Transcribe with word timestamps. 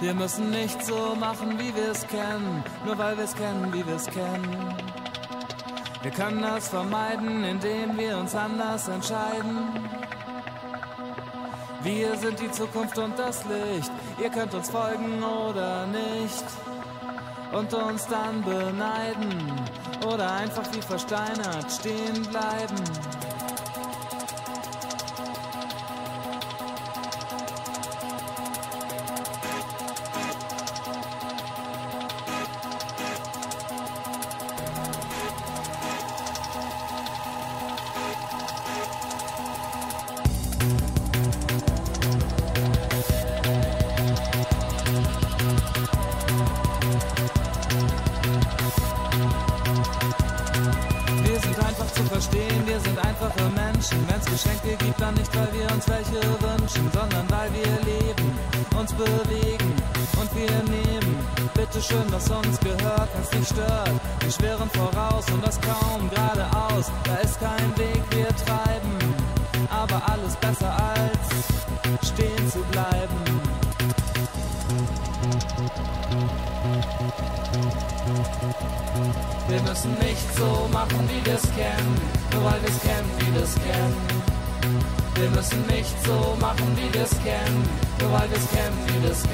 Wir 0.00 0.14
müssen 0.14 0.48
nicht 0.48 0.82
so 0.82 1.14
machen, 1.14 1.58
wie 1.58 1.74
wir 1.76 1.90
es 1.90 2.06
kennen, 2.06 2.64
nur 2.86 2.96
weil 2.96 3.18
wir 3.18 3.24
es 3.24 3.34
kennen, 3.34 3.70
wie 3.70 3.86
wir 3.86 3.96
es 3.96 4.06
kennen. 4.06 4.74
Wir 6.00 6.10
können 6.10 6.40
das 6.40 6.68
vermeiden, 6.68 7.44
indem 7.44 7.98
wir 7.98 8.16
uns 8.16 8.34
anders 8.34 8.88
entscheiden. 8.88 9.58
Wir 11.82 12.16
sind 12.16 12.40
die 12.40 12.50
Zukunft 12.50 12.96
und 12.96 13.18
das 13.18 13.44
Licht. 13.44 13.90
Ihr 14.22 14.30
könnt 14.30 14.54
uns 14.54 14.70
folgen 14.70 15.22
oder 15.22 15.86
nicht. 15.86 16.44
Und 17.52 17.74
uns 17.74 18.06
dann 18.06 18.42
beneiden. 18.42 19.52
Oder 20.06 20.32
einfach 20.32 20.64
wie 20.72 20.80
versteinert 20.80 21.70
stehen 21.70 22.22
bleiben. 22.22 23.19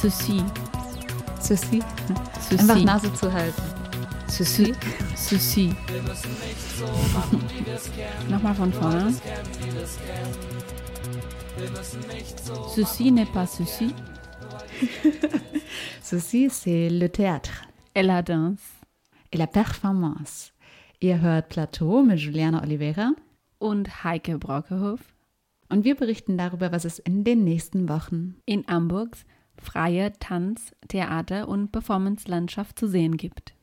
Ceci. 0.00 0.42
Ceci. 1.40 1.82
Ceci. 2.38 2.60
Einfach 2.60 2.84
Nase 2.84 3.14
zu 3.14 3.32
halten. 3.32 3.62
Ceci. 4.28 4.74
Ceci. 5.14 5.74
Nochmal 8.28 8.54
von 8.54 8.72
vorne. 8.72 9.14
Ceci 12.74 13.10
n'est 13.10 13.32
pas 13.32 13.46
ceci. 13.46 13.94
Ceci, 16.02 16.50
c'est 16.50 16.90
le 16.90 17.08
théâtre. 17.08 17.64
Et 17.94 18.02
la 18.02 18.22
danse. 18.22 18.60
Et 19.32 19.38
la 19.38 19.46
performance. 19.46 20.52
Ihr 21.00 21.22
hört 21.22 21.48
Plateau 21.48 22.02
mit 22.02 22.18
Juliana 22.20 22.62
Oliveira 22.62 23.12
und 23.58 24.04
Heike 24.04 24.36
Brockehoff. 24.36 25.00
Und 25.70 25.84
wir 25.84 25.94
berichten 25.94 26.36
darüber, 26.36 26.70
was 26.70 26.84
es 26.84 26.98
in 26.98 27.24
den 27.24 27.44
nächsten 27.44 27.88
Wochen 27.88 28.36
in 28.44 28.64
Hamburgs 28.68 29.24
freie 29.60 30.12
Tanz-, 30.18 30.74
Theater- 30.88 31.48
und 31.48 31.72
Performance-Landschaft 31.72 32.78
zu 32.78 32.88
sehen 32.88 33.16
gibt. 33.16 33.54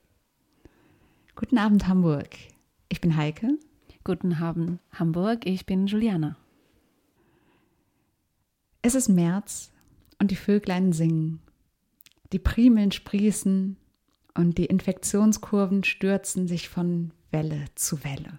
Guten 1.36 1.58
Abend, 1.58 1.88
Hamburg. 1.88 2.30
Ich 2.90 3.02
bin 3.02 3.18
Heike. 3.18 3.58
Guten 4.04 4.34
Abend, 4.34 4.80
Hamburg. 4.92 5.46
Ich 5.46 5.66
bin 5.66 5.88
Juliana. 5.88 6.36
Es 8.82 8.96
ist 8.96 9.08
März 9.08 9.72
und 10.20 10.30
die 10.30 10.36
Vöglein 10.36 10.94
singen. 10.94 11.40
Die 12.34 12.40
Primeln 12.40 12.92
sprießen 12.92 13.78
und 14.36 14.58
die 14.58 14.66
Infektionskurven 14.66 15.84
stürzen 15.84 16.48
sich 16.48 16.70
von 16.70 17.12
Welle 17.32 17.66
zu 17.76 18.04
Welle. 18.04 18.38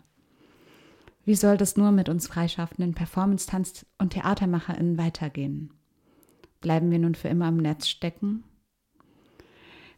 Wie 1.25 1.34
soll 1.34 1.56
das 1.56 1.76
nur 1.76 1.91
mit 1.92 2.09
uns 2.09 2.26
freischaffenden 2.26 2.94
Performance-Tanz- 2.94 3.86
und 3.98 4.12
TheatermacherInnen 4.12 4.98
weitergehen? 4.98 5.71
Bleiben 6.65 6.91
wir 6.91 6.99
nun 6.99 7.15
für 7.15 7.29
immer 7.29 7.49
im 7.49 7.59
Netz 7.59 7.89
stecken? 7.89 8.43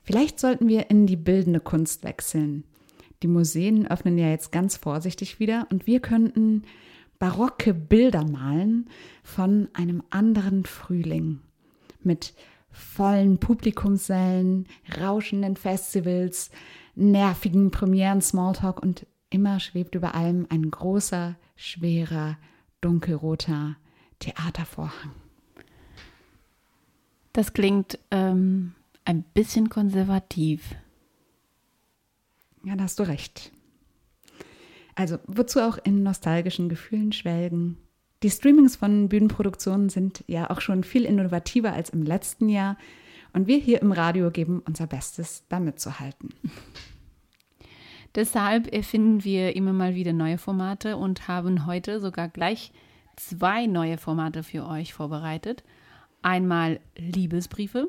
Vielleicht 0.02 0.40
sollten 0.40 0.66
wir 0.66 0.90
in 0.90 1.06
die 1.06 1.14
bildende 1.14 1.60
Kunst 1.60 2.02
wechseln. 2.02 2.64
Die 3.22 3.28
Museen 3.28 3.86
öffnen 3.86 4.18
ja 4.18 4.30
jetzt 4.30 4.50
ganz 4.50 4.76
vorsichtig 4.76 5.38
wieder 5.38 5.68
und 5.70 5.86
wir 5.86 6.00
könnten 6.00 6.64
barocke 7.20 7.72
Bilder 7.72 8.24
malen 8.24 8.90
von 9.22 9.68
einem 9.74 10.02
anderen 10.10 10.64
Frühling 10.64 11.38
mit 12.02 12.34
vollen 12.68 13.38
Publikumssälen, 13.38 14.66
rauschenden 15.00 15.54
Festivals, 15.54 16.50
nervigen 16.96 17.70
Premieren, 17.70 18.20
Smalltalk 18.20 18.82
und 18.82 19.06
immer 19.30 19.60
schwebt 19.60 19.94
über 19.94 20.16
allem 20.16 20.48
ein 20.50 20.68
großer, 20.68 21.36
schwerer, 21.54 22.38
dunkelroter 22.80 23.76
Theatervorhang. 24.18 25.25
Das 27.36 27.52
klingt 27.52 27.98
ähm, 28.12 28.72
ein 29.04 29.22
bisschen 29.22 29.68
konservativ. 29.68 30.74
Ja, 32.64 32.76
da 32.76 32.84
hast 32.84 32.98
du 32.98 33.02
recht. 33.02 33.52
Also, 34.94 35.18
wozu 35.26 35.60
auch 35.60 35.76
in 35.84 36.02
nostalgischen 36.02 36.70
Gefühlen 36.70 37.12
schwelgen? 37.12 37.76
Die 38.22 38.30
Streamings 38.30 38.76
von 38.76 39.10
Bühnenproduktionen 39.10 39.90
sind 39.90 40.24
ja 40.26 40.48
auch 40.48 40.62
schon 40.62 40.82
viel 40.82 41.04
innovativer 41.04 41.74
als 41.74 41.90
im 41.90 42.04
letzten 42.04 42.48
Jahr. 42.48 42.78
Und 43.34 43.46
wir 43.46 43.58
hier 43.58 43.82
im 43.82 43.92
Radio 43.92 44.30
geben 44.30 44.62
unser 44.66 44.86
Bestes, 44.86 45.44
damit 45.50 45.78
zu 45.78 46.00
halten. 46.00 46.30
Deshalb 48.14 48.72
erfinden 48.72 49.24
wir 49.24 49.54
immer 49.54 49.74
mal 49.74 49.94
wieder 49.94 50.14
neue 50.14 50.38
Formate 50.38 50.96
und 50.96 51.28
haben 51.28 51.66
heute 51.66 52.00
sogar 52.00 52.28
gleich 52.30 52.72
zwei 53.16 53.66
neue 53.66 53.98
Formate 53.98 54.42
für 54.42 54.66
euch 54.66 54.94
vorbereitet. 54.94 55.64
Einmal 56.26 56.80
Liebesbriefe 56.96 57.88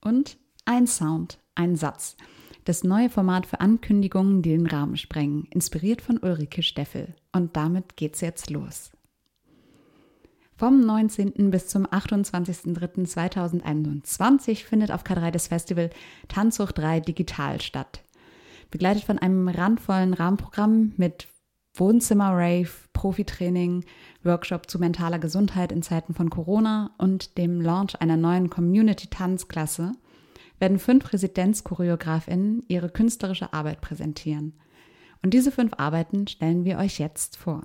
und 0.00 0.38
ein 0.66 0.86
Sound, 0.86 1.40
ein 1.56 1.74
Satz. 1.74 2.16
Das 2.64 2.84
neue 2.84 3.10
Format 3.10 3.44
für 3.44 3.58
Ankündigungen, 3.58 4.40
die 4.40 4.50
den 4.50 4.68
Rahmen 4.68 4.96
sprengen, 4.96 5.48
inspiriert 5.50 6.00
von 6.00 6.18
Ulrike 6.18 6.62
Steffel. 6.62 7.16
Und 7.32 7.56
damit 7.56 7.96
geht's 7.96 8.20
jetzt 8.20 8.50
los. 8.50 8.92
Vom 10.54 10.86
19. 10.86 11.50
bis 11.50 11.66
zum 11.66 11.88
28.03.2021 11.88 14.64
findet 14.64 14.92
auf 14.92 15.02
K3 15.02 15.32
das 15.32 15.48
Festival 15.48 15.90
Tanzhoch 16.28 16.70
3 16.70 17.00
digital 17.00 17.60
statt. 17.60 18.04
Begleitet 18.70 19.02
von 19.02 19.18
einem 19.18 19.48
randvollen 19.48 20.14
Rahmenprogramm 20.14 20.92
mit 20.98 21.26
Wohnzimmer-Rave, 21.74 22.70
Profitraining, 22.92 23.84
Workshop 24.22 24.70
zu 24.70 24.78
mentaler 24.78 25.18
Gesundheit 25.18 25.72
in 25.72 25.82
Zeiten 25.82 26.14
von 26.14 26.30
Corona 26.30 26.90
und 26.98 27.38
dem 27.38 27.60
Launch 27.60 28.00
einer 28.00 28.16
neuen 28.16 28.50
Community-Tanzklasse 28.50 29.92
werden 30.58 30.78
fünf 30.78 31.12
Residenzchoreografinnen 31.12 32.64
ihre 32.68 32.90
künstlerische 32.90 33.52
Arbeit 33.52 33.80
präsentieren. 33.80 34.54
Und 35.22 35.34
diese 35.34 35.52
fünf 35.52 35.72
Arbeiten 35.78 36.26
stellen 36.26 36.64
wir 36.64 36.78
euch 36.78 36.98
jetzt 36.98 37.36
vor. 37.36 37.62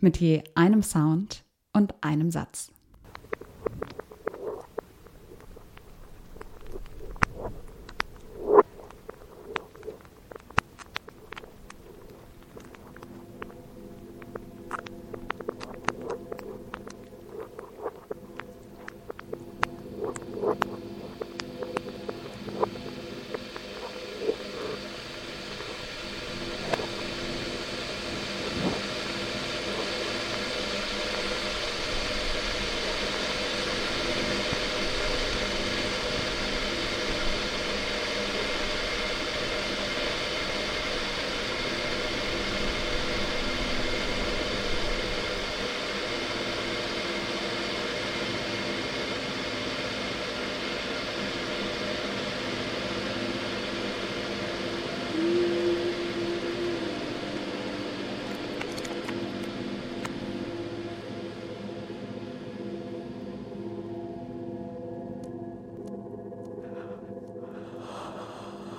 Mit 0.00 0.18
je 0.18 0.42
einem 0.54 0.82
Sound, 0.82 1.44
und 1.72 1.94
einem 2.02 2.30
Satz. 2.30 2.70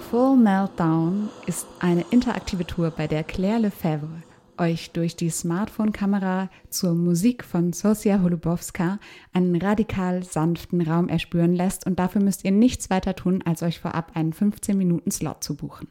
Full 0.09 0.37
Meltdown 0.37 1.29
ist 1.45 1.67
eine 1.79 2.03
interaktive 2.09 2.65
Tour, 2.65 2.89
bei 2.89 3.05
der 3.05 3.23
Claire 3.23 3.59
Lefebvre 3.59 4.23
euch 4.59 4.91
durch 4.91 5.15
die 5.15 5.29
Smartphone-Kamera 5.29 6.49
zur 6.69 6.93
Musik 6.93 7.43
von 7.43 7.73
Sosia 7.73 8.21
Holubowska 8.21 8.99
einen 9.33 9.55
radikal 9.55 10.23
sanften 10.23 10.81
Raum 10.81 11.09
erspüren 11.09 11.53
lässt 11.53 11.85
und 11.85 11.99
dafür 11.99 12.21
müsst 12.21 12.43
ihr 12.43 12.51
nichts 12.51 12.89
weiter 12.89 13.15
tun, 13.15 13.41
als 13.45 13.63
euch 13.63 13.79
vorab 13.79 14.11
einen 14.15 14.33
15-Minuten-Slot 14.33 15.43
zu 15.43 15.55
buchen. 15.55 15.87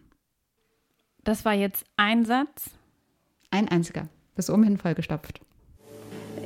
Das 1.24 1.44
war 1.44 1.54
jetzt 1.54 1.84
ein 1.96 2.24
Satz? 2.24 2.70
Ein 3.50 3.68
einziger, 3.68 4.08
bis 4.34 4.50
oben 4.50 4.64
hin 4.64 4.78
vollgestopft. 4.78 5.40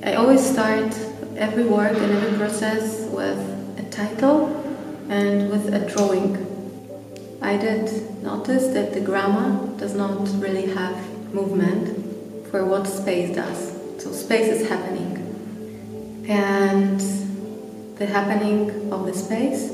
I 0.05 0.15
always 0.17 0.53
start 0.53 0.95
every 1.37 1.69
work 1.69 1.95
and 1.95 2.13
every 2.13 2.37
process 2.37 3.09
with 3.13 3.39
a 3.79 3.91
title 3.91 4.49
and 5.09 5.51
with 5.51 5.73
a 5.73 5.79
drawing. 5.79 6.52
I 7.43 7.57
did 7.57 8.23
notice 8.23 8.69
that 8.69 8.95
the 8.95 9.01
grammar 9.01 9.77
does 9.77 9.95
not 9.97 10.29
really 10.41 10.67
have 10.75 11.35
movement 11.35 12.47
for 12.53 12.65
what 12.65 12.87
space 12.87 13.35
does. 13.35 13.73
So 14.01 14.13
space 14.13 14.47
is 14.47 14.69
happening. 14.69 15.19
And 16.29 17.01
the 17.99 18.07
happening 18.07 18.93
of 18.93 19.07
the 19.07 19.13
space 19.13 19.73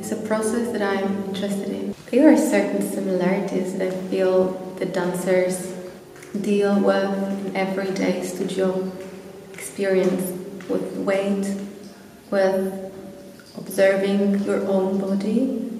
is 0.00 0.10
a 0.10 0.16
process 0.26 0.72
that 0.72 0.82
I'm 0.82 1.28
interested 1.28 1.68
in. 1.68 1.94
There 2.10 2.32
are 2.32 2.36
certain 2.36 2.82
similarities 2.82 3.78
that 3.78 3.86
I 3.86 3.96
feel 4.08 4.54
the 4.80 4.86
dancers 4.86 5.72
deal 6.40 6.74
with 6.80 7.46
in 7.46 7.54
everyday 7.54 8.24
studio 8.24 8.90
experience 9.54 10.22
with 10.68 10.92
weight, 10.96 11.46
with 12.32 12.92
observing 13.56 14.42
your 14.42 14.66
own 14.66 14.98
body 14.98 15.70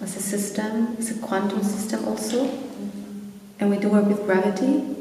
as 0.00 0.16
a 0.16 0.20
system, 0.20 0.96
as 0.98 1.10
a 1.10 1.20
quantum 1.20 1.62
system 1.62 2.04
also. 2.06 2.44
And 3.60 3.70
we 3.70 3.78
do 3.78 3.88
work 3.88 4.06
with 4.06 4.24
gravity. 4.24 4.96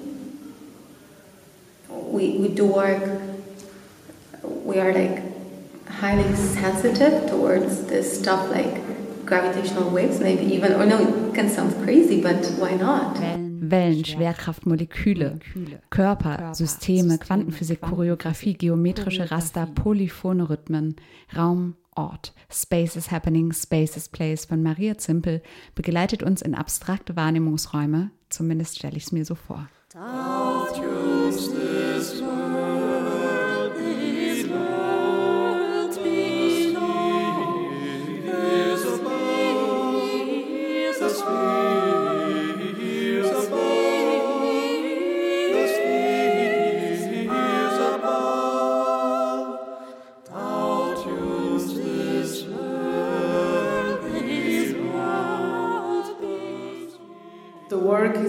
We, 1.90 2.38
we 2.38 2.48
do 2.50 2.66
work, 2.66 3.22
we 4.44 4.80
are 4.80 4.94
like 4.94 5.24
highly 5.88 6.36
sensitive 6.36 7.30
towards 7.30 7.86
this 7.86 8.20
stuff 8.20 8.50
like 8.50 8.87
gravitational 9.28 9.92
waves, 9.92 10.20
maybe 10.20 10.44
even, 10.54 10.74
or 10.74 10.86
no, 10.86 10.98
it 11.00 11.36
can 11.36 11.50
sound 11.50 11.76
crazy, 11.84 12.22
but 12.22 12.44
why 12.58 12.76
not? 12.76 13.20
Wellen, 13.70 14.06
Schwerkraft, 14.06 14.66
Moleküle, 14.66 15.40
Körper, 15.90 16.54
Systeme, 16.54 17.18
Quantenphysik, 17.18 17.82
Choreografie, 17.82 18.54
geometrische 18.54 19.30
Raster, 19.30 19.66
polyphone 19.66 20.42
Rhythmen, 20.42 20.96
Raum, 21.36 21.76
Ort. 21.96 22.34
Space 22.50 22.96
is 22.96 23.12
Happening, 23.12 23.52
Space 23.54 23.98
is 23.98 24.08
Place 24.08 24.46
von 24.46 24.64
Maria 24.64 24.98
Zimpel 24.98 25.42
begleitet 25.76 26.24
uns 26.24 26.42
in 26.42 26.56
abstrakte 26.56 27.16
Wahrnehmungsräume, 27.16 28.12
zumindest 28.30 28.78
stelle 28.78 28.98
ich 28.98 29.06
es 29.06 29.12
mir 29.12 29.26
so 29.26 29.36
vor. 29.36 29.68
The 29.94 31.67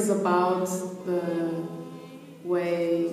about 0.08 0.66
the 1.06 1.66
way 2.44 3.12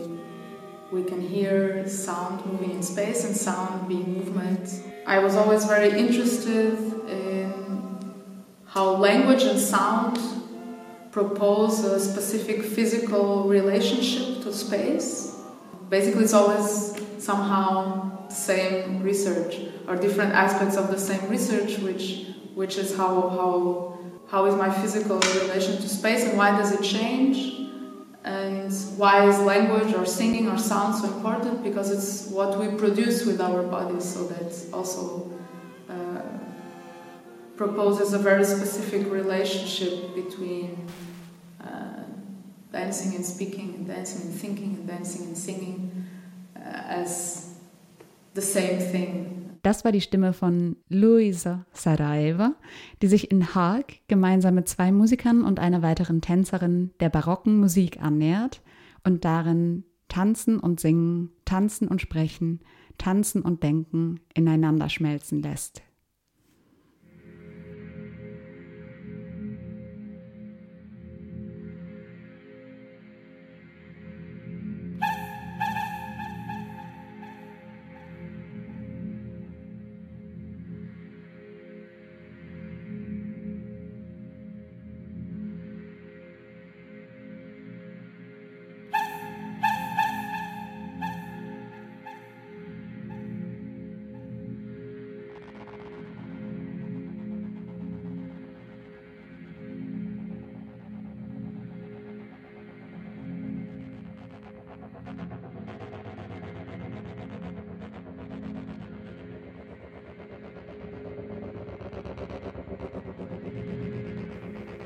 we 0.92 1.03
can 1.03 1.21
hear 1.21 1.88
sound 1.88 2.45
moving 2.45 2.71
in 2.71 2.83
space 2.83 3.25
and 3.25 3.36
sound 3.36 3.88
being 3.88 4.13
movement. 4.13 4.83
I 5.06 5.19
was 5.19 5.36
always 5.36 5.65
very 5.65 5.97
interested 5.97 6.77
in 7.09 7.53
how 8.65 8.95
language 8.95 9.44
and 9.44 9.59
sound 9.59 10.19
propose 11.12 11.83
a 11.83 12.00
specific 12.00 12.62
physical 12.63 13.47
relationship 13.47 14.44
to 14.44 14.53
space. 14.53 15.36
Basically, 15.90 16.23
it's 16.23 16.33
always 16.33 16.99
somehow 17.18 18.28
the 18.28 18.33
same 18.33 19.02
research 19.02 19.59
or 19.87 19.95
different 19.95 20.33
aspects 20.33 20.75
of 20.75 20.90
the 20.90 20.99
same 20.99 21.30
research, 21.30 21.80
which 21.80 22.28
which 22.54 22.78
is 22.78 22.95
how 22.97 23.30
how 23.30 23.97
how 24.27 24.45
is 24.45 24.55
my 24.55 24.71
physical 24.71 25.19
relation 25.19 25.77
to 25.77 25.89
space 25.89 26.23
and 26.23 26.37
why 26.37 26.51
does 26.57 26.71
it 26.71 26.83
change? 26.83 27.53
And 28.23 28.73
why 28.97 29.27
is 29.27 29.39
language 29.39 29.94
or 29.94 30.05
singing 30.05 30.47
or 30.47 30.57
sound 30.57 30.95
so 30.95 31.05
important? 31.13 31.63
Because 31.63 31.91
it's 31.91 32.31
what 32.31 32.57
we 32.57 32.75
produce 32.75 33.23
with 33.23 33.39
our 33.39 33.61
bodies. 33.61 34.03
So 34.03 34.25
that 34.27 34.73
also 34.73 35.31
uh, 35.87 36.21
proposes 37.55 38.13
a 38.13 38.17
very 38.17 38.44
specific 38.44 39.11
relationship 39.11 40.15
between 40.15 40.87
uh, 41.63 42.01
dancing 42.71 43.15
and 43.15 43.23
speaking 43.23 43.75
and 43.75 43.87
dancing 43.87 44.23
and 44.23 44.33
thinking 44.33 44.73
and 44.73 44.87
dancing 44.87 45.27
and 45.27 45.37
singing 45.37 46.07
uh, 46.55 46.59
as 46.59 47.53
the 48.33 48.41
same 48.41 48.79
thing 48.79 49.34
Das 49.66 49.84
war 49.84 49.92
die 49.92 50.02
Stimme 50.02 50.31
von 50.31 50.76
Luisa 50.90 51.66
Sarajeva, 51.74 52.54
die 53.02 53.07
sich 53.07 53.31
in 53.31 53.56
Haag 53.56 53.95
gemeinsam 54.07 54.54
mit 54.54 54.69
zwei 54.69 54.92
Musikern 54.92 55.44
und 55.44 55.60
einer 55.60 55.81
weiteren 55.81 56.22
Tänzerin 56.22 56.92
der 57.00 57.10
barocken 57.10 57.60
Musik 57.60 58.00
annähert 58.00 58.62
und 59.04 59.26
darin 59.26 59.84
tanzen 60.07 60.60
und 60.60 60.80
singen, 60.80 61.31
tanzen 61.45 61.88
und 61.88 62.00
sprechen, 62.00 62.60
tanzen 63.00 63.42
und 63.42 63.64
denken 63.64 64.19
ineinander 64.36 64.88
schmelzen 64.88 65.42
lässt. 65.42 65.81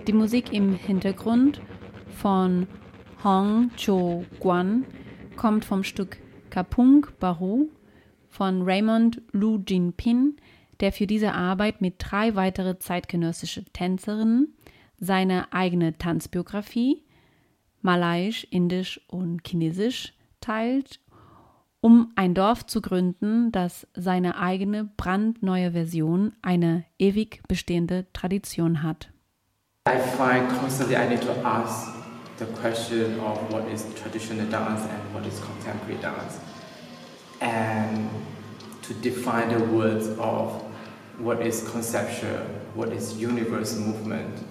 Die 0.09 0.15
Musik 0.15 0.51
im 0.53 0.73
Hintergrund 0.73 1.61
von 2.15 2.65
Hong 3.23 3.69
Cho 3.77 4.25
Guan 4.39 4.83
kommt 5.35 5.65
vom 5.65 5.83
Stück 5.83 6.17
Kapung 6.49 7.05
Baru 7.19 7.69
von 8.27 8.63
Raymond 8.63 9.21
Lu 9.33 9.59
Jinping, 9.63 10.37
der 10.79 10.93
für 10.93 11.05
diese 11.05 11.35
Arbeit 11.35 11.81
mit 11.81 11.97
drei 11.99 12.33
weitere 12.33 12.79
zeitgenössische 12.79 13.65
Tänzerinnen 13.65 14.55
seine 14.97 15.53
eigene 15.53 15.95
Tanzbiografie, 15.99 17.03
Malayisch, 17.83 18.47
Indisch 18.49 18.99
und 19.09 19.47
Chinesisch, 19.47 20.15
teilt, 20.41 21.01
um 21.81 22.13
ein 22.15 22.33
Dorf 22.33 22.65
zu 22.65 22.81
gründen, 22.81 23.51
das 23.51 23.85
seine 23.93 24.39
eigene 24.39 24.85
brandneue 24.85 25.73
Version, 25.73 26.33
eine 26.41 26.83
ewig 26.97 27.43
bestehende 27.47 28.07
Tradition 28.11 28.81
hat. 28.81 29.11
I 29.89 29.97
find 29.97 30.47
constantly 30.51 30.95
I 30.95 31.09
need 31.09 31.23
to 31.23 31.31
ask 31.39 31.89
the 32.37 32.45
question 32.45 33.19
of 33.21 33.51
what 33.51 33.65
is 33.69 33.87
traditional 33.95 34.47
dance 34.47 34.81
and 34.81 35.13
what 35.15 35.25
is 35.25 35.39
contemporary 35.39 35.99
dance, 35.99 36.39
and 37.41 38.07
to 38.83 38.93
define 38.93 39.49
the 39.49 39.65
words 39.65 40.09
of 40.19 40.61
what 41.17 41.41
is 41.41 41.67
conceptual, 41.71 42.37
what 42.75 42.89
is 42.89 43.17
universe 43.17 43.75
movement. 43.77 44.45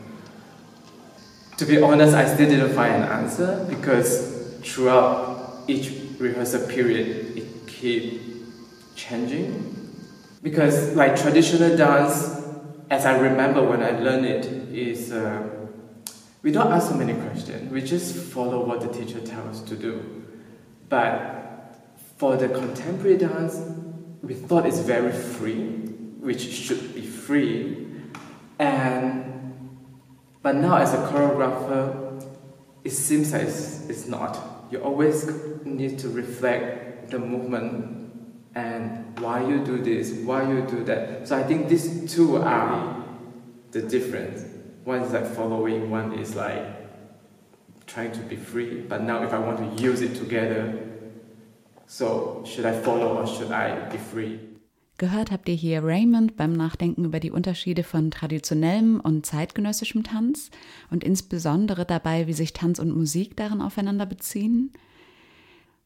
To 1.58 1.64
be 1.64 1.80
honest, 1.80 2.14
I 2.14 2.26
still 2.26 2.48
didn't 2.48 2.74
find 2.74 2.96
an 2.96 3.02
answer 3.04 3.64
because 3.68 4.58
throughout 4.64 5.62
each 5.68 5.92
rehearsal 6.18 6.66
period, 6.66 7.36
it 7.38 7.66
keep 7.68 8.22
changing. 8.96 9.76
Because 10.42 10.96
like 10.96 11.14
traditional 11.14 11.76
dance 11.76 12.42
as 12.90 13.06
I 13.06 13.16
remember 13.18 13.62
when 13.62 13.84
I 13.84 13.90
learned 14.00 14.26
it, 14.26 14.57
is 14.82 15.12
uh, 15.12 15.48
we 16.42 16.52
don't 16.52 16.72
ask 16.72 16.90
so 16.90 16.94
many 16.94 17.14
questions. 17.14 17.70
We 17.70 17.82
just 17.82 18.14
follow 18.14 18.64
what 18.64 18.80
the 18.80 18.88
teacher 18.88 19.20
tells 19.20 19.60
us 19.60 19.68
to 19.68 19.76
do. 19.76 20.24
But 20.88 21.88
for 22.16 22.36
the 22.36 22.48
contemporary 22.48 23.16
dance, 23.16 23.60
we 24.22 24.34
thought 24.34 24.66
it's 24.66 24.80
very 24.80 25.12
free, 25.12 25.66
which 26.20 26.40
should 26.40 26.94
be 26.94 27.02
free. 27.02 27.86
And 28.58 29.28
but 30.42 30.56
now 30.56 30.76
as 30.76 30.94
a 30.94 30.98
choreographer, 30.98 32.24
it 32.84 32.90
seems 32.90 33.32
like 33.32 33.42
it's, 33.42 33.88
it's 33.88 34.06
not. 34.06 34.38
You 34.70 34.78
always 34.78 35.28
need 35.64 35.98
to 36.00 36.08
reflect 36.08 37.10
the 37.10 37.18
movement 37.18 38.12
and 38.54 39.18
why 39.20 39.46
you 39.46 39.64
do 39.64 39.78
this, 39.82 40.12
why 40.12 40.48
you 40.48 40.62
do 40.62 40.84
that. 40.84 41.28
So 41.28 41.36
I 41.36 41.42
think 41.42 41.68
these 41.68 42.12
two 42.12 42.36
are 42.36 43.04
the 43.72 43.82
difference. 43.82 44.47
One 44.88 45.02
is 45.02 45.12
like 45.12 45.26
following, 45.26 45.90
one 45.90 46.18
is 46.18 46.34
like 46.34 46.64
trying 47.86 48.10
to 48.12 48.20
be 48.20 48.36
free. 48.36 48.80
But 48.88 49.02
now 49.02 49.22
if 49.22 49.34
I 49.34 49.38
want 49.38 49.58
to 49.58 49.82
use 49.82 50.00
it 50.00 50.16
together, 50.16 50.72
so 51.86 52.42
should 52.46 52.64
I 52.64 52.72
follow 52.72 53.18
or 53.18 53.26
should 53.26 53.52
I 53.52 53.90
be 53.92 53.98
free? 53.98 54.38
Gehört 54.96 55.30
habt 55.30 55.46
ihr 55.50 55.54
hier 55.56 55.84
Raymond 55.84 56.38
beim 56.38 56.54
Nachdenken 56.54 57.04
über 57.04 57.20
die 57.20 57.30
Unterschiede 57.30 57.82
von 57.82 58.10
traditionellem 58.10 58.98
und 58.98 59.26
zeitgenössischem 59.26 60.04
Tanz 60.04 60.50
und 60.90 61.04
insbesondere 61.04 61.84
dabei, 61.84 62.26
wie 62.26 62.32
sich 62.32 62.54
Tanz 62.54 62.78
und 62.78 62.96
Musik 62.96 63.36
darin 63.36 63.60
aufeinander 63.60 64.06
beziehen. 64.06 64.72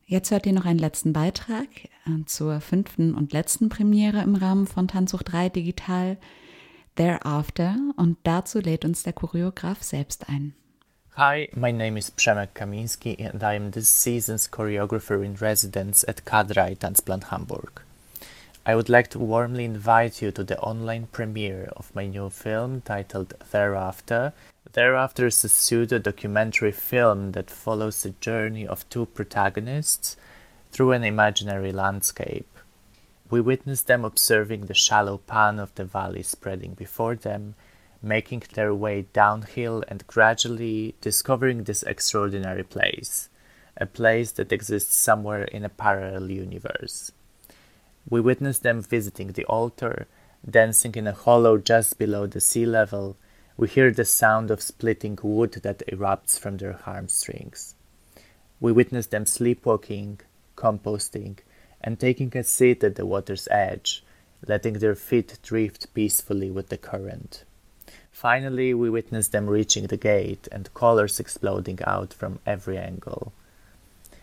Jetzt 0.06 0.30
hört 0.30 0.47
ihr 0.47 0.52
noch 0.52 0.64
einen 0.64 0.78
letzten 0.78 1.12
Beitrag 1.12 1.66
äh, 2.06 2.25
zur 2.26 2.61
fünften 2.61 3.14
und 3.14 3.32
letzten 3.32 3.68
Premiere 3.68 4.23
im 4.23 4.37
Rahmen 4.37 4.68
von 4.68 4.87
Tanzsucht 4.87 5.32
3 5.32 5.49
Digital, 5.49 6.18
Thereafter, 6.95 7.77
und 7.97 8.19
dazu 8.23 8.61
lädt 8.61 8.85
uns 8.85 9.03
der 9.03 9.15
Choreograf 9.15 9.83
selbst 9.83 10.29
ein. 10.29 10.55
Hi, 11.17 11.49
my 11.55 11.73
name 11.73 11.99
is 11.99 12.11
Przemek 12.11 12.55
Kaminski 12.55 13.17
and 13.19 13.43
I 13.43 13.55
am 13.55 13.71
this 13.71 13.89
season's 13.89 14.47
choreographer 14.47 15.25
in 15.25 15.35
residence 15.37 16.05
at 16.07 16.27
Kadrai 16.27 16.77
Tanzplan 16.77 17.31
Hamburg. 17.31 17.83
I 18.67 18.75
would 18.75 18.91
like 18.91 19.09
to 19.11 19.19
warmly 19.19 19.65
invite 19.65 20.21
you 20.21 20.31
to 20.33 20.45
the 20.45 20.59
online 20.61 21.09
premiere 21.11 21.71
of 21.77 21.95
my 21.95 22.07
new 22.07 22.29
film 22.29 22.83
titled 22.83 23.35
Thereafter. 23.51 24.35
Thereafter 24.73 25.27
is 25.27 25.43
a 25.45 25.49
pseudo 25.49 25.99
documentary 25.99 26.73
film 26.73 27.33
that 27.33 27.51
follows 27.51 28.03
the 28.03 28.15
journey 28.21 28.67
of 28.67 28.89
two 28.91 29.07
protagonists 29.07 30.17
through 30.71 30.93
an 30.93 31.05
imaginary 31.05 31.73
landscape. 31.73 32.47
We 33.33 33.41
witness 33.41 33.81
them 33.81 34.05
observing 34.05 34.67
the 34.67 34.75
shallow 34.75 35.17
pan 35.17 35.59
of 35.59 35.75
the 35.75 35.87
valley 35.87 36.23
spreading 36.23 36.75
before 36.75 37.15
them, 37.15 37.55
making 38.03 38.43
their 38.53 38.75
way 38.75 39.07
downhill 39.15 39.83
and 39.89 40.07
gradually 40.07 40.97
discovering 41.01 41.65
this 41.65 41.83
extraordinary 41.85 42.62
place, 42.62 43.31
a 43.79 43.87
place 43.87 44.33
that 44.33 44.53
exists 44.53 44.95
somewhere 44.97 45.45
in 45.45 45.65
a 45.65 45.71
parallel 45.71 46.31
universe. 46.31 47.11
We 48.07 48.21
witness 48.21 48.59
them 48.59 48.83
visiting 48.83 49.29
the 49.29 49.47
altar, 49.47 50.09
dancing 50.47 50.95
in 50.95 51.07
a 51.07 51.12
hollow 51.12 51.57
just 51.57 51.99
below 51.99 52.27
the 52.27 52.39
sea 52.39 52.67
level. 52.67 53.17
We 53.57 53.67
hear 53.67 53.91
the 53.93 54.05
sound 54.05 54.51
of 54.51 54.61
splitting 54.61 55.19
wood 55.23 55.53
that 55.62 55.83
erupts 55.91 56.39
from 56.39 56.59
their 56.59 56.75
hamstrings. 56.85 57.77
We 58.61 58.73
witness 58.73 59.07
them 59.07 59.25
sleepwalking, 59.25 60.21
composting, 60.55 61.39
and 61.83 61.99
taking 61.99 62.37
a 62.37 62.45
seat 62.45 62.83
at 62.85 62.97
the 62.97 63.07
water's 63.07 63.49
edge, 63.51 64.05
letting 64.47 64.75
their 64.75 64.95
feet 64.95 65.39
drift 65.43 65.93
peacefully 65.95 66.51
with 66.51 66.69
the 66.69 66.79
current. 66.79 67.45
Finally, 68.11 68.75
we 68.75 68.91
witness 68.91 69.29
them 69.29 69.49
reaching 69.49 69.87
the 69.87 69.97
gate 69.97 70.47
and 70.53 70.73
colors 70.75 71.19
exploding 71.19 71.79
out 71.87 72.12
from 72.12 72.39
every 72.47 72.79
angle. 72.79 73.33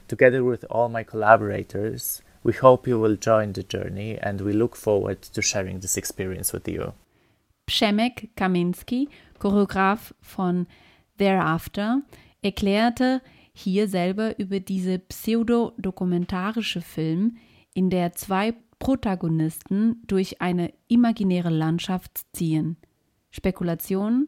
Together 0.08 0.44
with 0.44 0.66
all 0.70 0.90
my 0.90 1.04
collaborators, 1.04 2.22
we 2.44 2.54
hope 2.54 2.88
you 2.88 3.00
will 3.00 3.16
join 3.16 3.54
the 3.54 3.64
journey 3.64 4.18
and 4.18 4.42
we 4.42 4.54
look 4.54 4.76
forward 4.76 5.22
to 5.22 5.42
sharing 5.42 5.80
this 5.80 5.98
experience 5.98 6.54
with 6.54 6.68
you. 6.68 6.94
Przemek 7.68 8.30
Kaminski, 8.36 9.08
Choreograf 9.40 10.14
von 10.22 10.66
Thereafter, 11.18 12.02
erklärte 12.42 13.22
hier 13.54 13.88
selber 13.88 14.40
über 14.40 14.60
diese 14.60 15.00
pseudo-dokumentarische 15.00 16.82
Film, 16.82 17.38
in 17.80 17.90
der 17.90 18.12
zwei 18.12 18.54
Protagonisten 18.78 20.04
durch 20.06 20.42
eine 20.42 20.74
imaginäre 20.90 21.50
Landschaft 21.50 22.26
ziehen. 22.34 22.76
Spekulation, 23.32 24.28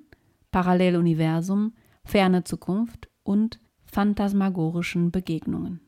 Paralleluniversum, 0.51 1.73
ferne 2.05 2.45
Zukunft 2.45 3.09
und 3.23 3.59
phantasmagorischen 3.83 5.11
Begegnungen. 5.11 5.81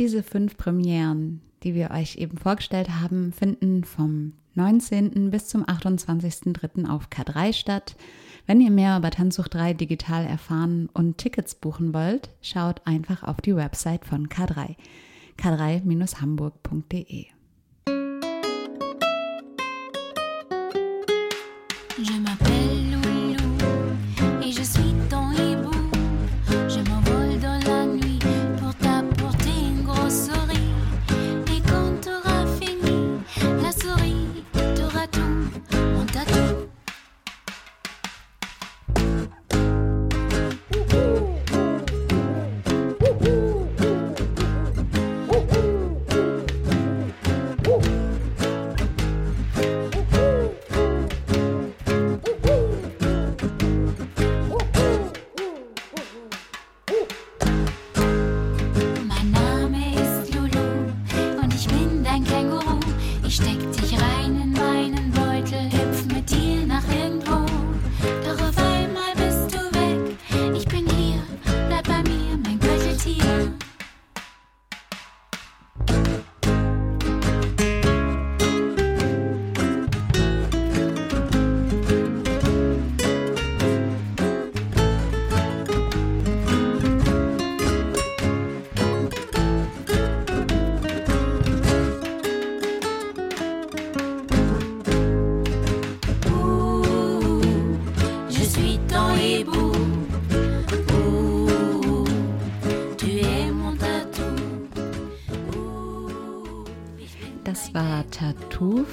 Diese 0.00 0.24
fünf 0.24 0.56
Premieren, 0.56 1.42
die 1.62 1.76
wir 1.76 1.92
euch 1.92 2.16
eben 2.16 2.38
vorgestellt 2.38 2.88
haben, 3.00 3.32
finden 3.32 3.84
vom 3.84 4.32
19. 4.54 5.30
bis 5.30 5.46
zum 5.46 5.64
28.03. 5.64 6.88
auf 6.88 7.08
K3 7.08 7.52
statt. 7.52 7.94
Wenn 8.46 8.60
ihr 8.60 8.72
mehr 8.72 8.98
über 8.98 9.12
Tanzsucht 9.12 9.54
3 9.54 9.74
digital 9.74 10.26
erfahren 10.26 10.88
und 10.92 11.18
Tickets 11.18 11.54
buchen 11.54 11.94
wollt, 11.94 12.30
schaut 12.42 12.84
einfach 12.84 13.22
auf 13.22 13.40
die 13.40 13.54
Website 13.54 14.04
von 14.04 14.26
K3, 14.28 14.74
k3-hamburg.de. 15.42 17.35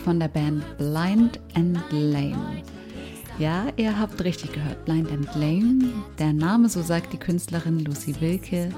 von 0.03 0.19
der 0.19 0.27
Band 0.27 0.63
Blind 0.77 1.39
and 1.55 1.79
Lame. 1.91 2.61
Ja, 3.39 3.67
ihr 3.77 3.97
habt 3.97 4.23
richtig 4.23 4.51
gehört, 4.51 4.85
Blind 4.85 5.11
and 5.11 5.27
Lame. 5.35 5.91
Der 6.19 6.33
Name, 6.33 6.69
so 6.69 6.81
sagt 6.81 7.13
die 7.13 7.17
Künstlerin 7.17 7.79
Lucy 7.79 8.19
Wilke, 8.19 8.69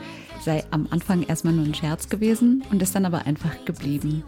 sei 0.41 0.63
am 0.71 0.87
Anfang 0.91 1.23
erstmal 1.23 1.53
nur 1.53 1.65
ein 1.65 1.73
Scherz 1.73 2.07
gewesen 2.09 2.63
und 2.71 2.81
ist 2.81 2.95
dann 2.95 3.05
aber 3.05 3.25
einfach 3.25 3.65
geblieben. 3.65 4.23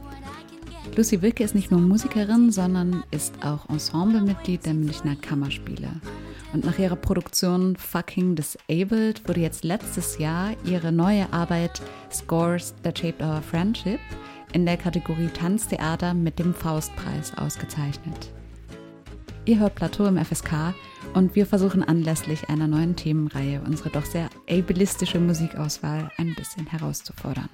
Lucy 0.95 1.21
Wilke 1.21 1.43
ist 1.43 1.53
nicht 1.53 1.69
nur 1.69 1.79
Musikerin, 1.79 2.51
sondern 2.51 3.03
ist 3.11 3.45
auch 3.45 3.69
Ensemblemitglied 3.69 4.65
der 4.65 4.73
Münchner 4.73 5.15
Kammerspiele. 5.15 5.89
Und 6.53 6.65
nach 6.65 6.79
ihrer 6.79 6.95
Produktion 6.95 7.75
Fucking 7.75 8.35
Disabled 8.35 9.27
wurde 9.27 9.41
jetzt 9.41 9.63
letztes 9.63 10.17
Jahr 10.17 10.53
ihre 10.65 10.91
neue 10.91 11.31
Arbeit 11.31 11.81
Scores 12.11 12.73
That 12.83 12.97
Shaped 12.97 13.21
Our 13.21 13.41
Friendship 13.41 13.99
in 14.53 14.65
der 14.65 14.77
Kategorie 14.77 15.27
Tanztheater 15.27 16.13
mit 16.13 16.39
dem 16.39 16.53
Faustpreis 16.53 17.37
ausgezeichnet. 17.37 18.31
Ihr 19.45 19.59
hört 19.59 19.75
Plateau 19.75 20.05
im 20.05 20.17
FSK 20.17 20.73
und 21.13 21.35
wir 21.35 21.45
versuchen 21.45 21.81
anlässlich 21.83 22.49
einer 22.49 22.67
neuen 22.67 22.95
Themenreihe 22.95 23.61
unsere 23.65 23.89
doch 23.89 24.05
sehr 24.05 24.29
ableistische 24.49 25.19
Musikauswahl 25.19 26.11
ein 26.17 26.35
bisschen 26.35 26.67
herauszufordern. 26.67 27.49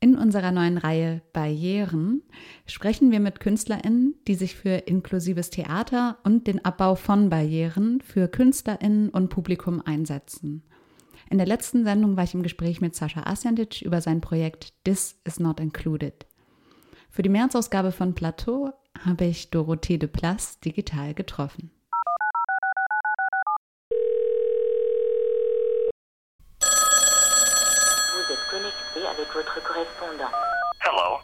In 0.00 0.16
unserer 0.16 0.52
neuen 0.52 0.78
Reihe 0.78 1.22
Barrieren 1.32 2.22
sprechen 2.66 3.10
wir 3.10 3.18
mit 3.18 3.40
KünstlerInnen, 3.40 4.14
die 4.28 4.36
sich 4.36 4.54
für 4.54 4.70
inklusives 4.86 5.50
Theater 5.50 6.18
und 6.22 6.46
den 6.46 6.64
Abbau 6.64 6.94
von 6.94 7.30
Barrieren 7.30 8.00
für 8.00 8.28
KünstlerInnen 8.28 9.08
und 9.08 9.28
Publikum 9.28 9.82
einsetzen. 9.84 10.62
In 11.30 11.38
der 11.38 11.48
letzten 11.48 11.82
Sendung 11.82 12.16
war 12.16 12.22
ich 12.22 12.32
im 12.32 12.44
Gespräch 12.44 12.80
mit 12.80 12.94
Sascha 12.94 13.24
Asjandic 13.24 13.82
über 13.82 14.00
sein 14.00 14.20
Projekt 14.20 14.72
This 14.84 15.20
is 15.24 15.40
Not 15.40 15.58
Included. 15.58 16.26
Für 17.10 17.22
die 17.22 17.28
Märzausgabe 17.28 17.90
von 17.90 18.14
Plateau 18.14 18.72
habe 19.04 19.24
ich 19.24 19.50
Dorothee 19.50 19.98
de 19.98 20.08
Place 20.08 20.60
digital 20.60 21.12
getroffen. 21.12 21.72
Votre 29.38 29.62
correspondant. 29.62 30.32
Hello. 30.80 31.20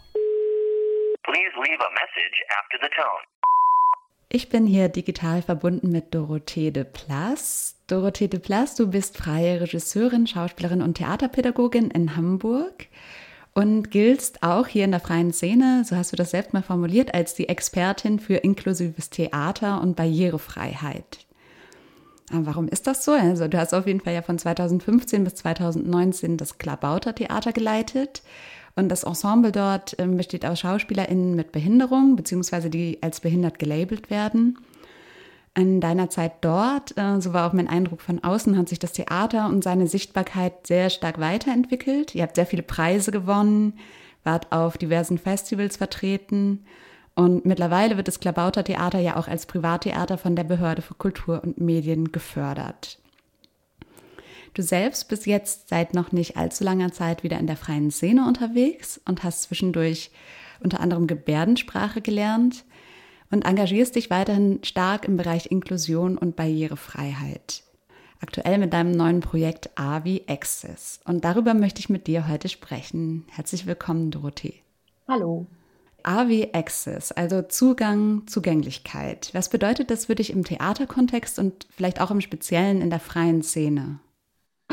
Please 1.24 1.52
leave 1.56 1.80
a 1.80 1.90
message 2.00 2.36
after 2.60 2.78
the 2.80 2.90
tone. 2.94 3.24
Ich 4.28 4.48
bin 4.48 4.66
hier 4.66 4.88
digital 4.88 5.42
verbunden 5.42 5.90
mit 5.90 6.14
Dorothee 6.14 6.70
de 6.70 6.84
Place. 6.84 7.74
Dorothee 7.88 8.28
de 8.28 8.38
Place, 8.38 8.76
du 8.76 8.88
bist 8.88 9.16
freie 9.16 9.60
Regisseurin, 9.60 10.28
Schauspielerin 10.28 10.80
und 10.80 10.94
Theaterpädagogin 10.94 11.90
in 11.90 12.14
Hamburg 12.14 12.86
und 13.52 13.90
giltst 13.90 14.44
auch 14.44 14.68
hier 14.68 14.84
in 14.84 14.92
der 14.92 15.00
freien 15.00 15.32
Szene, 15.32 15.82
so 15.84 15.96
hast 15.96 16.12
du 16.12 16.16
das 16.16 16.30
selbst 16.30 16.52
mal 16.52 16.62
formuliert, 16.62 17.14
als 17.14 17.34
die 17.34 17.48
Expertin 17.48 18.20
für 18.20 18.36
inklusives 18.36 19.10
Theater 19.10 19.80
und 19.80 19.96
Barrierefreiheit. 19.96 21.26
Aber 22.30 22.46
warum 22.46 22.68
ist 22.68 22.86
das 22.86 23.04
so? 23.04 23.12
Also 23.12 23.48
du 23.48 23.58
hast 23.58 23.74
auf 23.74 23.86
jeden 23.86 24.00
Fall 24.00 24.14
ja 24.14 24.22
von 24.22 24.38
2015 24.38 25.24
bis 25.24 25.34
2019 25.36 26.36
das 26.36 26.58
Klabauter 26.58 27.14
Theater 27.14 27.52
geleitet 27.52 28.22
und 28.76 28.88
das 28.88 29.04
Ensemble 29.04 29.52
dort 29.52 29.94
ähm, 29.98 30.16
besteht 30.16 30.44
aus 30.44 30.60
SchauspielerInnen 30.60 31.34
mit 31.34 31.52
Behinderung, 31.52 32.16
beziehungsweise 32.16 32.70
die 32.70 32.98
als 33.02 33.20
behindert 33.20 33.58
gelabelt 33.58 34.10
werden. 34.10 34.58
In 35.56 35.80
deiner 35.80 36.10
Zeit 36.10 36.32
dort, 36.40 36.96
äh, 36.98 37.20
so 37.20 37.32
war 37.32 37.48
auch 37.48 37.52
mein 37.52 37.68
Eindruck 37.68 38.00
von 38.00 38.24
außen, 38.24 38.56
hat 38.58 38.68
sich 38.68 38.80
das 38.80 38.92
Theater 38.92 39.46
und 39.46 39.62
seine 39.62 39.86
Sichtbarkeit 39.86 40.66
sehr 40.66 40.90
stark 40.90 41.20
weiterentwickelt. 41.20 42.14
Ihr 42.14 42.24
habt 42.24 42.34
sehr 42.34 42.46
viele 42.46 42.64
Preise 42.64 43.12
gewonnen, 43.12 43.74
wart 44.24 44.50
auf 44.50 44.78
diversen 44.78 45.18
Festivals 45.18 45.76
vertreten 45.76 46.64
und 47.14 47.46
mittlerweile 47.46 47.96
wird 47.96 48.08
das 48.08 48.20
Klabauter 48.20 48.64
Theater 48.64 48.98
ja 48.98 49.16
auch 49.16 49.28
als 49.28 49.46
Privattheater 49.46 50.18
von 50.18 50.34
der 50.34 50.44
Behörde 50.44 50.82
für 50.82 50.94
Kultur 50.94 51.42
und 51.42 51.60
Medien 51.60 52.10
gefördert. 52.10 52.98
Du 54.54 54.62
selbst 54.62 55.08
bist 55.08 55.26
jetzt 55.26 55.68
seit 55.68 55.94
noch 55.94 56.12
nicht 56.12 56.36
allzu 56.36 56.62
langer 56.64 56.92
Zeit 56.92 57.22
wieder 57.24 57.38
in 57.38 57.46
der 57.46 57.56
freien 57.56 57.90
Szene 57.90 58.26
unterwegs 58.26 59.00
und 59.04 59.24
hast 59.24 59.42
zwischendurch 59.42 60.10
unter 60.60 60.80
anderem 60.80 61.06
Gebärdensprache 61.06 62.00
gelernt 62.00 62.64
und 63.30 63.44
engagierst 63.44 63.96
dich 63.96 64.10
weiterhin 64.10 64.60
stark 64.62 65.06
im 65.06 65.16
Bereich 65.16 65.50
Inklusion 65.50 66.16
und 66.16 66.36
Barrierefreiheit. 66.36 67.64
Aktuell 68.20 68.58
mit 68.58 68.72
deinem 68.72 68.92
neuen 68.92 69.20
Projekt 69.20 69.70
AVI 69.74 70.22
Access. 70.28 71.00
Und 71.04 71.24
darüber 71.24 71.52
möchte 71.52 71.80
ich 71.80 71.88
mit 71.88 72.06
dir 72.06 72.28
heute 72.28 72.48
sprechen. 72.48 73.26
Herzlich 73.28 73.66
willkommen, 73.66 74.10
Dorothee. 74.10 74.62
Hallo. 75.08 75.46
AV 76.04 76.48
Access, 76.52 77.12
also 77.12 77.42
Zugang, 77.42 78.26
Zugänglichkeit. 78.26 79.30
Was 79.32 79.48
bedeutet 79.48 79.90
das 79.90 80.06
für 80.06 80.14
dich 80.14 80.30
im 80.30 80.44
Theaterkontext 80.44 81.38
und 81.38 81.66
vielleicht 81.70 82.00
auch 82.00 82.10
im 82.10 82.20
Speziellen 82.20 82.80
in 82.80 82.90
der 82.90 83.00
freien 83.00 83.42
Szene? 83.42 83.98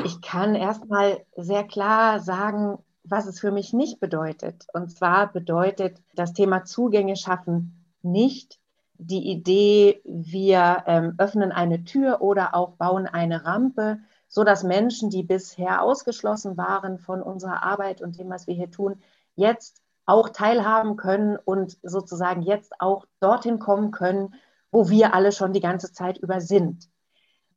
Ich 0.03 0.21
kann 0.21 0.55
erstmal 0.55 1.25
sehr 1.35 1.63
klar 1.63 2.19
sagen, 2.19 2.77
was 3.03 3.25
es 3.27 3.39
für 3.39 3.51
mich 3.51 3.73
nicht 3.73 3.99
bedeutet. 3.99 4.67
Und 4.73 4.91
zwar 4.91 5.31
bedeutet 5.31 5.97
das 6.15 6.33
Thema 6.33 6.65
Zugänge 6.65 7.15
schaffen 7.15 7.85
nicht 8.01 8.59
die 9.03 9.31
Idee, 9.31 10.01
wir 10.05 10.83
ähm, 10.85 11.15
öffnen 11.17 11.51
eine 11.51 11.83
Tür 11.83 12.21
oder 12.21 12.53
auch 12.53 12.73
bauen 12.73 13.07
eine 13.07 13.45
Rampe, 13.45 13.99
so 14.27 14.43
dass 14.43 14.63
Menschen, 14.63 15.09
die 15.09 15.23
bisher 15.23 15.81
ausgeschlossen 15.81 16.55
waren 16.55 16.99
von 16.99 17.21
unserer 17.21 17.63
Arbeit 17.63 18.01
und 18.01 18.19
dem, 18.19 18.29
was 18.29 18.45
wir 18.45 18.53
hier 18.53 18.69
tun, 18.69 19.01
jetzt 19.35 19.80
auch 20.11 20.27
teilhaben 20.27 20.97
können 20.97 21.37
und 21.37 21.77
sozusagen 21.83 22.41
jetzt 22.41 22.73
auch 22.79 23.05
dorthin 23.21 23.59
kommen 23.59 23.91
können, 23.91 24.33
wo 24.69 24.89
wir 24.89 25.13
alle 25.13 25.31
schon 25.31 25.53
die 25.53 25.61
ganze 25.61 25.93
Zeit 25.93 26.17
über 26.17 26.41
sind, 26.41 26.89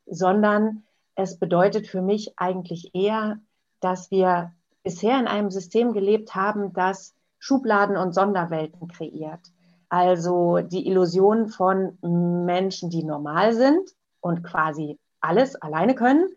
sondern 0.06 0.84
es 1.16 1.40
bedeutet 1.40 1.88
für 1.88 2.00
mich 2.00 2.34
eigentlich 2.36 2.94
eher, 2.94 3.40
dass 3.80 4.12
wir 4.12 4.52
bisher 4.84 5.18
in 5.18 5.26
einem 5.26 5.50
System 5.50 5.92
gelebt 5.92 6.36
haben, 6.36 6.72
das 6.72 7.16
Schubladen 7.40 7.96
und 7.96 8.14
Sonderwelten 8.14 8.86
kreiert. 8.86 9.40
Also 9.88 10.58
die 10.58 10.86
Illusion 10.86 11.48
von 11.48 11.98
Menschen, 12.02 12.88
die 12.88 13.02
normal 13.02 13.52
sind 13.52 13.90
und 14.20 14.44
quasi 14.44 15.00
alles 15.20 15.56
alleine 15.56 15.96
können 15.96 16.28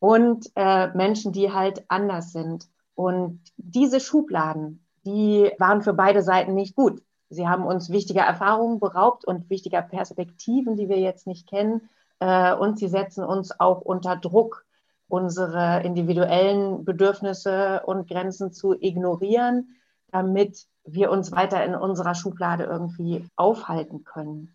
und 0.00 0.50
äh, 0.56 0.88
Menschen, 0.88 1.32
die 1.32 1.52
halt 1.52 1.84
anders 1.86 2.32
sind. 2.32 2.68
Und 2.96 3.40
diese 3.56 4.00
Schubladen 4.00 4.81
die 5.04 5.50
waren 5.58 5.82
für 5.82 5.92
beide 5.92 6.22
Seiten 6.22 6.54
nicht 6.54 6.74
gut. 6.74 7.02
Sie 7.28 7.48
haben 7.48 7.64
uns 7.64 7.90
wichtiger 7.90 8.22
Erfahrungen 8.22 8.78
beraubt 8.78 9.24
und 9.24 9.48
wichtiger 9.48 9.82
Perspektiven, 9.82 10.76
die 10.76 10.88
wir 10.88 10.98
jetzt 10.98 11.26
nicht 11.26 11.48
kennen. 11.48 11.88
Äh, 12.20 12.54
und 12.54 12.78
sie 12.78 12.88
setzen 12.88 13.24
uns 13.24 13.58
auch 13.58 13.80
unter 13.80 14.16
Druck, 14.16 14.64
unsere 15.08 15.82
individuellen 15.82 16.84
Bedürfnisse 16.84 17.82
und 17.84 18.08
Grenzen 18.08 18.52
zu 18.52 18.74
ignorieren, 18.74 19.76
damit 20.10 20.66
wir 20.84 21.10
uns 21.10 21.32
weiter 21.32 21.64
in 21.64 21.74
unserer 21.74 22.14
Schublade 22.14 22.64
irgendwie 22.64 23.26
aufhalten 23.36 24.04
können. 24.04 24.54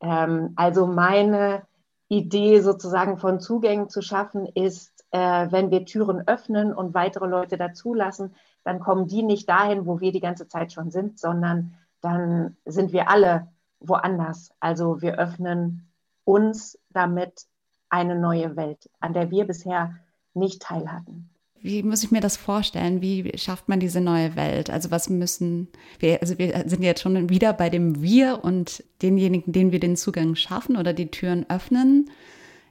Ähm, 0.00 0.52
also 0.56 0.86
meine 0.86 1.62
Idee 2.08 2.60
sozusagen 2.60 3.18
von 3.18 3.40
Zugängen 3.40 3.88
zu 3.88 4.02
schaffen 4.02 4.46
ist, 4.46 5.04
äh, 5.10 5.46
wenn 5.50 5.70
wir 5.70 5.84
Türen 5.84 6.26
öffnen 6.26 6.74
und 6.74 6.94
weitere 6.94 7.26
Leute 7.26 7.56
dazulassen, 7.56 8.34
dann 8.64 8.80
kommen 8.80 9.06
die 9.06 9.22
nicht 9.22 9.48
dahin, 9.48 9.86
wo 9.86 10.00
wir 10.00 10.10
die 10.10 10.20
ganze 10.20 10.48
Zeit 10.48 10.72
schon 10.72 10.90
sind, 10.90 11.18
sondern 11.18 11.74
dann 12.00 12.56
sind 12.64 12.92
wir 12.92 13.08
alle 13.08 13.48
woanders. 13.80 14.50
Also 14.60 15.00
wir 15.02 15.18
öffnen 15.18 15.86
uns 16.24 16.78
damit 16.90 17.46
eine 17.90 18.18
neue 18.18 18.56
Welt, 18.56 18.90
an 19.00 19.12
der 19.12 19.30
wir 19.30 19.46
bisher 19.46 19.94
nicht 20.32 20.62
teil 20.62 20.90
hatten. 20.90 21.30
Wie 21.60 21.82
muss 21.82 22.02
ich 22.02 22.10
mir 22.10 22.20
das 22.20 22.36
vorstellen? 22.36 23.00
Wie 23.00 23.38
schafft 23.38 23.68
man 23.68 23.80
diese 23.80 24.00
neue 24.00 24.36
Welt? 24.36 24.68
Also 24.68 24.90
was 24.90 25.08
müssen 25.08 25.68
wir, 25.98 26.20
also 26.20 26.38
wir 26.38 26.64
sind 26.66 26.82
jetzt 26.82 27.00
schon 27.00 27.30
wieder 27.30 27.54
bei 27.54 27.70
dem 27.70 28.02
Wir 28.02 28.44
und 28.44 28.84
denjenigen, 29.00 29.52
denen 29.52 29.72
wir 29.72 29.80
den 29.80 29.96
Zugang 29.96 30.34
schaffen 30.34 30.76
oder 30.76 30.92
die 30.92 31.10
Türen 31.10 31.48
öffnen. 31.48 32.10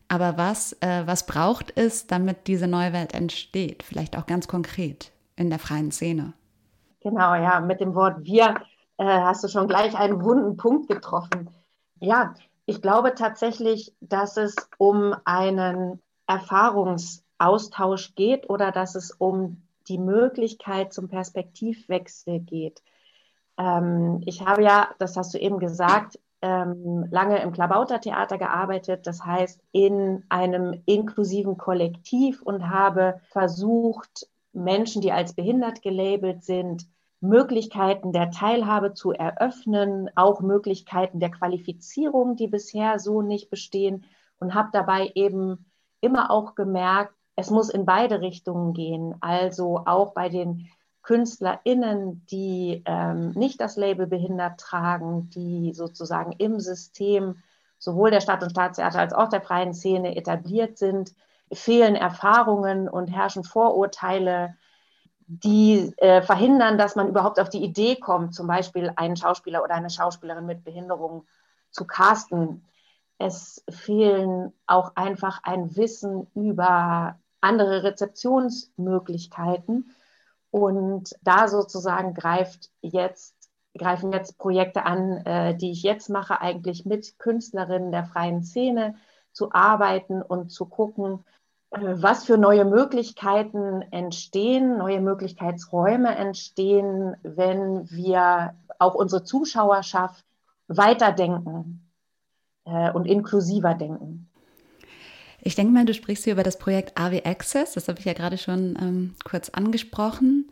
Aber 0.10 0.38
was, 0.38 0.74
äh, 0.82 1.08
was 1.08 1.26
braucht 1.26 1.74
es, 1.76 2.06
damit 2.06 2.46
diese 2.46 2.68
neue 2.68 2.94
Welt 2.94 3.16
entsteht? 3.16 3.82
Vielleicht 3.82 4.16
auch 4.16 4.28
ganz 4.28 4.48
konkret 4.48 5.12
in 5.36 5.50
der 5.50 5.60
freien 5.60 5.92
Szene. 5.92 6.34
Genau, 7.02 7.36
ja, 7.36 7.60
mit 7.60 7.82
dem 7.82 7.96
Wort 7.96 8.24
wir 8.24 8.56
äh, 8.98 9.06
hast 9.06 9.44
du 9.44 9.48
schon 9.48 9.68
gleich 9.68 9.98
einen 9.98 10.24
wunden 10.24 10.58
Punkt 10.58 10.88
getroffen. 10.88 11.50
Ja, 12.00 12.34
ich 12.66 12.82
glaube 12.82 13.14
tatsächlich, 13.16 13.94
dass 14.00 14.38
es 14.38 14.56
um 14.78 15.16
einen 15.26 16.02
Erfahrungsaustausch 16.28 18.16
geht 18.16 18.50
oder 18.50 18.72
dass 18.72 18.96
es 18.96 19.12
um 19.12 19.64
die 19.88 19.98
Möglichkeit 19.98 20.94
zum 20.94 21.10
Perspektivwechsel 21.10 22.40
geht. 22.40 22.82
Ähm, 23.58 24.22
ich 24.26 24.46
habe 24.46 24.64
ja, 24.64 24.90
das 25.00 25.18
hast 25.18 25.34
du 25.34 25.40
eben 25.40 25.60
gesagt, 25.60 26.20
ähm, 26.42 27.06
lange 27.10 27.42
im 27.42 27.52
Klabautertheater 27.52 28.38
gearbeitet, 28.38 29.08
das 29.08 29.26
heißt 29.26 29.62
in 29.72 30.26
einem 30.30 30.82
inklusiven 30.86 31.58
Kollektiv 31.58 32.42
und 32.42 32.70
habe 32.70 33.22
versucht, 33.32 34.28
Menschen, 34.54 35.02
die 35.02 35.12
als 35.12 35.34
behindert 35.34 35.82
gelabelt 35.82 36.44
sind, 36.44 36.88
Möglichkeiten 37.20 38.12
der 38.12 38.32
Teilhabe 38.32 38.94
zu 38.94 39.12
eröffnen, 39.12 40.10
auch 40.16 40.42
Möglichkeiten 40.42 41.20
der 41.20 41.32
Qualifizierung, 41.32 42.36
die 42.36 42.48
bisher 42.48 43.00
so 43.00 43.22
nicht 43.22 43.50
bestehen 43.50 44.06
und 44.40 44.54
habe 44.54 44.70
dabei 44.74 45.12
eben 45.16 45.66
immer 46.02 46.32
auch 46.32 46.54
gemerkt, 46.56 47.14
es 47.36 47.50
muss 47.50 47.70
in 47.70 47.86
beide 47.86 48.22
Richtungen 48.22 48.74
gehen. 48.74 49.16
Also 49.22 49.84
auch 49.86 50.14
bei 50.14 50.30
den 50.30 50.70
KünstlerInnen, 51.02 52.26
die 52.30 52.84
ähm, 52.86 53.32
nicht 53.32 53.60
das 53.60 53.78
Label 53.78 54.06
behindert 54.06 54.60
tragen, 54.60 55.30
die 55.30 55.74
sozusagen 55.74 56.34
im 56.34 56.60
System 56.60 57.38
sowohl 57.78 58.12
der 58.12 58.22
Stadt- 58.22 58.44
und 58.44 58.52
Staatstheater 58.52 59.00
als 59.00 59.14
auch 59.14 59.30
der 59.30 59.42
freien 59.42 59.74
Szene 59.74 60.16
etabliert 60.16 60.78
sind, 60.78 61.14
fehlen 61.52 61.96
Erfahrungen 61.96 62.90
und 62.90 63.08
herrschen 63.08 63.44
Vorurteile. 63.44 64.56
die 65.28 65.94
äh, 65.98 66.22
verhindern, 66.22 66.78
dass 66.78 66.96
man 66.96 67.08
überhaupt 67.08 67.40
auf 67.40 67.50
die 67.50 67.64
Idee 67.64 67.96
kommt, 67.96 68.36
zum 68.36 68.48
Beispiel 68.48 68.92
einen 68.96 69.16
Schauspieler 69.16 69.64
oder 69.64 69.76
eine 69.76 69.90
Schauspielerin 69.90 70.46
mit 70.46 70.64
Behinderung 70.64 71.26
zu 71.72 71.88
casten. 71.88 72.66
Es 73.18 73.64
fehlen 73.70 74.54
auch 74.68 74.96
einfach 74.96 75.40
ein 75.44 75.76
Wissen 75.76 76.28
über 76.36 77.20
andere 77.42 77.84
Rezeptionsmöglichkeiten. 77.84 79.96
Und 80.52 81.16
da 81.22 81.48
sozusagen 81.48 82.14
greift 82.14 82.70
jetzt, 82.82 83.36
greifen 83.78 84.12
jetzt 84.12 84.38
Projekte 84.38 84.86
an, 84.86 85.18
äh, 85.26 85.56
die 85.56 85.72
ich 85.72 85.84
jetzt 85.84 86.10
mache, 86.10 86.42
eigentlich 86.42 86.86
mit 86.86 87.18
Künstlerinnen 87.18 87.92
der 87.92 88.06
freien 88.06 88.44
Szene 88.44 88.96
zu 89.34 89.52
arbeiten 89.52 90.22
und 90.22 90.52
zu 90.52 90.66
gucken, 90.66 91.26
äh, 91.72 91.80
was 91.82 92.24
für 92.24 92.38
neue 92.38 92.66
Möglichkeiten 92.66 93.82
entstehen, 93.92 94.78
neue 94.78 95.02
Möglichkeitsräume 95.02 96.16
entstehen, 96.16 97.16
wenn 97.24 97.90
wir 97.92 98.56
auch 98.80 98.96
unsere 98.96 99.24
Zuschauerschaft 99.24 100.24
weiterdenken 100.68 101.90
äh, 102.66 102.92
und 102.92 103.06
inklusiver 103.06 103.74
denken. 103.74 104.30
Ich 105.46 105.56
denke 105.56 105.74
mal, 105.74 105.84
du 105.84 105.94
sprichst 105.94 106.24
hier 106.24 106.34
über 106.34 106.44
das 106.44 106.58
Projekt 106.58 106.98
AW 106.98 107.22
Access, 107.26 107.74
das 107.74 107.90
habe 107.90 108.00
ich 108.00 108.06
ja 108.06 108.14
gerade 108.14 108.38
schon 108.38 108.78
ähm, 108.82 109.16
kurz 109.26 109.50
angesprochen. 109.50 110.50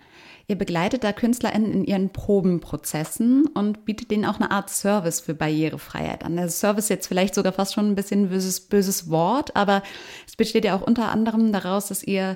Ihr 0.48 0.58
begleitet 0.58 1.06
da 1.06 1.14
KünstlerInnen 1.14 1.72
in 1.72 1.86
ihren 1.86 2.10
Probenprozessen 2.10 3.48
und 3.54 3.86
bietet 3.86 4.12
denen 4.12 4.26
auch 4.26 4.36
eine 4.36 4.52
Art 4.52 4.70
Service 4.70 5.22
für 5.22 5.34
Barrierefreiheit 5.34 6.26
an. 6.26 6.36
Der 6.36 6.50
Service 6.50 6.90
jetzt 6.90 7.08
vielleicht 7.08 7.36
sogar 7.36 7.54
fast 7.54 7.74
schon 7.74 7.90
ein 7.90 7.96
bisschen 7.96 8.28
böses, 8.28 8.60
böses 8.60 9.10
Wort, 9.10 9.56
aber 9.56 9.82
es 10.28 10.36
besteht 10.36 10.66
ja 10.66 10.76
auch 10.76 10.82
unter 10.82 11.10
anderem 11.10 11.54
daraus, 11.54 11.88
dass 11.88 12.04
ihr, 12.04 12.36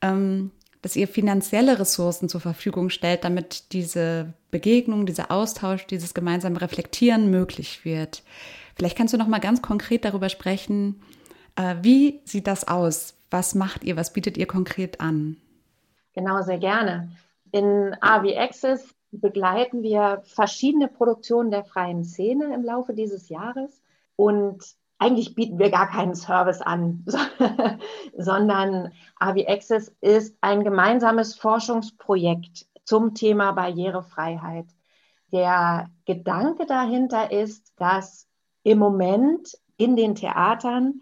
ähm, 0.00 0.50
dass 0.80 0.96
ihr 0.96 1.06
finanzielle 1.06 1.78
Ressourcen 1.78 2.28
zur 2.28 2.40
Verfügung 2.40 2.90
stellt, 2.90 3.22
damit 3.22 3.72
diese 3.72 4.32
Begegnung, 4.50 5.06
dieser 5.06 5.30
Austausch, 5.30 5.86
dieses 5.86 6.14
gemeinsame 6.14 6.60
Reflektieren 6.60 7.30
möglich 7.30 7.84
wird. 7.84 8.24
Vielleicht 8.74 8.98
kannst 8.98 9.14
du 9.14 9.18
noch 9.18 9.28
mal 9.28 9.38
ganz 9.38 9.62
konkret 9.62 10.04
darüber 10.04 10.30
sprechen, 10.30 11.00
wie 11.82 12.20
sieht 12.24 12.46
das 12.46 12.66
aus? 12.68 13.14
Was 13.30 13.54
macht 13.54 13.84
ihr? 13.84 13.96
Was 13.96 14.12
bietet 14.12 14.36
ihr 14.36 14.46
konkret 14.46 15.00
an? 15.00 15.36
Genau, 16.14 16.42
sehr 16.42 16.58
gerne. 16.58 17.10
In 17.50 17.96
AV 18.00 18.36
Access 18.36 18.94
begleiten 19.10 19.82
wir 19.82 20.22
verschiedene 20.24 20.88
Produktionen 20.88 21.50
der 21.50 21.64
freien 21.64 22.04
Szene 22.04 22.54
im 22.54 22.64
Laufe 22.64 22.94
dieses 22.94 23.28
Jahres 23.28 23.82
und 24.16 24.64
eigentlich 24.98 25.34
bieten 25.34 25.58
wir 25.58 25.70
gar 25.70 25.90
keinen 25.90 26.14
Service 26.14 26.60
an, 26.60 27.04
sondern 28.16 28.92
AV 29.18 29.44
Access 29.48 29.94
ist 30.00 30.36
ein 30.40 30.64
gemeinsames 30.64 31.34
Forschungsprojekt 31.34 32.66
zum 32.84 33.14
Thema 33.14 33.52
Barrierefreiheit. 33.52 34.66
Der 35.32 35.90
Gedanke 36.04 36.66
dahinter 36.66 37.32
ist, 37.32 37.72
dass 37.76 38.28
im 38.62 38.78
Moment 38.78 39.58
in 39.76 39.96
den 39.96 40.14
Theatern 40.14 41.00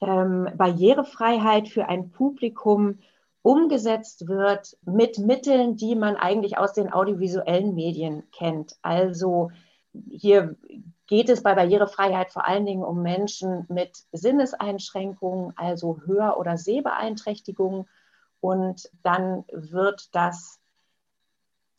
ähm, 0.00 0.48
Barrierefreiheit 0.56 1.68
für 1.68 1.88
ein 1.88 2.10
Publikum 2.10 2.98
umgesetzt 3.42 4.26
wird 4.26 4.76
mit 4.84 5.18
Mitteln, 5.18 5.76
die 5.76 5.94
man 5.94 6.16
eigentlich 6.16 6.58
aus 6.58 6.72
den 6.72 6.92
audiovisuellen 6.92 7.74
Medien 7.74 8.24
kennt. 8.32 8.76
Also 8.82 9.50
hier 10.10 10.56
geht 11.06 11.28
es 11.28 11.42
bei 11.42 11.54
Barrierefreiheit 11.54 12.32
vor 12.32 12.46
allen 12.46 12.66
Dingen 12.66 12.82
um 12.82 13.02
Menschen 13.02 13.64
mit 13.68 13.96
Sinneseinschränkungen, 14.12 15.52
also 15.56 16.00
Hör- 16.06 16.38
oder 16.38 16.58
Sehbeeinträchtigungen. 16.58 17.88
Und 18.40 18.90
dann 19.02 19.44
wird 19.52 20.14
das, 20.14 20.58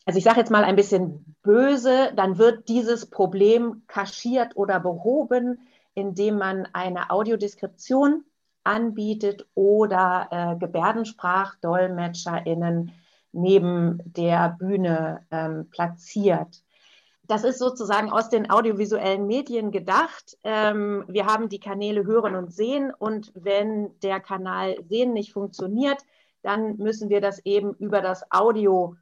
also 0.05 0.17
ich 0.17 0.23
sage 0.23 0.39
jetzt 0.39 0.51
mal 0.51 0.63
ein 0.63 0.75
bisschen 0.75 1.35
böse, 1.43 2.13
dann 2.15 2.37
wird 2.37 2.69
dieses 2.69 3.09
Problem 3.09 3.83
kaschiert 3.87 4.55
oder 4.55 4.79
behoben, 4.79 5.67
indem 5.97 6.37
man 6.37 6.67
eine 6.73 7.09
Audiodeskription 7.09 8.23
anbietet 8.63 9.47
oder 9.55 10.27
äh, 10.29 10.55
GebärdensprachdolmetscherInnen 10.59 12.91
neben 13.31 13.99
der 14.05 14.55
Bühne 14.59 15.25
ähm, 15.31 15.71
platziert. 15.71 16.61
Das 17.23 17.43
ist 17.43 17.57
sozusagen 17.57 18.11
aus 18.11 18.29
den 18.29 18.51
audiovisuellen 18.51 19.25
Medien 19.25 19.71
gedacht. 19.71 20.37
Ähm, 20.43 21.03
wir 21.07 21.25
haben 21.25 21.49
die 21.49 21.59
Kanäle 21.59 22.05
Hören 22.05 22.35
und 22.35 22.53
Sehen 22.53 22.93
und 22.95 23.31
wenn 23.33 23.99
der 24.01 24.19
Kanal 24.19 24.75
Sehen 24.87 25.13
nicht 25.13 25.33
funktioniert, 25.33 25.97
dann 26.43 26.77
müssen 26.77 27.09
wir 27.09 27.21
das 27.21 27.43
eben 27.43 27.73
über 27.73 28.01
das 28.01 28.31
Audio 28.31 28.95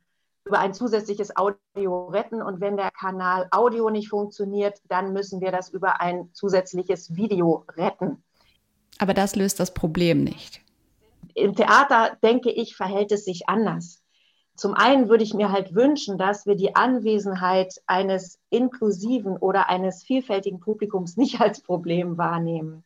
über 0.46 0.60
ein 0.60 0.74
zusätzliches 0.74 1.36
Audio 1.36 2.08
retten. 2.08 2.42
Und 2.42 2.62
wenn 2.62 2.78
der 2.78 2.92
Kanal 2.92 3.48
Audio 3.52 3.90
nicht 3.90 4.10
funktioniert, 4.10 4.80
dann 4.88 5.12
müssen 5.12 5.42
wir 5.42 5.52
das 5.52 5.70
über 5.70 6.00
ein 6.02 6.30
zusätzliches 6.34 7.16
Video 7.16 7.66
retten. 7.76 8.24
Aber 9.00 9.14
das 9.14 9.36
löst 9.36 9.60
das 9.60 9.74
Problem 9.74 10.24
nicht. 10.24 10.62
Im 11.34 11.56
Theater, 11.56 12.18
denke 12.24 12.52
ich, 12.52 12.76
verhält 12.76 13.12
es 13.12 13.26
sich 13.26 13.50
anders. 13.50 14.02
Zum 14.56 14.74
einen 14.74 15.10
würde 15.10 15.24
ich 15.24 15.34
mir 15.34 15.52
halt 15.52 15.76
wünschen, 15.76 16.18
dass 16.18 16.46
wir 16.46 16.56
die 16.56 16.76
Anwesenheit 16.76 17.74
eines 17.88 18.40
inklusiven 18.50 19.36
oder 19.36 19.68
eines 19.68 20.04
vielfältigen 20.04 20.60
Publikums 20.60 21.18
nicht 21.18 21.42
als 21.42 21.62
Problem 21.62 22.18
wahrnehmen. 22.18 22.86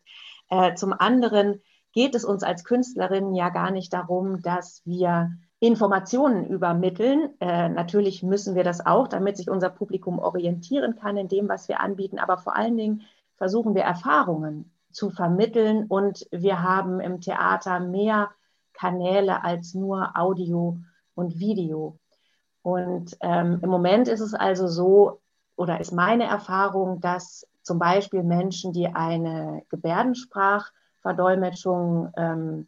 Äh, 0.49 0.73
zum 0.75 0.93
anderen 0.93 1.61
geht 1.91 2.15
es 2.15 2.23
uns 2.23 2.43
als 2.43 2.63
Künstlerinnen 2.63 3.35
ja 3.35 3.49
gar 3.49 3.69
nicht 3.69 3.93
darum, 3.93 4.41
dass 4.41 4.81
wir 4.85 5.31
Informationen 5.59 6.45
übermitteln. 6.45 7.33
Äh, 7.39 7.69
natürlich 7.69 8.23
müssen 8.23 8.55
wir 8.55 8.63
das 8.63 8.85
auch, 8.85 9.07
damit 9.07 9.37
sich 9.37 9.49
unser 9.49 9.69
Publikum 9.69 10.19
orientieren 10.19 10.95
kann 10.95 11.17
in 11.17 11.27
dem, 11.27 11.49
was 11.49 11.67
wir 11.67 11.81
anbieten. 11.81 12.17
Aber 12.17 12.37
vor 12.37 12.55
allen 12.55 12.77
Dingen 12.77 13.01
versuchen 13.35 13.75
wir 13.75 13.83
Erfahrungen 13.83 14.71
zu 14.91 15.09
vermitteln 15.09 15.85
und 15.87 16.27
wir 16.31 16.63
haben 16.63 16.99
im 16.99 17.21
Theater 17.21 17.79
mehr 17.79 18.31
Kanäle 18.73 19.43
als 19.43 19.73
nur 19.73 20.11
Audio 20.15 20.77
und 21.15 21.39
Video. 21.39 21.97
Und 22.61 23.17
ähm, 23.21 23.59
im 23.61 23.69
Moment 23.69 24.07
ist 24.07 24.21
es 24.21 24.33
also 24.33 24.67
so, 24.67 25.19
oder 25.55 25.81
ist 25.81 25.91
meine 25.91 26.23
Erfahrung, 26.23 27.01
dass 27.01 27.45
zum 27.61 27.77
Beispiel 27.79 28.23
Menschen, 28.23 28.73
die 28.73 28.87
eine 28.87 29.63
Gebärdensprachverdolmetschung 29.69 32.13
ähm, 32.15 32.67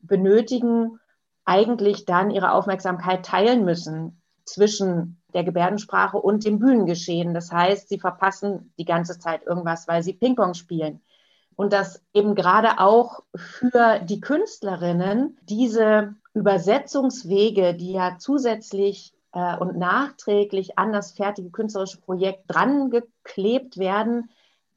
benötigen, 0.00 1.00
eigentlich 1.44 2.04
dann 2.04 2.30
ihre 2.30 2.52
Aufmerksamkeit 2.52 3.24
teilen 3.24 3.64
müssen 3.64 4.20
zwischen 4.44 5.20
der 5.34 5.44
Gebärdensprache 5.44 6.18
und 6.18 6.44
dem 6.44 6.58
Bühnengeschehen. 6.58 7.34
Das 7.34 7.50
heißt, 7.50 7.88
sie 7.88 7.98
verpassen 7.98 8.72
die 8.78 8.84
ganze 8.84 9.18
Zeit 9.18 9.44
irgendwas, 9.46 9.88
weil 9.88 10.02
sie 10.02 10.12
Ping-Pong 10.12 10.54
spielen. 10.54 11.00
Und 11.56 11.72
dass 11.72 12.02
eben 12.12 12.34
gerade 12.34 12.78
auch 12.78 13.22
für 13.34 14.00
die 14.00 14.20
Künstlerinnen 14.20 15.38
diese 15.42 16.14
Übersetzungswege, 16.34 17.74
die 17.74 17.92
ja 17.92 18.16
zusätzlich 18.18 19.12
äh, 19.32 19.56
und 19.56 19.76
nachträglich 19.76 20.78
an 20.78 20.92
das 20.92 21.12
fertige 21.12 21.50
künstlerische 21.50 22.00
Projekt 22.00 22.44
dran 22.48 22.90
geklebt 22.90 23.78
werden, 23.78 24.30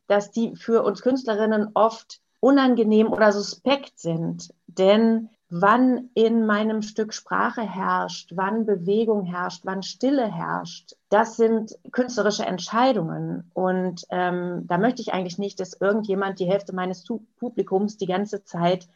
dass 0.08 0.32
die 0.32 0.56
für 0.56 0.84
uns 0.84 1.01
Künstlerinnen 1.01 1.71
oft 1.73 2.19
unangenehm 2.39 3.12
oder 3.12 3.32
suspekt 3.32 3.97
sind. 3.99 4.54
Denn 4.67 5.30
wann 5.49 6.10
in 6.15 6.45
meinem 6.45 6.81
Stück 6.81 7.13
Sprache 7.13 7.62
herrscht, 7.62 8.31
wann 8.36 8.65
Bewegung 8.65 9.23
herrscht, 9.23 9.62
wann 9.63 9.84
Stille 9.84 10.31
herrscht. 10.31 10.95
Das 11.10 11.38
sind 11.38 11.77
künstlerische 11.91 12.45
Entscheidungen. 12.45 13.51
Und 13.53 14.05
ähm, 14.10 14.65
da 14.67 14.77
möchte 14.77 15.01
ich 15.01 15.13
eigentlich 15.13 15.38
nicht, 15.38 15.60
dass 15.60 15.79
irgendjemand 15.79 16.39
die 16.39 16.47
Hälfte 16.47 16.73
meines 16.73 17.05
Publikums 17.38 17.97
die 17.97 18.08
ganze 18.08 18.43
Zeit 18.43 18.88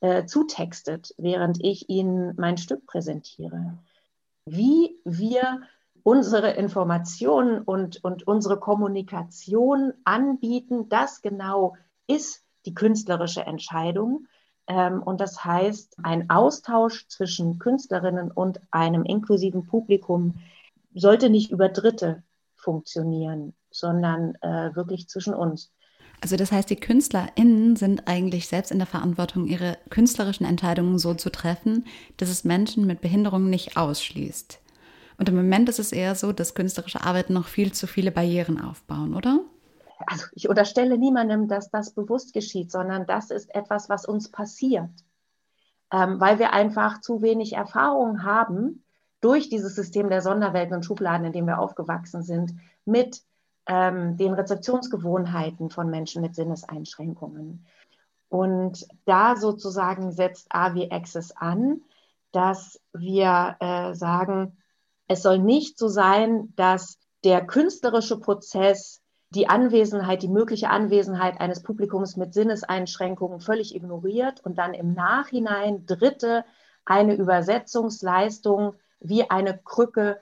äh, 0.00 0.24
zutextet, 0.24 1.14
während 1.18 1.62
ich 1.62 1.88
ihnen 1.90 2.34
mein 2.38 2.56
Stück 2.56 2.86
präsentiere. 2.86 3.78
Wie 4.46 4.98
wir 5.04 5.60
unsere 6.02 6.52
Informationen 6.52 7.60
und, 7.60 8.02
und 8.02 8.26
unsere 8.26 8.58
Kommunikation 8.58 9.92
anbieten, 10.04 10.88
das 10.88 11.20
genau 11.20 11.76
ist 12.06 12.44
die 12.64 12.74
künstlerische 12.74 13.42
Entscheidung. 13.42 14.26
Ähm, 14.68 15.02
und 15.02 15.20
das 15.20 15.44
heißt, 15.44 15.96
ein 16.02 16.30
Austausch 16.30 17.08
zwischen 17.08 17.58
Künstlerinnen 17.58 18.30
und 18.30 18.60
einem 18.70 19.04
inklusiven 19.04 19.66
Publikum 19.66 20.34
sollte 20.94 21.30
nicht 21.30 21.50
über 21.50 21.68
Dritte 21.68 22.22
funktionieren, 22.54 23.54
sondern 23.70 24.34
äh, 24.42 24.74
wirklich 24.74 25.08
zwischen 25.08 25.34
uns. 25.34 25.72
Also 26.20 26.36
das 26.36 26.50
heißt, 26.50 26.68
die 26.68 26.76
KünstlerInnen 26.76 27.76
sind 27.76 28.08
eigentlich 28.08 28.48
selbst 28.48 28.72
in 28.72 28.78
der 28.78 28.86
Verantwortung, 28.86 29.46
ihre 29.46 29.78
künstlerischen 29.88 30.44
Entscheidungen 30.44 30.98
so 30.98 31.14
zu 31.14 31.30
treffen, 31.30 31.86
dass 32.16 32.28
es 32.28 32.44
Menschen 32.44 32.86
mit 32.86 33.00
Behinderungen 33.00 33.50
nicht 33.50 33.76
ausschließt. 33.76 34.58
Und 35.16 35.28
im 35.28 35.36
Moment 35.36 35.68
ist 35.68 35.78
es 35.78 35.92
eher 35.92 36.14
so, 36.14 36.32
dass 36.32 36.54
künstlerische 36.54 37.04
Arbeiten 37.04 37.32
noch 37.32 37.46
viel 37.46 37.72
zu 37.72 37.86
viele 37.86 38.10
Barrieren 38.10 38.60
aufbauen, 38.60 39.14
oder? 39.14 39.40
Also 40.06 40.26
ich 40.32 40.48
unterstelle 40.48 40.98
niemandem, 40.98 41.48
dass 41.48 41.70
das 41.70 41.92
bewusst 41.92 42.32
geschieht, 42.32 42.70
sondern 42.70 43.06
das 43.06 43.30
ist 43.30 43.54
etwas, 43.54 43.88
was 43.88 44.04
uns 44.04 44.30
passiert, 44.30 44.90
ähm, 45.92 46.20
weil 46.20 46.38
wir 46.38 46.52
einfach 46.52 47.00
zu 47.00 47.22
wenig 47.22 47.54
Erfahrung 47.54 48.22
haben 48.22 48.84
durch 49.20 49.48
dieses 49.48 49.74
System 49.74 50.08
der 50.08 50.22
Sonderwelten 50.22 50.74
und 50.74 50.84
Schubladen, 50.84 51.26
in 51.26 51.32
dem 51.32 51.46
wir 51.46 51.58
aufgewachsen 51.58 52.22
sind, 52.22 52.54
mit 52.84 53.22
ähm, 53.66 54.16
den 54.16 54.34
Rezeptionsgewohnheiten 54.34 55.70
von 55.70 55.90
Menschen 55.90 56.22
mit 56.22 56.34
Sinneseinschränkungen. 56.34 57.66
Und 58.28 58.86
da 59.04 59.36
sozusagen 59.36 60.12
setzt 60.12 60.46
AV 60.50 60.88
Access 60.90 61.32
an, 61.32 61.82
dass 62.32 62.80
wir 62.92 63.56
äh, 63.60 63.94
sagen, 63.94 64.58
es 65.06 65.22
soll 65.22 65.38
nicht 65.38 65.78
so 65.78 65.88
sein, 65.88 66.52
dass 66.56 66.98
der 67.24 67.46
künstlerische 67.46 68.20
Prozess 68.20 68.97
die 69.30 69.48
Anwesenheit, 69.48 70.22
die 70.22 70.28
mögliche 70.28 70.70
Anwesenheit 70.70 71.40
eines 71.40 71.62
Publikums 71.62 72.16
mit 72.16 72.32
Sinneseinschränkungen 72.32 73.40
völlig 73.40 73.74
ignoriert 73.74 74.40
und 74.44 74.56
dann 74.56 74.74
im 74.74 74.94
Nachhinein 74.94 75.84
Dritte 75.86 76.44
eine 76.84 77.14
Übersetzungsleistung 77.14 78.74
wie 79.00 79.28
eine 79.28 79.58
Krücke 79.58 80.20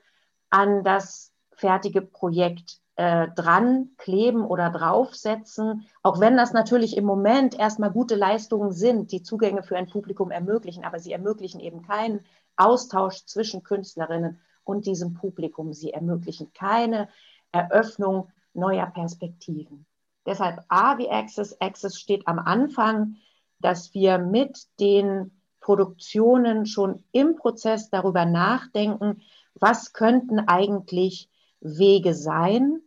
an 0.51 0.83
das 0.83 1.33
fertige 1.53 2.03
Projekt 2.03 2.81
äh, 2.97 3.29
dran 3.29 3.91
kleben 3.99 4.45
oder 4.45 4.71
draufsetzen, 4.71 5.87
auch 6.03 6.19
wenn 6.19 6.37
das 6.37 6.53
natürlich 6.53 6.97
im 6.97 7.05
Moment 7.05 7.59
erstmal 7.59 7.91
gute 7.93 8.17
Leistungen 8.17 8.73
sind, 8.73 9.13
die 9.13 9.23
Zugänge 9.23 9.63
für 9.63 9.77
ein 9.77 9.89
Publikum 9.89 10.31
ermöglichen, 10.31 10.85
aber 10.85 10.99
sie 10.99 11.13
ermöglichen 11.13 11.61
eben 11.61 11.83
keinen 11.83 12.25
Austausch 12.57 13.25
zwischen 13.27 13.63
Künstlerinnen 13.63 14.41
und 14.65 14.87
diesem 14.87 15.15
Publikum. 15.15 15.73
Sie 15.73 15.93
ermöglichen 15.93 16.53
keine 16.53 17.09
Eröffnung 17.53 18.31
neuer 18.57 18.87
Perspektiven. 18.87 19.87
Deshalb 20.27 20.61
A 20.69 20.99
wie 20.99 21.09
Access. 21.09 21.61
Access 21.61 21.99
steht 21.99 22.27
am 22.27 22.39
Anfang, 22.39 23.17
dass 23.61 23.95
wir 23.95 24.19
mit 24.19 24.67
den 24.81 25.31
Produktionen 25.61 26.67
schon 26.67 27.05
im 27.13 27.37
Prozess 27.37 27.91
darüber 27.91 28.25
nachdenken, 28.25 29.23
was 29.55 29.93
könnten 29.93 30.41
eigentlich 30.41 31.29
Wege 31.61 32.15
sein, 32.15 32.81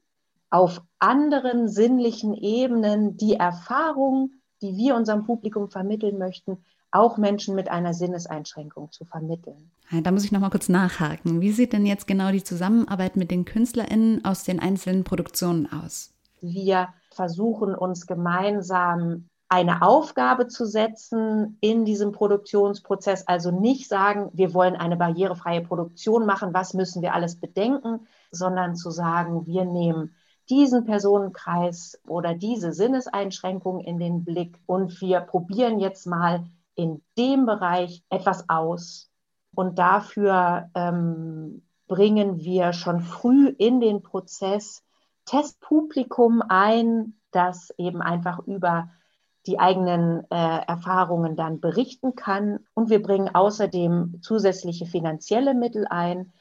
auf 0.49 0.81
anderen 0.99 1.67
sinnlichen 1.67 2.33
Ebenen 2.33 3.17
die 3.17 3.35
Erfahrung, 3.35 4.31
die 4.61 4.75
wir 4.75 4.95
unserem 4.95 5.25
Publikum 5.25 5.69
vermitteln 5.69 6.17
möchten, 6.17 6.63
auch 6.91 7.17
Menschen 7.17 7.55
mit 7.55 7.69
einer 7.69 7.93
Sinneseinschränkung 7.93 8.91
zu 8.91 9.05
vermitteln. 9.05 9.71
Da 10.03 10.11
muss 10.11 10.23
ich 10.23 10.31
noch 10.31 10.39
mal 10.39 10.49
kurz 10.49 10.69
nachhaken. 10.69 11.41
Wie 11.41 11.51
sieht 11.51 11.73
denn 11.73 11.85
jetzt 11.85 12.07
genau 12.07 12.31
die 12.31 12.43
Zusammenarbeit 12.43 13.15
mit 13.15 13.31
den 13.31 13.45
KünstlerInnen 13.45 14.23
aus 14.25 14.43
den 14.43 14.59
einzelnen 14.59 15.03
Produktionen 15.03 15.71
aus? 15.71 16.11
Wir 16.41 16.89
versuchen 17.11 17.75
uns 17.75 18.07
gemeinsam 18.07 19.25
eine 19.49 19.81
Aufgabe 19.81 20.47
zu 20.47 20.65
setzen 20.65 21.57
in 21.59 21.83
diesem 21.83 22.11
Produktionsprozess. 22.11 23.27
Also 23.27 23.49
nicht 23.49 23.89
sagen, 23.89 24.29
wir 24.33 24.53
wollen 24.53 24.75
eine 24.75 24.95
barrierefreie 24.95 25.61
Produktion 25.61 26.27
machen, 26.27 26.53
was 26.53 26.75
müssen 26.75 27.01
wir 27.01 27.15
alles 27.15 27.35
bedenken, 27.35 28.07
sondern 28.31 28.75
zu 28.75 28.91
sagen, 28.91 29.47
wir 29.47 29.65
nehmen 29.65 30.13
diesen 30.49 30.85
Personenkreis 30.85 31.99
oder 32.07 32.35
diese 32.35 32.73
Sinneseinschränkung 32.73 33.79
in 33.79 33.99
den 33.99 34.23
Blick 34.23 34.59
und 34.67 35.01
wir 35.01 35.19
probieren 35.21 35.79
jetzt 35.79 36.05
mal 36.05 36.43
in 36.75 37.01
dem 37.17 37.45
Bereich 37.45 38.03
etwas 38.09 38.49
aus. 38.49 39.09
Und 39.55 39.79
dafür 39.79 40.69
ähm, 40.75 41.63
bringen 41.87 42.39
wir 42.39 42.73
schon 42.73 43.01
früh 43.01 43.47
in 43.47 43.79
den 43.79 44.03
Prozess 44.03 44.83
Testpublikum 45.25 46.41
ein, 46.47 47.19
das 47.31 47.73
eben 47.77 48.01
einfach 48.01 48.39
über 48.39 48.89
die 49.45 49.59
eigenen 49.59 50.25
äh, 50.31 50.65
Erfahrungen 50.67 51.35
dann 51.35 51.59
berichten 51.59 52.15
kann. 52.15 52.59
Und 52.73 52.89
wir 52.89 53.01
bringen 53.01 53.33
außerdem 53.33 54.19
zusätzliche 54.21 54.85
finanzielle 54.85 55.53
Mittel 55.53 55.87
ein, 55.87 56.31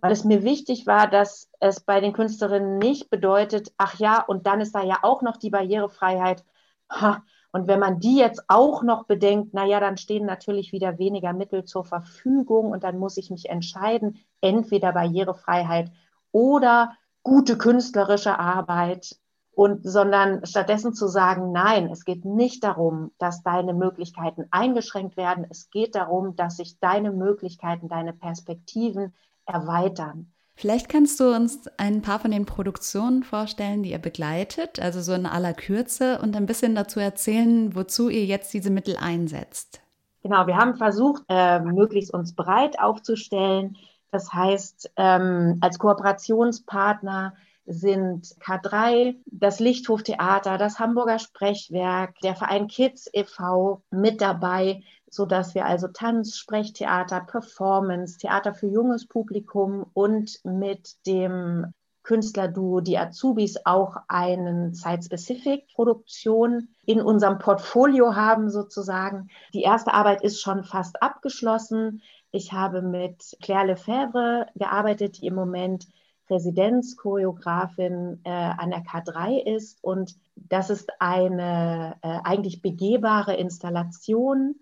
weil 0.00 0.12
es 0.12 0.24
mir 0.24 0.42
wichtig 0.42 0.86
war, 0.86 1.08
dass 1.08 1.50
es 1.60 1.80
bei 1.80 2.00
den 2.00 2.12
Künstlerinnen 2.12 2.78
nicht 2.78 3.10
bedeutet, 3.10 3.72
ach 3.78 3.98
ja, 3.98 4.20
und 4.20 4.46
dann 4.46 4.60
ist 4.60 4.74
da 4.74 4.82
ja 4.82 4.98
auch 5.02 5.22
noch 5.22 5.36
die 5.36 5.50
Barrierefreiheit. 5.50 6.44
Ha, 6.90 7.22
und 7.52 7.68
wenn 7.68 7.78
man 7.78 8.00
die 8.00 8.16
jetzt 8.16 8.44
auch 8.48 8.82
noch 8.82 9.04
bedenkt, 9.04 9.52
naja, 9.52 9.78
dann 9.78 9.98
stehen 9.98 10.24
natürlich 10.24 10.72
wieder 10.72 10.98
weniger 10.98 11.34
Mittel 11.34 11.64
zur 11.64 11.84
Verfügung 11.84 12.70
und 12.70 12.82
dann 12.82 12.98
muss 12.98 13.18
ich 13.18 13.30
mich 13.30 13.50
entscheiden, 13.50 14.18
entweder 14.40 14.92
Barrierefreiheit 14.92 15.92
oder 16.32 16.96
gute 17.22 17.58
künstlerische 17.58 18.38
Arbeit. 18.38 19.16
Und 19.54 19.86
sondern 19.86 20.46
stattdessen 20.46 20.94
zu 20.94 21.08
sagen, 21.08 21.52
nein, 21.52 21.90
es 21.90 22.06
geht 22.06 22.24
nicht 22.24 22.64
darum, 22.64 23.12
dass 23.18 23.42
deine 23.42 23.74
Möglichkeiten 23.74 24.46
eingeschränkt 24.50 25.18
werden. 25.18 25.44
Es 25.50 25.68
geht 25.68 25.94
darum, 25.94 26.36
dass 26.36 26.56
sich 26.56 26.78
deine 26.80 27.12
Möglichkeiten, 27.12 27.86
deine 27.86 28.14
Perspektiven 28.14 29.12
erweitern. 29.44 30.31
Vielleicht 30.54 30.88
kannst 30.88 31.18
du 31.18 31.34
uns 31.34 31.66
ein 31.78 32.02
paar 32.02 32.20
von 32.20 32.30
den 32.30 32.46
Produktionen 32.46 33.22
vorstellen, 33.22 33.82
die 33.82 33.90
ihr 33.90 33.98
begleitet, 33.98 34.80
also 34.80 35.00
so 35.00 35.12
in 35.12 35.26
aller 35.26 35.54
Kürze 35.54 36.20
und 36.20 36.36
ein 36.36 36.46
bisschen 36.46 36.74
dazu 36.74 37.00
erzählen, 37.00 37.74
wozu 37.74 38.08
ihr 38.08 38.24
jetzt 38.24 38.52
diese 38.52 38.70
Mittel 38.70 38.96
einsetzt. 38.96 39.80
Genau, 40.22 40.46
wir 40.46 40.56
haben 40.56 40.76
versucht, 40.76 41.24
äh, 41.28 41.58
möglichst 41.60 42.14
uns 42.14 42.34
breit 42.34 42.78
aufzustellen. 42.78 43.76
Das 44.12 44.32
heißt, 44.32 44.92
ähm, 44.96 45.58
als 45.60 45.78
Kooperationspartner 45.78 47.34
sind 47.66 48.26
K3, 48.40 49.16
das 49.26 49.58
Lichthoftheater, 49.58 50.58
das 50.58 50.78
Hamburger 50.78 51.18
Sprechwerk, 51.18 52.18
der 52.20 52.36
Verein 52.36 52.68
Kids 52.68 53.08
e.V. 53.12 53.82
mit 53.90 54.20
dabei, 54.20 54.82
so 55.12 55.26
dass 55.26 55.54
wir 55.54 55.66
also 55.66 55.88
Tanz, 55.88 56.38
Sprechtheater, 56.38 57.20
Performance, 57.20 58.16
Theater 58.16 58.54
für 58.54 58.66
junges 58.66 59.06
Publikum 59.06 59.84
und 59.92 60.40
mit 60.42 61.06
dem 61.06 61.74
Künstlerduo 62.02 62.80
Die 62.80 62.96
Azubis 62.96 63.58
auch 63.66 63.98
einen 64.08 64.72
Site-Specific-Produktion 64.72 66.68
in 66.86 67.02
unserem 67.02 67.38
Portfolio 67.38 68.16
haben 68.16 68.48
sozusagen. 68.48 69.28
Die 69.52 69.60
erste 69.60 69.92
Arbeit 69.92 70.22
ist 70.22 70.40
schon 70.40 70.64
fast 70.64 71.02
abgeschlossen. 71.02 72.00
Ich 72.30 72.54
habe 72.54 72.80
mit 72.80 73.36
Claire 73.42 73.66
Lefebvre 73.66 74.46
gearbeitet, 74.54 75.20
die 75.20 75.26
im 75.26 75.34
Moment 75.34 75.88
Residenzchoreografin 76.30 78.20
äh, 78.24 78.30
an 78.30 78.70
der 78.70 78.82
K3 78.82 79.56
ist. 79.56 79.78
Und 79.84 80.16
das 80.36 80.70
ist 80.70 80.90
eine 81.00 81.96
äh, 82.00 82.18
eigentlich 82.24 82.62
begehbare 82.62 83.34
Installation 83.34 84.54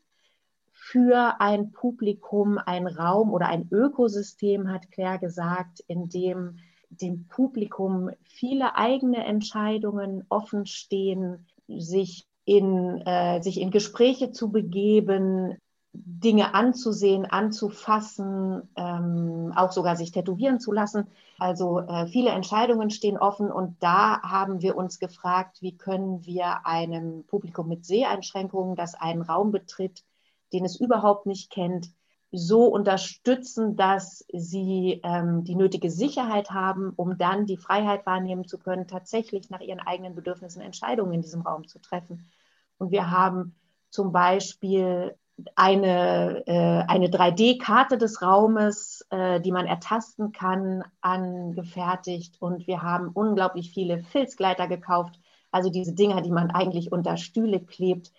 für 0.90 1.40
ein 1.40 1.72
Publikum, 1.72 2.58
ein 2.58 2.86
Raum 2.86 3.32
oder 3.32 3.48
ein 3.48 3.68
Ökosystem, 3.70 4.70
hat 4.72 4.90
Claire 4.90 5.18
gesagt, 5.18 5.80
in 5.86 6.08
dem 6.08 6.58
dem 6.90 7.28
Publikum 7.28 8.10
viele 8.24 8.74
eigene 8.74 9.24
Entscheidungen 9.24 10.24
offen 10.28 10.66
stehen, 10.66 11.46
sich 11.68 12.26
in, 12.44 13.00
äh, 13.06 13.40
sich 13.42 13.60
in 13.60 13.70
Gespräche 13.70 14.32
zu 14.32 14.50
begeben, 14.50 15.56
Dinge 15.92 16.54
anzusehen, 16.54 17.26
anzufassen, 17.26 18.68
ähm, 18.76 19.52
auch 19.56 19.72
sogar 19.72 19.96
sich 19.96 20.12
tätowieren 20.12 20.60
zu 20.60 20.72
lassen. 20.72 21.06
Also 21.38 21.80
äh, 21.80 22.06
viele 22.06 22.30
Entscheidungen 22.30 22.90
stehen 22.90 23.18
offen 23.18 23.50
und 23.50 23.76
da 23.80 24.20
haben 24.22 24.62
wir 24.62 24.76
uns 24.76 24.98
gefragt, 24.98 25.62
wie 25.62 25.76
können 25.76 26.24
wir 26.26 26.66
einem 26.66 27.24
Publikum 27.24 27.68
mit 27.68 27.84
Seheinschränkungen, 27.84 28.76
das 28.76 28.94
einen 28.94 29.22
Raum 29.22 29.50
betritt, 29.50 30.04
den 30.52 30.64
es 30.64 30.78
überhaupt 30.78 31.26
nicht 31.26 31.50
kennt, 31.50 31.90
so 32.32 32.66
unterstützen, 32.66 33.76
dass 33.76 34.24
sie 34.32 35.00
ähm, 35.02 35.42
die 35.44 35.56
nötige 35.56 35.90
Sicherheit 35.90 36.52
haben, 36.52 36.92
um 36.94 37.18
dann 37.18 37.46
die 37.46 37.56
Freiheit 37.56 38.06
wahrnehmen 38.06 38.46
zu 38.46 38.58
können, 38.58 38.86
tatsächlich 38.86 39.50
nach 39.50 39.60
ihren 39.60 39.80
eigenen 39.80 40.14
Bedürfnissen 40.14 40.62
Entscheidungen 40.62 41.14
in 41.14 41.22
diesem 41.22 41.42
Raum 41.42 41.66
zu 41.66 41.80
treffen. 41.80 42.30
Und 42.78 42.92
wir 42.92 43.10
haben 43.10 43.56
zum 43.90 44.12
Beispiel 44.12 45.16
eine, 45.56 46.46
äh, 46.46 46.84
eine 46.86 47.08
3D-Karte 47.08 47.98
des 47.98 48.22
Raumes, 48.22 49.06
äh, 49.10 49.40
die 49.40 49.52
man 49.52 49.66
ertasten 49.66 50.32
kann, 50.32 50.84
angefertigt. 51.00 52.36
Und 52.40 52.66
wir 52.66 52.82
haben 52.82 53.08
unglaublich 53.08 53.72
viele 53.72 53.98
Filzgleiter 53.98 54.68
gekauft, 54.68 55.18
also 55.50 55.70
diese 55.70 55.94
Dinger, 55.94 56.20
die 56.22 56.30
man 56.30 56.50
eigentlich 56.50 56.92
unter 56.92 57.16
Stühle 57.16 57.60
klebt, 57.60 58.12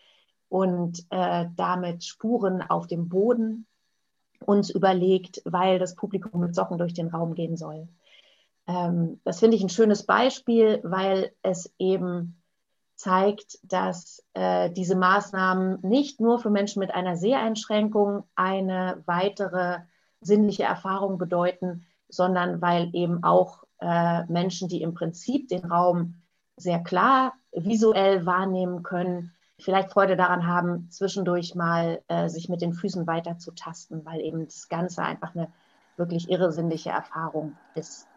und 0.52 1.06
äh, 1.12 1.46
damit 1.56 2.04
Spuren 2.04 2.62
auf 2.62 2.86
dem 2.86 3.08
Boden 3.08 3.66
uns 4.46 4.70
überlegt, 4.70 5.42
weil 5.46 5.80
das 5.80 5.96
Publikum 5.96 6.42
mit 6.42 6.54
Socken 6.54 6.78
durch 6.78 6.94
den 6.94 7.08
Raum 7.08 7.36
gehen 7.36 7.56
soll. 7.56 7.88
Ähm, 8.68 9.22
das 9.24 9.40
finde 9.40 9.56
ich 9.56 9.64
ein 9.64 9.70
schönes 9.70 10.06
Beispiel, 10.06 10.82
weil 10.84 11.32
es 11.42 11.74
eben 11.80 12.42
zeigt, 12.98 13.60
dass 13.64 14.26
äh, 14.34 14.70
diese 14.72 14.98
Maßnahmen 14.98 15.80
nicht 15.84 16.20
nur 16.20 16.38
für 16.38 16.50
Menschen 16.50 16.82
mit 16.82 16.94
einer 16.94 17.16
Seheinschränkung 17.16 18.26
eine 18.36 19.02
weitere 19.06 19.78
sinnliche 20.20 20.64
Erfahrung 20.64 21.18
bedeuten, 21.18 21.86
sondern 22.10 22.62
weil 22.62 22.90
eben 22.92 23.24
auch 23.24 23.64
äh, 23.80 24.26
Menschen, 24.26 24.68
die 24.68 24.82
im 24.82 24.96
Prinzip 24.96 25.48
den 25.48 25.64
Raum 25.64 26.16
sehr 26.58 26.80
klar 26.80 27.36
visuell 27.54 28.26
wahrnehmen 28.26 28.84
können, 28.84 29.32
vielleicht 29.64 29.92
Freude 29.92 30.16
daran 30.16 30.48
haben, 30.48 30.90
zwischendurch 30.90 31.56
mal 31.56 32.02
äh, 32.08 32.30
sich 32.30 32.50
mit 32.50 32.62
den 32.62 32.74
Füßen 32.74 33.08
weiter 33.08 33.38
zu 33.38 33.52
tasten, 33.52 34.06
weil 34.06 34.22
eben 34.22 34.46
das 34.46 34.70
Ganze 34.70 35.04
einfach 35.04 35.36
eine 35.36 35.52
wirklich 35.98 36.30
irrsinnliche 36.30 36.90
Erfahrung 36.90 37.56
ist. 37.76 38.08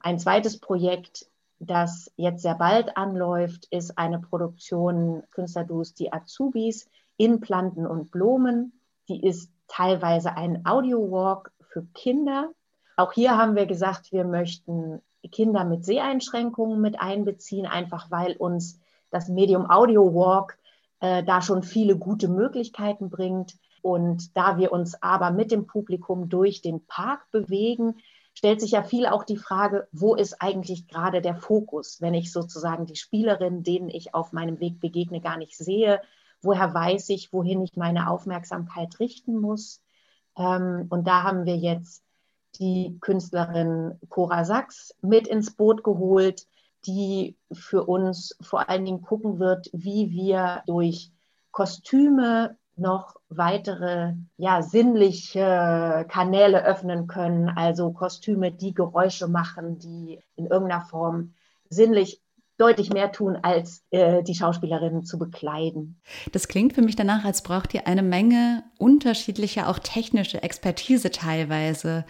Ein 0.00 0.18
zweites 0.18 0.58
Projekt, 0.58 1.26
das 1.58 2.10
jetzt 2.16 2.42
sehr 2.42 2.54
bald 2.54 2.96
anläuft, 2.96 3.66
ist 3.70 3.98
eine 3.98 4.18
Produktion 4.18 5.22
Künstlerduos 5.30 5.94
Die 5.94 6.12
Azubis 6.12 6.88
in 7.18 7.40
Planten 7.40 7.86
und 7.86 8.10
Blumen. 8.10 8.72
Die 9.08 9.24
ist 9.26 9.52
teilweise 9.68 10.36
ein 10.36 10.64
Audio-Walk 10.64 11.52
für 11.60 11.84
Kinder. 11.94 12.50
Auch 12.96 13.12
hier 13.12 13.36
haben 13.36 13.56
wir 13.56 13.66
gesagt, 13.66 14.10
wir 14.10 14.24
möchten 14.24 15.02
Kinder 15.30 15.64
mit 15.64 15.84
Seheinschränkungen 15.84 16.80
mit 16.80 16.98
einbeziehen, 16.98 17.66
einfach 17.66 18.10
weil 18.10 18.36
uns 18.36 18.80
das 19.10 19.28
Medium 19.28 19.68
Audio 19.70 20.14
Walk 20.14 20.58
äh, 21.00 21.22
da 21.22 21.42
schon 21.42 21.62
viele 21.62 21.96
gute 21.96 22.28
Möglichkeiten 22.28 23.10
bringt. 23.10 23.58
Und 23.82 24.36
da 24.36 24.58
wir 24.58 24.72
uns 24.72 25.02
aber 25.02 25.30
mit 25.30 25.50
dem 25.50 25.66
Publikum 25.66 26.28
durch 26.28 26.62
den 26.62 26.86
Park 26.86 27.30
bewegen, 27.30 27.96
stellt 28.40 28.62
sich 28.62 28.70
ja 28.70 28.82
viel 28.82 29.04
auch 29.04 29.24
die 29.24 29.36
Frage, 29.36 29.86
wo 29.92 30.14
ist 30.14 30.40
eigentlich 30.40 30.88
gerade 30.88 31.20
der 31.20 31.36
Fokus, 31.36 32.00
wenn 32.00 32.14
ich 32.14 32.32
sozusagen 32.32 32.86
die 32.86 32.96
Spielerin, 32.96 33.62
denen 33.62 33.90
ich 33.90 34.14
auf 34.14 34.32
meinem 34.32 34.60
Weg 34.60 34.80
begegne, 34.80 35.20
gar 35.20 35.36
nicht 35.36 35.54
sehe. 35.58 36.00
Woher 36.40 36.72
weiß 36.72 37.10
ich, 37.10 37.34
wohin 37.34 37.60
ich 37.60 37.76
meine 37.76 38.08
Aufmerksamkeit 38.08 38.98
richten 38.98 39.38
muss? 39.38 39.82
Ähm, 40.38 40.86
und 40.88 41.06
da 41.06 41.22
haben 41.22 41.44
wir 41.44 41.58
jetzt 41.58 42.02
die 42.58 42.96
Künstlerin 43.02 43.98
Cora 44.08 44.46
Sachs 44.46 44.96
mit 45.02 45.28
ins 45.28 45.54
Boot 45.54 45.84
geholt, 45.84 46.46
die 46.86 47.36
für 47.52 47.84
uns 47.84 48.34
vor 48.40 48.70
allen 48.70 48.86
Dingen 48.86 49.02
gucken 49.02 49.38
wird, 49.38 49.68
wie 49.74 50.12
wir 50.12 50.62
durch 50.64 51.12
Kostüme 51.50 52.56
noch 52.80 53.16
weitere 53.28 54.14
ja, 54.36 54.62
sinnliche 54.62 56.06
Kanäle 56.08 56.64
öffnen 56.64 57.06
können, 57.06 57.48
also 57.48 57.92
Kostüme, 57.92 58.50
die 58.50 58.74
Geräusche 58.74 59.28
machen, 59.28 59.78
die 59.78 60.18
in 60.36 60.46
irgendeiner 60.46 60.82
Form 60.82 61.34
sinnlich 61.68 62.20
deutlich 62.60 62.90
mehr 62.90 63.10
tun, 63.10 63.38
als 63.40 63.82
äh, 63.90 64.22
die 64.22 64.34
Schauspielerinnen 64.34 65.04
zu 65.04 65.18
bekleiden. 65.18 66.00
Das 66.32 66.46
klingt 66.46 66.74
für 66.74 66.82
mich 66.82 66.94
danach, 66.94 67.24
als 67.24 67.42
braucht 67.42 67.72
ihr 67.72 67.86
eine 67.86 68.02
Menge 68.02 68.64
unterschiedlicher, 68.78 69.68
auch 69.68 69.78
technische 69.78 70.42
Expertise 70.42 71.10
teilweise. 71.10 72.04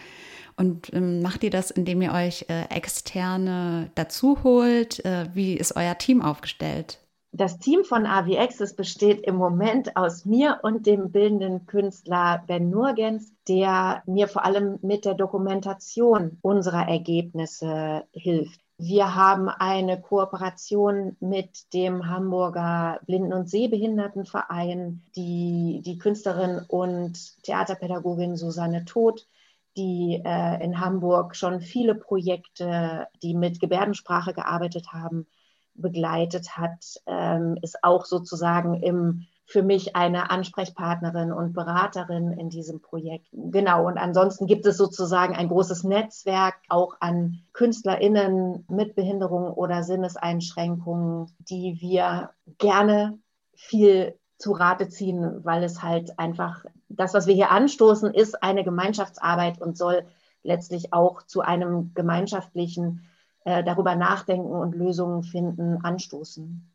Und 0.57 0.93
ähm, 0.93 1.21
macht 1.21 1.43
ihr 1.43 1.49
das, 1.49 1.71
indem 1.71 2.01
ihr 2.01 2.11
euch 2.11 2.45
äh, 2.49 2.63
externe 2.69 3.91
dazu 3.95 4.43
holt? 4.43 5.03
Äh, 5.05 5.27
wie 5.33 5.53
ist 5.53 5.75
euer 5.75 5.97
Team 5.97 6.21
aufgestellt? 6.21 7.00
Das 7.33 7.59
Team 7.59 7.85
von 7.85 8.05
AVX 8.05 8.75
besteht 8.75 9.21
im 9.21 9.35
Moment 9.35 9.95
aus 9.95 10.25
mir 10.25 10.59
und 10.63 10.85
dem 10.85 11.11
bildenden 11.11 11.65
Künstler 11.65 12.43
Ben 12.45 12.69
Nurgens, 12.69 13.33
der 13.47 14.03
mir 14.05 14.27
vor 14.27 14.43
allem 14.43 14.79
mit 14.81 15.05
der 15.05 15.13
Dokumentation 15.13 16.37
unserer 16.41 16.89
Ergebnisse 16.89 18.03
hilft. 18.11 18.59
Wir 18.77 19.15
haben 19.15 19.47
eine 19.47 20.01
Kooperation 20.01 21.15
mit 21.21 21.73
dem 21.73 22.09
Hamburger 22.09 22.99
Blinden- 23.05 23.33
und 23.33 23.49
Sehbehindertenverein, 23.49 25.03
die 25.15 25.81
die 25.85 25.99
Künstlerin 25.99 26.65
und 26.67 27.41
Theaterpädagogin 27.43 28.35
Susanne 28.35 28.83
Todt 28.85 29.27
die 29.77 30.21
äh, 30.25 30.63
in 30.63 30.81
Hamburg 30.81 31.35
schon 31.35 31.61
viele 31.61 31.95
Projekte, 31.95 33.07
die 33.23 33.33
mit 33.33 33.59
Gebärdensprache 33.59 34.33
gearbeitet 34.33 34.91
haben, 34.91 35.27
begleitet 35.73 36.57
hat, 36.57 37.01
ähm, 37.05 37.57
ist 37.61 37.83
auch 37.83 38.05
sozusagen 38.05 38.81
im, 38.81 39.25
für 39.45 39.63
mich 39.63 39.95
eine 39.95 40.31
Ansprechpartnerin 40.31 41.31
und 41.31 41.53
Beraterin 41.53 42.31
in 42.31 42.49
diesem 42.49 42.81
Projekt. 42.81 43.27
Genau, 43.31 43.87
und 43.87 43.97
ansonsten 43.97 44.47
gibt 44.47 44.65
es 44.65 44.77
sozusagen 44.77 45.35
ein 45.35 45.49
großes 45.49 45.83
Netzwerk 45.83 46.55
auch 46.69 46.95
an 46.99 47.43
KünstlerInnen 47.53 48.65
mit 48.69 48.95
Behinderungen 48.95 49.51
oder 49.51 49.83
Sinneseinschränkungen, 49.83 51.27
die 51.39 51.77
wir 51.81 52.31
gerne 52.57 53.19
viel 53.55 54.17
zu 54.37 54.53
Rate 54.53 54.89
ziehen, 54.89 55.43
weil 55.43 55.63
es 55.63 55.83
halt 55.83 56.17
einfach, 56.17 56.65
das, 56.89 57.13
was 57.13 57.27
wir 57.27 57.35
hier 57.35 57.51
anstoßen, 57.51 58.13
ist 58.13 58.41
eine 58.41 58.63
Gemeinschaftsarbeit 58.63 59.61
und 59.61 59.77
soll 59.77 60.05
letztlich 60.43 60.93
auch 60.93 61.23
zu 61.23 61.41
einem 61.41 61.93
gemeinschaftlichen 61.93 63.05
äh, 63.43 63.63
darüber 63.63 63.95
nachdenken 63.95 64.51
und 64.51 64.75
Lösungen 64.75 65.23
finden 65.23 65.77
anstoßen. 65.83 66.71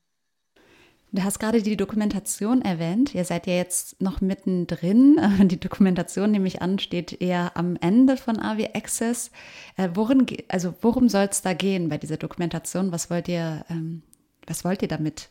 Du 1.12 1.22
hast 1.22 1.38
gerade 1.38 1.62
die 1.62 1.76
Dokumentation 1.76 2.60
erwähnt. 2.62 3.14
Ihr 3.14 3.24
seid 3.24 3.46
ja 3.46 3.54
jetzt 3.54 4.02
noch 4.02 4.20
mittendrin. 4.20 5.18
Die 5.48 5.60
Dokumentation, 5.60 6.30
nehme 6.30 6.48
ich 6.48 6.60
an, 6.60 6.78
steht 6.78 7.22
eher 7.22 7.52
am 7.54 7.76
Ende 7.80 8.16
von 8.16 8.38
AV 8.38 8.74
Access. 8.74 9.30
Äh, 9.76 9.90
worin, 9.94 10.26
also 10.48 10.74
worum 10.82 11.08
soll 11.08 11.28
es 11.30 11.42
da 11.42 11.54
gehen 11.54 11.88
bei 11.88 11.96
dieser 11.96 12.16
Dokumentation? 12.16 12.92
Was 12.92 13.08
wollt 13.08 13.28
ihr, 13.28 13.64
ähm, 13.70 14.02
was 14.46 14.64
wollt 14.64 14.82
ihr 14.82 14.88
damit? 14.88 15.30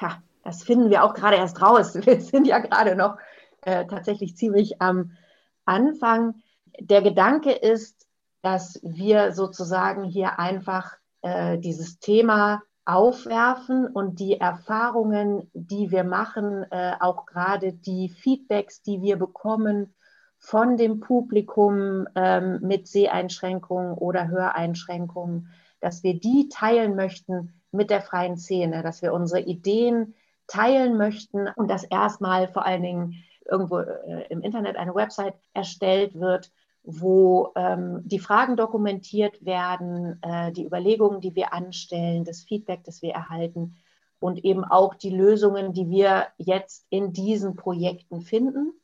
Ja, 0.00 0.22
das 0.42 0.62
finden 0.62 0.90
wir 0.90 1.04
auch 1.04 1.14
gerade 1.14 1.36
erst 1.36 1.60
raus. 1.60 1.94
Wir 1.94 2.20
sind 2.20 2.46
ja 2.46 2.58
gerade 2.58 2.96
noch 2.96 3.16
äh, 3.62 3.86
tatsächlich 3.86 4.36
ziemlich 4.36 4.80
am 4.80 5.12
Anfang. 5.64 6.42
Der 6.80 7.02
Gedanke 7.02 7.52
ist, 7.52 7.99
dass 8.42 8.80
wir 8.82 9.32
sozusagen 9.32 10.04
hier 10.04 10.38
einfach 10.38 10.96
äh, 11.22 11.58
dieses 11.58 11.98
Thema 11.98 12.62
aufwerfen 12.84 13.86
und 13.86 14.18
die 14.18 14.40
Erfahrungen, 14.40 15.50
die 15.52 15.90
wir 15.90 16.04
machen, 16.04 16.64
äh, 16.70 16.94
auch 16.98 17.26
gerade 17.26 17.72
die 17.72 18.08
Feedbacks, 18.08 18.82
die 18.82 19.02
wir 19.02 19.16
bekommen 19.16 19.94
von 20.38 20.76
dem 20.76 21.00
Publikum 21.00 22.06
ähm, 22.14 22.60
mit 22.62 22.88
Seheinschränkungen 22.88 23.92
oder 23.92 24.28
Höreinschränkungen, 24.28 25.48
dass 25.80 26.02
wir 26.02 26.18
die 26.18 26.48
teilen 26.48 26.96
möchten 26.96 27.54
mit 27.70 27.90
der 27.90 28.00
freien 28.00 28.38
Szene, 28.38 28.82
dass 28.82 29.02
wir 29.02 29.12
unsere 29.12 29.40
Ideen 29.40 30.14
teilen 30.46 30.96
möchten 30.96 31.48
und 31.54 31.70
dass 31.70 31.84
erstmal 31.84 32.48
vor 32.48 32.66
allen 32.66 32.82
Dingen 32.82 33.14
irgendwo 33.48 33.80
äh, 33.80 34.26
im 34.30 34.40
Internet 34.40 34.76
eine 34.76 34.94
Website 34.94 35.34
erstellt 35.52 36.18
wird, 36.18 36.50
wo 36.82 37.52
ähm, 37.56 38.00
die 38.04 38.18
Fragen 38.18 38.56
dokumentiert 38.56 39.44
werden, 39.44 40.18
äh, 40.22 40.52
die 40.52 40.64
Überlegungen, 40.64 41.20
die 41.20 41.34
wir 41.34 41.52
anstellen, 41.52 42.24
das 42.24 42.42
Feedback, 42.42 42.84
das 42.84 43.02
wir 43.02 43.12
erhalten 43.12 43.76
und 44.18 44.44
eben 44.44 44.64
auch 44.64 44.94
die 44.94 45.10
Lösungen, 45.10 45.72
die 45.72 45.88
wir 45.88 46.28
jetzt 46.38 46.86
in 46.90 47.12
diesen 47.12 47.56
Projekten 47.56 48.20
finden 48.20 48.79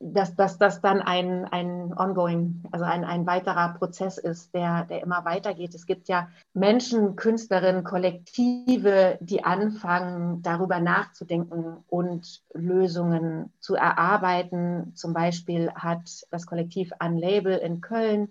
dass, 0.00 0.36
dass 0.36 0.58
das 0.58 0.80
dann 0.80 1.02
ein, 1.02 1.44
ein 1.46 1.92
ongoing, 1.96 2.62
also 2.70 2.84
ein, 2.84 3.04
ein 3.04 3.26
weiterer 3.26 3.74
Prozess 3.74 4.16
ist, 4.16 4.54
der, 4.54 4.84
der 4.84 5.02
immer 5.02 5.24
weitergeht. 5.24 5.74
Es 5.74 5.86
gibt 5.86 6.08
ja 6.08 6.28
Menschen, 6.54 7.16
Künstlerinnen, 7.16 7.82
Kollektive, 7.82 9.18
die 9.20 9.42
anfangen, 9.42 10.42
darüber 10.42 10.78
nachzudenken 10.78 11.84
und 11.88 12.42
Lösungen 12.54 13.52
zu 13.58 13.74
erarbeiten. 13.74 14.92
Zum 14.94 15.12
Beispiel 15.12 15.70
hat 15.74 16.26
das 16.30 16.46
Kollektiv 16.46 16.92
Unlabel 17.00 17.58
in 17.58 17.80
Köln 17.80 18.28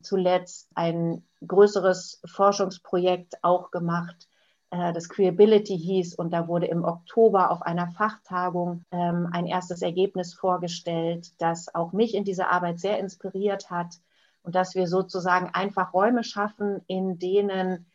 zuletzt 0.00 0.68
ein 0.76 1.24
größeres 1.44 2.20
Forschungsprojekt 2.24 3.42
auch 3.42 3.72
gemacht 3.72 4.28
das 4.70 5.08
Queerability 5.08 5.78
hieß 5.78 6.14
und 6.14 6.30
da 6.30 6.46
wurde 6.46 6.66
im 6.66 6.84
Oktober 6.84 7.50
auf 7.50 7.62
einer 7.62 7.88
Fachtagung 7.88 8.84
ähm, 8.90 9.28
ein 9.32 9.46
erstes 9.46 9.82
Ergebnis 9.82 10.34
vorgestellt, 10.34 11.32
das 11.38 11.74
auch 11.74 11.92
mich 11.92 12.14
in 12.14 12.24
dieser 12.24 12.50
Arbeit 12.50 12.78
sehr 12.78 12.98
inspiriert 12.98 13.70
hat 13.70 13.94
und 14.42 14.54
dass 14.54 14.74
wir 14.74 14.86
sozusagen 14.86 15.50
einfach 15.54 15.94
Räume 15.94 16.22
schaffen, 16.22 16.82
in 16.86 17.18
denen 17.18 17.86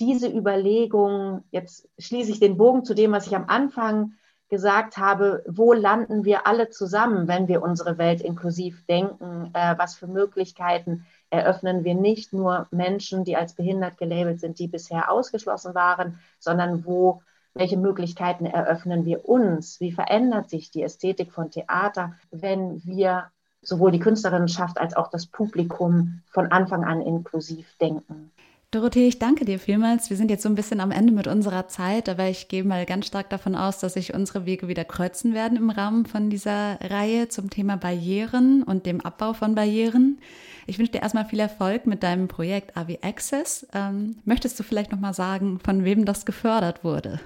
diese 0.00 0.28
Überlegung, 0.28 1.44
jetzt 1.50 1.88
schließe 1.98 2.30
ich 2.30 2.40
den 2.40 2.56
Bogen 2.56 2.84
zu 2.84 2.94
dem, 2.94 3.12
was 3.12 3.26
ich 3.26 3.34
am 3.34 3.48
Anfang 3.48 4.12
gesagt 4.48 4.96
habe, 4.96 5.44
wo 5.46 5.72
landen 5.72 6.24
wir 6.24 6.46
alle 6.46 6.70
zusammen, 6.70 7.28
wenn 7.28 7.48
wir 7.48 7.62
unsere 7.62 7.98
Welt 7.98 8.22
inklusiv 8.22 8.84
denken, 8.86 9.50
äh, 9.54 9.74
was 9.76 9.94
für 9.96 10.06
Möglichkeiten 10.06 11.04
eröffnen 11.30 11.84
wir 11.84 11.94
nicht 11.94 12.32
nur 12.32 12.66
Menschen, 12.70 13.24
die 13.24 13.36
als 13.36 13.54
behindert 13.54 13.98
gelabelt 13.98 14.40
sind, 14.40 14.58
die 14.58 14.68
bisher 14.68 15.10
ausgeschlossen 15.10 15.74
waren, 15.74 16.18
sondern 16.38 16.84
wo 16.84 17.22
welche 17.54 17.76
Möglichkeiten 17.76 18.46
eröffnen 18.46 19.04
wir 19.04 19.28
uns? 19.28 19.80
Wie 19.80 19.90
verändert 19.90 20.48
sich 20.48 20.70
die 20.70 20.82
Ästhetik 20.82 21.32
von 21.32 21.50
Theater, 21.50 22.14
wenn 22.30 22.84
wir 22.84 23.30
sowohl 23.62 23.90
die 23.90 23.98
Künstlerinnenschaft 23.98 24.78
als 24.78 24.94
auch 24.94 25.10
das 25.10 25.26
Publikum 25.26 26.22
von 26.26 26.52
Anfang 26.52 26.84
an 26.84 27.00
inklusiv 27.00 27.66
denken? 27.80 28.30
Dorothee, 28.70 29.08
ich 29.08 29.18
danke 29.18 29.46
dir 29.46 29.58
vielmals. 29.58 30.10
Wir 30.10 30.18
sind 30.18 30.30
jetzt 30.30 30.42
so 30.42 30.48
ein 30.50 30.54
bisschen 30.54 30.80
am 30.80 30.90
Ende 30.90 31.10
mit 31.10 31.26
unserer 31.26 31.68
Zeit, 31.68 32.06
aber 32.06 32.26
ich 32.26 32.48
gehe 32.48 32.64
mal 32.64 32.84
ganz 32.84 33.06
stark 33.06 33.30
davon 33.30 33.54
aus, 33.54 33.78
dass 33.78 33.94
sich 33.94 34.12
unsere 34.12 34.44
Wege 34.44 34.68
wieder 34.68 34.84
kreuzen 34.84 35.32
werden 35.32 35.56
im 35.56 35.70
Rahmen 35.70 36.04
von 36.04 36.28
dieser 36.28 36.78
Reihe 36.82 37.28
zum 37.28 37.48
Thema 37.48 37.78
Barrieren 37.78 38.62
und 38.62 38.84
dem 38.84 39.00
Abbau 39.00 39.32
von 39.32 39.54
Barrieren. 39.54 40.20
Ich 40.66 40.78
wünsche 40.78 40.92
dir 40.92 41.00
erstmal 41.00 41.24
viel 41.24 41.40
Erfolg 41.40 41.86
mit 41.86 42.02
deinem 42.02 42.28
Projekt 42.28 42.76
AVI 42.76 42.98
Access. 43.00 43.66
Ähm, 43.72 44.16
möchtest 44.26 44.60
du 44.60 44.64
vielleicht 44.64 44.92
noch 44.92 45.00
mal 45.00 45.14
sagen, 45.14 45.60
von 45.60 45.84
wem 45.84 46.04
das 46.04 46.26
gefördert 46.26 46.84
wurde? 46.84 47.20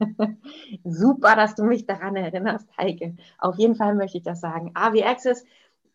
Super, 0.84 1.36
dass 1.36 1.54
du 1.54 1.64
mich 1.64 1.84
daran 1.84 2.16
erinnerst, 2.16 2.66
Heike. 2.78 3.14
Auf 3.36 3.58
jeden 3.58 3.74
Fall 3.74 3.94
möchte 3.94 4.16
ich 4.16 4.24
das 4.24 4.40
sagen. 4.40 4.70
AVI 4.72 5.02
Access 5.02 5.44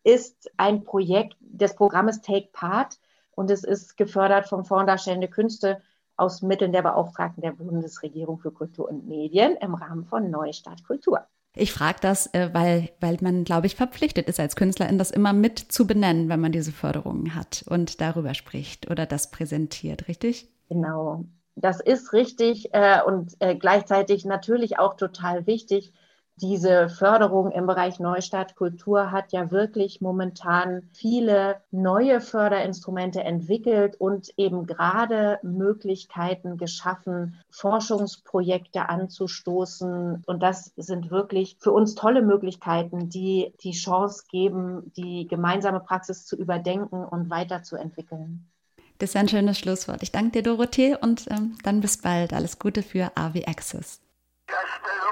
ist 0.04 0.52
ein 0.56 0.84
Projekt 0.84 1.34
des 1.40 1.74
Programmes 1.74 2.20
Take 2.20 2.50
Part 2.52 3.00
und 3.36 3.50
es 3.50 3.64
ist 3.64 3.96
gefördert 3.96 4.48
vom 4.48 4.64
Fonds 4.64 4.86
Darstellende 4.86 5.28
Künste 5.28 5.80
aus 6.16 6.42
Mitteln 6.42 6.72
der 6.72 6.82
Beauftragten 6.82 7.42
der 7.42 7.52
Bundesregierung 7.52 8.38
für 8.38 8.52
Kultur 8.52 8.88
und 8.88 9.06
Medien 9.06 9.56
im 9.56 9.74
Rahmen 9.74 10.04
von 10.04 10.30
Neustart 10.30 10.84
Kultur. 10.84 11.26
Ich 11.56 11.72
frage 11.72 11.98
das, 12.00 12.32
äh, 12.34 12.50
weil, 12.52 12.90
weil 13.00 13.16
man, 13.20 13.44
glaube 13.44 13.66
ich, 13.66 13.76
verpflichtet 13.76 14.28
ist 14.28 14.40
als 14.40 14.56
Künstlerin, 14.56 14.98
das 14.98 15.12
immer 15.12 15.32
mit 15.32 15.58
zu 15.58 15.86
benennen, 15.86 16.28
wenn 16.28 16.40
man 16.40 16.50
diese 16.50 16.72
Förderungen 16.72 17.34
hat 17.34 17.64
und 17.68 18.00
darüber 18.00 18.34
spricht 18.34 18.90
oder 18.90 19.06
das 19.06 19.30
präsentiert, 19.30 20.08
richtig? 20.08 20.50
Genau, 20.68 21.24
das 21.54 21.80
ist 21.80 22.12
richtig 22.12 22.70
äh, 22.72 23.00
und 23.02 23.36
äh, 23.38 23.54
gleichzeitig 23.54 24.24
natürlich 24.24 24.78
auch 24.80 24.94
total 24.94 25.46
wichtig, 25.46 25.92
diese 26.36 26.88
Förderung 26.88 27.52
im 27.52 27.66
Bereich 27.66 28.00
Neustadt 28.00 28.56
Kultur 28.56 29.12
hat 29.12 29.32
ja 29.32 29.52
wirklich 29.52 30.00
momentan 30.00 30.82
viele 30.92 31.62
neue 31.70 32.20
Förderinstrumente 32.20 33.22
entwickelt 33.22 33.94
und 34.00 34.32
eben 34.36 34.66
gerade 34.66 35.38
Möglichkeiten 35.42 36.56
geschaffen, 36.56 37.40
Forschungsprojekte 37.50 38.88
anzustoßen. 38.88 40.24
Und 40.26 40.42
das 40.42 40.72
sind 40.76 41.12
wirklich 41.12 41.56
für 41.60 41.70
uns 41.70 41.94
tolle 41.94 42.22
Möglichkeiten, 42.22 43.08
die 43.08 43.54
die 43.62 43.72
Chance 43.72 44.24
geben, 44.28 44.92
die 44.96 45.28
gemeinsame 45.28 45.78
Praxis 45.78 46.26
zu 46.26 46.36
überdenken 46.36 47.04
und 47.04 47.30
weiterzuentwickeln. 47.30 48.50
Das 48.98 49.10
ist 49.10 49.16
ein 49.16 49.28
schönes 49.28 49.58
Schlusswort. 49.58 50.02
Ich 50.02 50.10
danke 50.10 50.32
dir, 50.32 50.42
Dorothee, 50.42 50.96
und 51.00 51.26
ähm, 51.30 51.56
dann 51.62 51.80
bis 51.80 51.98
bald. 51.98 52.32
Alles 52.32 52.58
Gute 52.58 52.82
für 52.82 53.12
AV 53.16 53.46
Access. 53.46 54.00
Let 54.48 55.03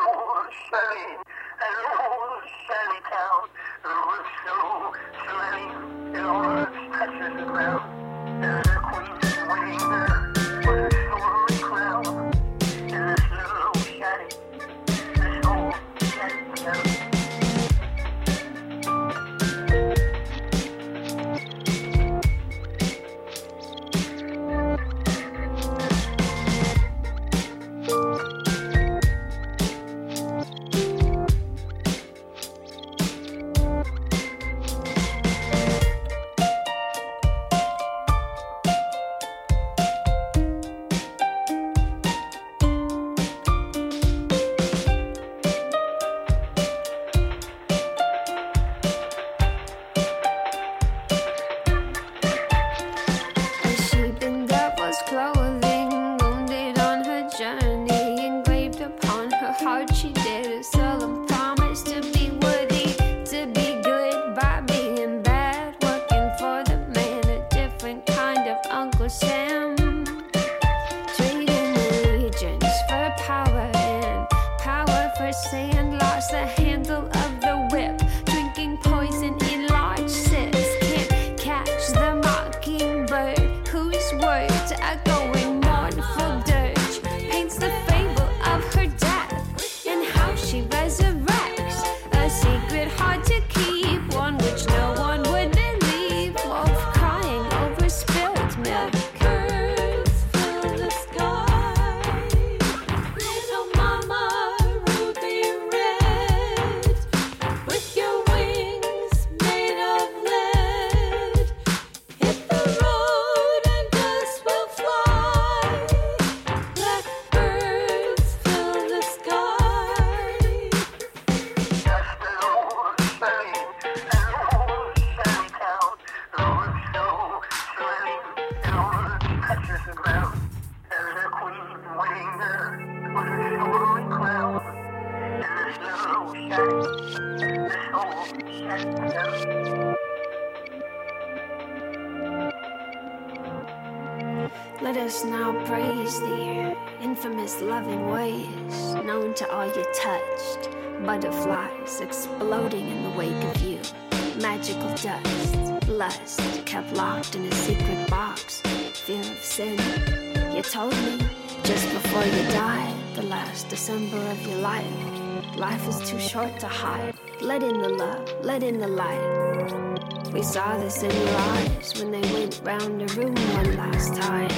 before 162.23 162.39
you 162.39 162.49
died, 162.51 162.95
the 163.15 163.23
last 163.23 163.69
December 163.69 164.17
of 164.17 164.47
your 164.47 164.59
life. 164.59 165.57
Life 165.57 165.89
is 165.89 166.09
too 166.09 166.21
short 166.21 166.59
to 166.61 166.69
hide. 166.69 167.15
Let 167.41 167.63
in 167.63 167.81
the 167.81 167.89
love, 167.89 168.33
let 168.43 168.63
in 168.63 168.79
the 168.79 168.87
light. 168.87 170.33
We 170.33 170.43
saw 170.43 170.77
this 170.79 171.03
in 171.03 171.11
your 171.11 171.37
eyes 171.37 171.95
when 171.99 172.13
they 172.13 172.21
went 172.33 172.61
round 172.63 173.01
the 173.01 173.21
room 173.21 173.35
one 173.35 173.77
last 173.77 174.15
time. 174.15 174.51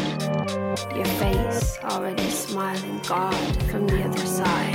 Your 0.95 1.07
face 1.23 1.79
already 1.85 2.29
smiling 2.29 3.01
God 3.09 3.63
from 3.71 3.87
the 3.87 4.03
other 4.05 4.27
side. 4.27 4.75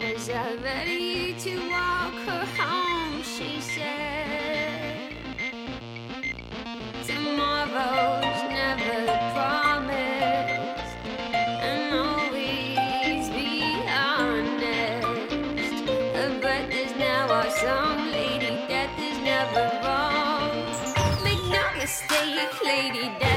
Is 0.00 0.30
I 0.30 0.54
ready 0.62 1.34
to 1.40 1.70
walk 1.70 2.14
her 2.28 2.46
home? 2.56 3.22
She 3.22 3.60
said. 3.60 5.12
Tomorrow's 7.04 8.21
lady. 22.82 23.08
Death 23.20 23.31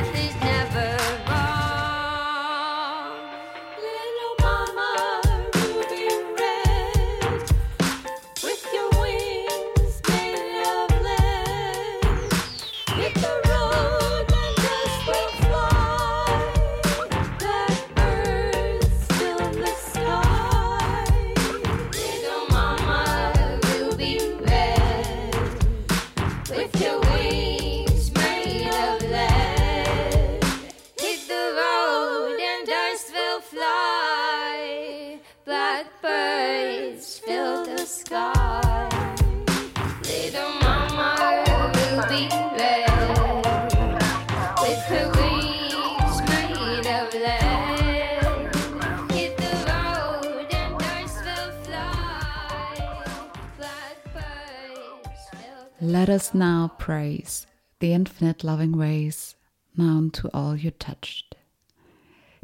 infinite 58.15 58.47
loving 58.47 58.77
ways 58.77 59.35
known 59.75 60.09
to 60.09 60.29
all 60.29 60.55
you 60.55 60.71
touched. 60.71 61.35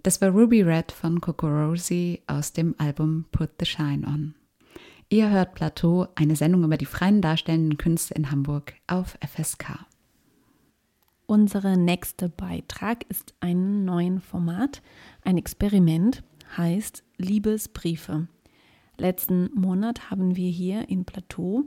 Das 0.04 0.20
war 0.20 0.30
Ruby 0.30 0.64
Red 0.64 0.92
von 0.92 1.22
Kokorosi 1.22 2.22
aus 2.28 2.52
dem 2.52 2.76
Album 2.78 3.24
Put 3.32 3.52
the 3.58 3.66
Shine 3.66 4.06
On. 4.06 4.36
Ihr 5.08 5.30
hört 5.30 5.56
Plateau, 5.56 6.08
eine 6.16 6.36
Sendung 6.36 6.66
über 6.66 6.76
die 6.76 6.86
freien 6.86 7.22
darstellenden 7.22 7.78
Künste 7.78 8.14
in 8.16 8.32
Hamburg 8.32 8.74
auf 8.88 9.18
FSK. 9.26 9.86
Unser 11.26 11.78
nächster 11.78 12.28
Beitrag 12.28 13.06
ist 13.10 13.34
ein 13.40 13.86
neues 13.86 14.22
Format, 14.26 14.82
ein 15.24 15.38
Experiment, 15.38 16.22
heißt 16.58 17.02
Liebesbriefe. 17.16 18.28
Letzten 18.98 19.50
Monat 19.54 20.12
haben 20.12 20.36
wir 20.36 20.50
hier 20.50 20.90
in 20.90 21.06
Plateau 21.06 21.64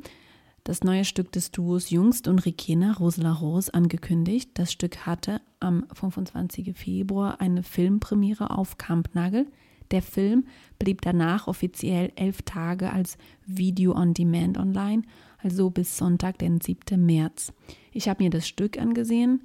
das 0.64 0.82
neue 0.82 1.04
Stück 1.04 1.30
des 1.30 1.50
Duos 1.50 1.90
Jungst 1.90 2.26
und 2.26 2.46
Rikena 2.46 2.94
Rosela 2.94 3.32
Rose 3.32 3.72
angekündigt. 3.72 4.50
Das 4.54 4.72
Stück 4.72 5.06
hatte 5.06 5.42
am 5.60 5.86
25. 5.92 6.74
Februar 6.74 7.40
eine 7.42 7.62
Filmpremiere 7.62 8.50
auf 8.50 8.78
Kampnagel. 8.78 9.46
Der 9.90 10.00
Film 10.00 10.46
blieb 10.78 11.02
danach 11.02 11.48
offiziell 11.48 12.12
elf 12.16 12.40
Tage 12.42 12.90
als 12.90 13.18
Video 13.44 13.94
on 13.94 14.14
Demand 14.14 14.56
online, 14.56 15.02
also 15.36 15.68
bis 15.68 15.98
Sonntag, 15.98 16.38
den 16.38 16.62
7. 16.62 17.04
März. 17.04 17.52
Ich 17.92 18.08
habe 18.08 18.24
mir 18.24 18.30
das 18.30 18.48
Stück 18.48 18.78
angesehen. 18.78 19.44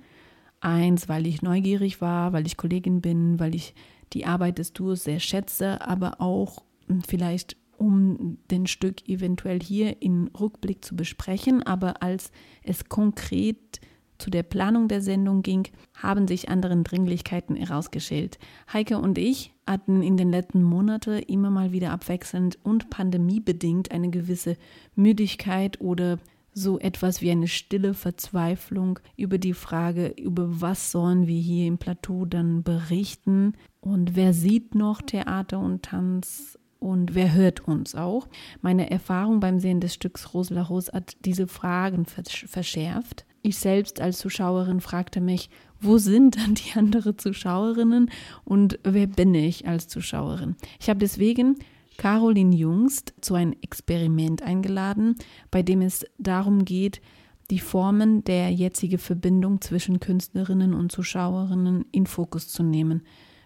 Eins, 0.62 1.10
weil 1.10 1.28
ich 1.28 1.42
neugierig 1.42 2.00
war, 2.00 2.32
weil 2.32 2.46
ich 2.46 2.56
Kollegin 2.56 3.02
bin, 3.02 3.40
weil 3.40 3.56
ich 3.56 3.74
die 4.14 4.26
Arbeit 4.26 4.58
des 4.58 4.72
Duos 4.72 5.04
sehr 5.04 5.20
schätze, 5.20 5.86
aber 5.86 6.22
auch 6.22 6.64
hm, 6.88 7.02
vielleicht 7.02 7.58
um 7.80 8.38
den 8.52 8.68
Stück 8.68 9.08
eventuell 9.08 9.62
hier 9.62 10.02
in 10.02 10.28
Rückblick 10.40 10.84
zu 10.84 10.96
besprechen. 10.96 11.64
Aber 11.64 12.04
als 12.04 12.32
es 12.64 12.90
konkret 12.90 13.80
zu 14.18 14.30
der 14.30 14.44
Planung 14.44 14.88
der 14.88 15.02
Sendung 15.02 15.42
ging, 15.42 15.68
haben 15.96 16.28
sich 16.28 16.50
anderen 16.50 16.84
Dringlichkeiten 16.84 17.56
herausgestellt. 17.56 18.38
Heike 18.72 19.00
und 19.00 19.18
ich 19.18 19.54
hatten 19.66 20.04
in 20.04 20.18
den 20.18 20.30
letzten 20.30 20.62
Monaten 20.62 21.20
immer 21.24 21.50
mal 21.50 21.72
wieder 21.72 21.92
abwechselnd 21.92 22.60
und 22.64 22.90
pandemiebedingt 22.90 23.92
eine 23.92 24.10
gewisse 24.10 24.58
Müdigkeit 24.96 25.80
oder 25.80 26.20
so 26.54 26.80
etwas 26.80 27.22
wie 27.22 27.32
eine 27.32 27.48
stille 27.48 27.94
Verzweiflung 27.94 29.00
über 29.16 29.38
die 29.38 29.54
Frage, 29.54 30.08
über 30.18 30.62
was 30.62 30.92
sollen 30.92 31.28
wir 31.28 31.40
hier 31.40 31.68
im 31.68 31.78
Plateau 31.78 32.26
dann 32.26 32.64
berichten 32.64 33.54
und 33.80 34.16
wer 34.16 34.34
sieht 34.34 34.76
noch 34.76 35.02
Theater 35.02 35.60
und 35.60 35.84
Tanz 35.84 36.60
und 36.80 37.14
wer 37.14 37.34
hört 37.34 37.62
uns 37.68 37.96
auch. 37.96 38.28
Meine 38.62 38.90
Erfahrung 38.90 39.40
beim 39.40 39.60
Sehen 39.60 39.80
des 39.80 39.94
Stücks 39.94 40.34
Rosela 40.34 40.64
Rose 40.64 40.92
hat 40.92 41.18
diese 41.26 41.48
Fragen 41.48 42.06
verschärft. 42.06 43.26
Ich 43.42 43.58
selbst 43.58 44.02
als 44.02 44.20
Zuschauerin 44.20 44.82
fragte 44.82 45.22
mich, 45.22 45.50
wo 45.80 45.98
sind 45.98 46.38
dann 46.38 46.56
die 46.56 46.78
anderen 46.78 47.18
Zuschauerinnen 47.18 48.10
und 48.44 48.80
wer 48.84 49.08
bin 49.08 49.34
ich 49.34 49.68
als 49.68 49.88
Zuschauerin? 49.88 50.56
Ich 50.80 50.90
habe 50.90 51.00
deswegen 51.00 51.56
Caroline 51.98 52.56
Jungst 52.56 53.14
zu 53.22 53.36
einem 53.36 53.56
Experiment 53.62 54.42
eingeladen, 54.42 55.16
bei 55.52 55.64
dem 55.64 55.82
es 55.82 56.06
darum 56.18 56.64
geht, 56.66 57.02
die 57.50 57.60
Formen 57.60 58.24
der 58.24 58.52
jetzigen 58.52 59.00
Verbindung 59.00 59.60
zwischen 59.62 60.00
Künstlerinnen 60.00 60.74
und 60.74 60.92
Zuschauerinnen 60.92 61.86
in 61.92 62.06
Fokus 62.06 62.48
zu 62.48 62.64
nehmen. 62.64 63.04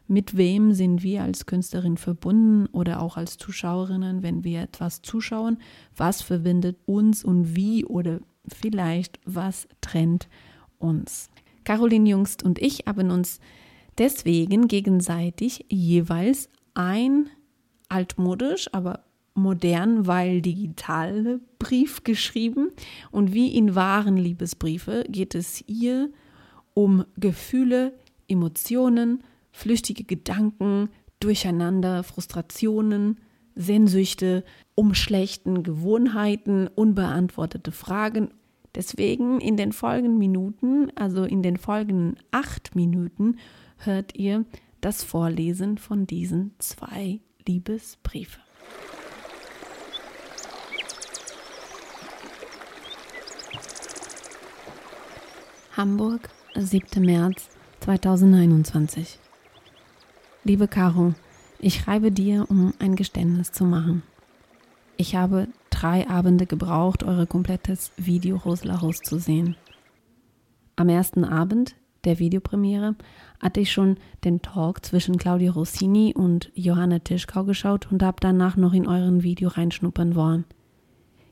Mit 0.08 0.36
wem 0.36 0.74
sind 0.74 1.02
wir 1.02 1.24
als 1.24 1.46
Künstlerin 1.46 1.98
verbunden 1.98 2.68
oder 2.68 3.02
auch 3.02 3.18
als 3.18 3.38
Zuschauerinnen, 3.38 4.22
wenn 4.22 4.44
wir 4.44 4.62
etwas 4.62 5.02
zuschauen? 5.02 5.58
Was 5.96 6.22
verbindet 6.22 6.78
uns 6.86 7.24
und 7.24 7.56
wie 7.56 7.86
oder 7.86 8.20
vielleicht 8.48 9.20
was 9.26 9.68
trennt 9.82 10.28
uns? 10.78 11.30
Caroline 11.64 12.10
Jungst 12.10 12.44
und 12.44 12.62
ich 12.62 12.84
haben 12.86 13.12
uns 13.12 13.40
deswegen 13.98 14.68
gegenseitig 14.68 15.66
jeweils 15.70 16.50
ein 16.74 17.30
altmodisch, 17.88 18.74
aber 18.74 19.06
modern, 19.36 20.06
weil 20.06 20.42
digital 20.42 21.40
Brief 21.60 22.04
geschrieben. 22.04 22.70
Und 23.12 23.34
wie 23.34 23.56
in 23.56 23.76
wahren 23.76 24.18
Liebesbriefe 24.18 25.06
geht 25.10 25.36
es 25.36 25.64
ihr 25.68 26.10
um 26.74 27.06
Gefühle, 27.18 27.94
Emotionen, 28.28 29.24
flüchtige 29.54 30.04
Gedanken, 30.04 30.90
Durcheinander, 31.22 32.04
Frustrationen, 32.04 33.22
Sehnsüchte, 33.56 34.44
um 34.76 34.94
schlechten 34.94 35.64
Gewohnheiten, 35.64 36.68
unbeantwortete 36.68 37.72
Fragen. 37.72 38.32
Deswegen 38.76 39.40
in 39.40 39.56
den 39.56 39.72
folgenden 39.72 40.18
Minuten, 40.18 40.92
also 40.96 41.24
in 41.24 41.44
den 41.44 41.58
folgenden 41.58 42.18
acht 42.32 42.76
Minuten, 42.76 43.38
hört 43.78 44.16
ihr 44.18 44.44
das 44.82 45.04
Vorlesen 45.04 45.78
von 45.78 46.08
diesen 46.08 46.56
zwei 46.58 47.22
Liebesbriefe. 47.48 48.40
Hamburg, 55.78 56.30
7. 56.56 57.04
März 57.04 57.50
2021. 57.80 59.20
Liebe 60.46 60.68
Caro, 60.68 61.14
ich 61.60 61.76
schreibe 61.76 62.12
dir, 62.12 62.48
um 62.50 62.74
ein 62.78 62.98
Geständnis 62.98 63.54
zu 63.54 63.64
machen. 63.64 64.04
Ich 64.98 65.16
habe 65.16 65.48
drei 65.70 66.10
Abende 66.10 66.46
gebraucht, 66.46 67.06
eure 67.06 67.28
komplettes 67.28 67.94
Video 67.96 68.36
Rosla 68.36 68.76
Rose 68.76 69.02
zu 69.02 69.20
sehen. 69.20 69.56
Am 70.76 70.90
ersten 70.90 71.24
Abend 71.24 71.78
der 72.04 72.20
Videopremiere 72.20 72.96
hatte 73.40 73.62
ich 73.62 73.72
schon 73.72 73.96
den 74.26 74.42
Talk 74.42 74.84
zwischen 74.84 75.18
Claudia 75.18 75.54
Rossini 75.54 76.14
und 76.14 76.52
Johanna 76.56 77.00
Tischkau 77.00 77.46
geschaut 77.46 77.90
und 77.90 78.04
habe 78.04 78.18
danach 78.20 78.58
noch 78.58 78.74
in 78.74 78.86
euren 78.86 79.24
Video 79.24 79.48
reinschnuppern 79.48 80.14
wollen. 80.14 80.44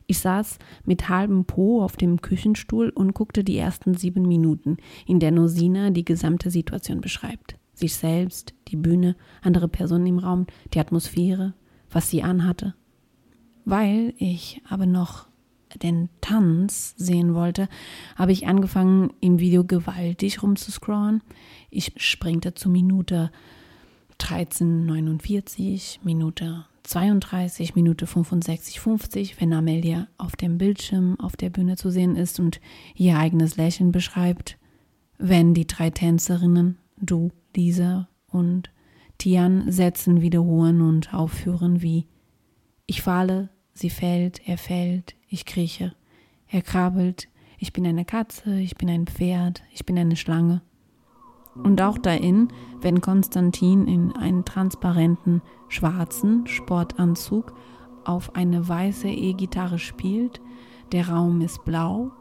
Ich 0.07 0.19
saß 0.19 0.57
mit 0.85 1.09
halbem 1.09 1.43
Po 1.43 1.83
auf 1.83 1.97
dem 1.97 2.21
Küchenstuhl 2.21 2.87
und 2.87 3.13
guckte 3.13 3.43
die 3.43 3.57
ersten 3.57 3.93
sieben 3.93 4.25
Minuten, 4.25 4.77
in 5.05 5.19
der 5.19 5.31
Nosina 5.31 5.89
die 5.89 6.05
gesamte 6.05 6.49
Situation 6.49 7.01
beschreibt. 7.01 7.57
Sich 7.81 7.95
selbst, 7.95 8.53
die 8.67 8.75
Bühne, 8.75 9.15
andere 9.41 9.67
Personen 9.67 10.05
im 10.05 10.19
Raum, 10.19 10.45
die 10.73 10.79
Atmosphäre, 10.79 11.53
was 11.89 12.09
sie 12.09 12.21
anhatte. 12.21 12.75
Weil 13.65 14.13
ich 14.17 14.61
aber 14.69 14.85
noch 14.85 15.25
den 15.81 16.09
Tanz 16.21 16.93
sehen 16.97 17.33
wollte, 17.33 17.67
habe 18.15 18.31
ich 18.31 18.47
angefangen, 18.47 19.13
im 19.19 19.39
Video 19.39 19.63
gewaltig 19.63 20.43
rumzuscrollen. 20.43 21.21
Ich 21.69 21.93
springte 21.97 22.53
zu 22.53 22.69
Minute 22.69 23.31
13,49, 24.19 25.99
Minute 26.03 26.65
32, 26.83 27.75
Minute 27.75 28.05
65, 28.05 28.79
50, 28.79 29.41
wenn 29.41 29.53
Amelia 29.53 30.07
auf 30.17 30.35
dem 30.35 30.57
Bildschirm 30.57 31.19
auf 31.19 31.35
der 31.35 31.49
Bühne 31.49 31.77
zu 31.77 31.89
sehen 31.89 32.15
ist 32.15 32.39
und 32.39 32.59
ihr 32.95 33.17
eigenes 33.17 33.57
Lächeln 33.57 33.91
beschreibt, 33.91 34.57
wenn 35.17 35.53
die 35.53 35.67
drei 35.67 35.89
Tänzerinnen, 35.89 36.77
du, 36.97 37.31
Lisa 37.55 38.07
und 38.27 38.71
Tian, 39.17 39.71
Sätzen 39.71 40.21
wiederholen 40.21 40.81
und 40.81 41.13
aufführen 41.13 41.81
wie 41.81 42.07
ich 42.87 43.01
falle, 43.01 43.49
sie 43.73 43.89
fällt, 43.89 44.47
er 44.47 44.57
fällt, 44.57 45.15
ich 45.27 45.45
krieche, 45.45 45.93
er 46.47 46.61
krabbelt, 46.61 47.29
ich 47.57 47.71
bin 47.71 47.85
eine 47.85 48.03
Katze, 48.03 48.59
ich 48.59 48.75
bin 48.75 48.89
ein 48.89 49.05
Pferd, 49.05 49.63
ich 49.71 49.85
bin 49.85 49.97
eine 49.97 50.15
Schlange. 50.15 50.61
Und 51.55 51.81
auch 51.81 51.97
darin, 51.97 52.47
wenn 52.81 53.01
Konstantin 53.01 53.87
in 53.87 54.11
einen 54.13 54.45
transparenten 54.45 55.41
schwarzen 55.69 56.47
Sportanzug 56.47 57.53
auf 58.03 58.35
eine 58.35 58.67
weiße 58.67 59.07
E-Gitarre 59.07 59.79
spielt, 59.79 60.41
der 60.91 61.09
Raum 61.09 61.41
ist 61.41 61.63
blau, 61.63 62.11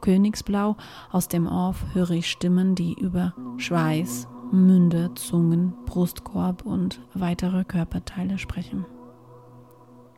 Königsblau, 0.00 0.76
aus 1.10 1.28
dem 1.28 1.46
Off 1.46 1.84
höre 1.94 2.10
ich 2.10 2.30
Stimmen, 2.30 2.74
die 2.74 2.94
über 2.94 3.34
Schweiß, 3.56 4.28
Münde, 4.52 5.10
Zungen, 5.14 5.74
Brustkorb 5.86 6.64
und 6.64 7.00
weitere 7.14 7.64
Körperteile 7.64 8.38
sprechen. 8.38 8.86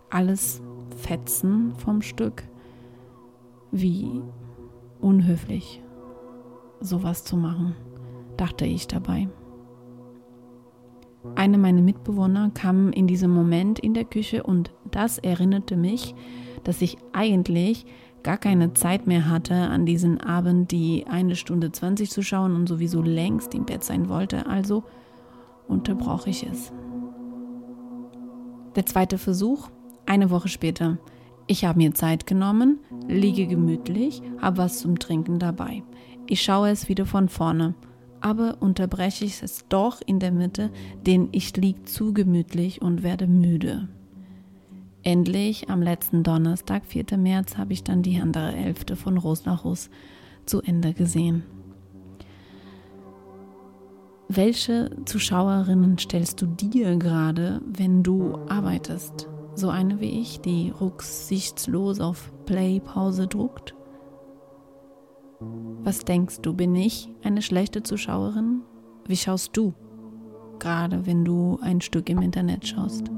Alles 0.09 0.63
Fetzen 0.97 1.75
vom 1.77 2.03
Stück. 2.03 2.45
Wie 3.73 4.23
unhöflich, 5.01 5.83
sowas 6.81 7.25
zu 7.25 7.37
machen, 7.37 7.75
dachte 8.37 8.67
ich 8.67 8.87
dabei. 8.87 9.29
Eine 11.35 11.59
meiner 11.59 11.83
Mitbewohner 11.83 12.51
kam 12.55 12.93
in 12.93 13.07
diesem 13.07 13.31
Moment 13.31 13.79
in 13.79 13.95
der 13.95 14.05
Küche 14.05 14.43
und 14.43 14.73
das 14.91 15.19
erinnerte 15.19 15.77
mich, 15.77 16.15
dass 16.65 16.83
ich 16.83 16.97
eigentlich 17.13 17.87
gar 18.23 18.39
keine 18.39 18.75
Zeit 18.75 19.07
mehr 19.07 19.29
hatte, 19.29 19.55
an 19.55 19.87
diesen 19.87 20.21
Abend 20.21 20.71
die 20.71 21.07
eine 21.09 21.37
Stunde 21.37 21.73
20 21.73 22.11
zu 22.11 22.23
schauen 22.23 22.55
und 22.55 22.69
sowieso 22.69 23.03
längst 23.03 23.55
im 23.55 23.65
Bett 23.65 23.85
sein 23.85 24.09
wollte, 24.09 24.47
also 24.47 24.85
unterbrach 25.69 26.27
ich 26.27 26.47
es. 26.47 26.73
Der 28.77 28.87
zweite 28.87 29.19
Versuch, 29.19 29.69
eine 30.07 30.31
Woche 30.31 30.49
später. 30.49 30.99
Ich 31.47 31.65
habe 31.65 31.79
mir 31.79 31.95
Zeit 31.95 32.27
genommen, 32.27 32.79
liege 33.09 33.47
gemütlich, 33.47 34.23
habe 34.41 34.59
was 34.59 34.79
zum 34.79 34.99
Trinken 34.99 35.39
dabei. 35.39 35.83
Ich 36.29 36.43
schaue 36.43 36.71
es 36.71 36.89
wieder 36.89 37.07
von 37.07 37.29
vorne, 37.29 37.75
aber 38.21 38.59
unterbreche 38.61 39.25
ich 39.25 39.43
es 39.43 39.67
doch 39.69 40.01
in 40.05 40.21
der 40.21 40.31
Mitte, 40.31 40.71
denn 41.07 41.29
ich 41.33 41.57
liege 41.57 41.83
zu 41.85 42.13
gemütlich 42.15 42.83
und 42.83 43.03
werde 43.03 43.27
müde. 43.27 43.89
Endlich 45.03 45.71
am 45.71 45.81
letzten 45.81 46.23
Donnerstag, 46.23 46.85
4. 46.85 47.17
März, 47.17 47.57
habe 47.57 47.73
ich 47.73 47.83
dann 47.83 48.03
die 48.03 48.21
andere 48.21 48.53
Hälfte 48.53 48.97
von 48.97 49.17
Ros 49.17 49.47
nach 49.47 49.65
Ros 49.65 49.89
zu 50.45 50.61
Ende 50.61 50.93
gesehen. 50.93 51.43
Welche 54.29 54.91
Zuschauerinnen 55.07 55.97
stellst 55.99 56.43
du 56.43 56.47
dir 56.47 56.97
gerade, 56.97 57.63
wenn 57.67 58.03
du 58.03 58.39
arbeitest? 58.49 59.29
So 59.55 59.71
eine 59.71 60.01
wie 60.01 60.21
ich, 60.21 60.41
die 60.41 60.71
rücksichtslos 60.79 61.99
auf 62.01 62.31
Play-Pause 62.45 63.27
druckt? 63.27 63.75
Was 65.83 66.01
denkst 66.05 66.43
du, 66.43 66.53
bin 66.53 66.77
ich 66.77 67.09
eine 67.23 67.41
schlechte 67.41 67.83
Zuschauerin? 67.83 68.61
Wie 69.07 69.17
schaust 69.17 69.57
du, 69.57 69.73
gerade 70.59 71.07
wenn 71.07 71.25
du 71.25 71.59
ein 71.63 71.81
Stück 71.81 72.11
im 72.11 72.21
Internet 72.21 72.67
schaust? 72.67 73.11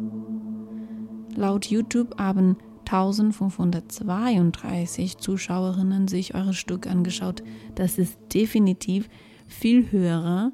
Laut 1.35 1.67
YouTube 1.67 2.19
haben 2.19 2.57
1532 2.81 5.19
Zuschauerinnen 5.19 6.09
sich 6.09 6.35
eures 6.35 6.57
Stück 6.59 6.87
angeschaut. 6.87 7.43
Das 7.75 7.99
ist 7.99 8.19
definitiv 8.35 9.09
viel 9.47 9.91
höher, 9.91 10.53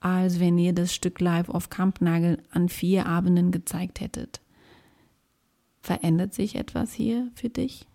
als 0.00 0.40
wenn 0.40 0.58
ihr 0.58 0.72
das 0.72 0.92
Stück 0.94 1.20
live 1.20 1.48
auf 1.48 1.70
Kampnagel 1.70 2.42
an 2.50 2.68
vier 2.68 3.06
Abenden 3.06 3.52
gezeigt 3.52 4.00
hättet. 4.00 4.40
Verändert 5.80 6.34
sich 6.34 6.56
etwas 6.56 6.92
hier 6.92 7.30
für 7.34 7.48
dich? 7.48 7.86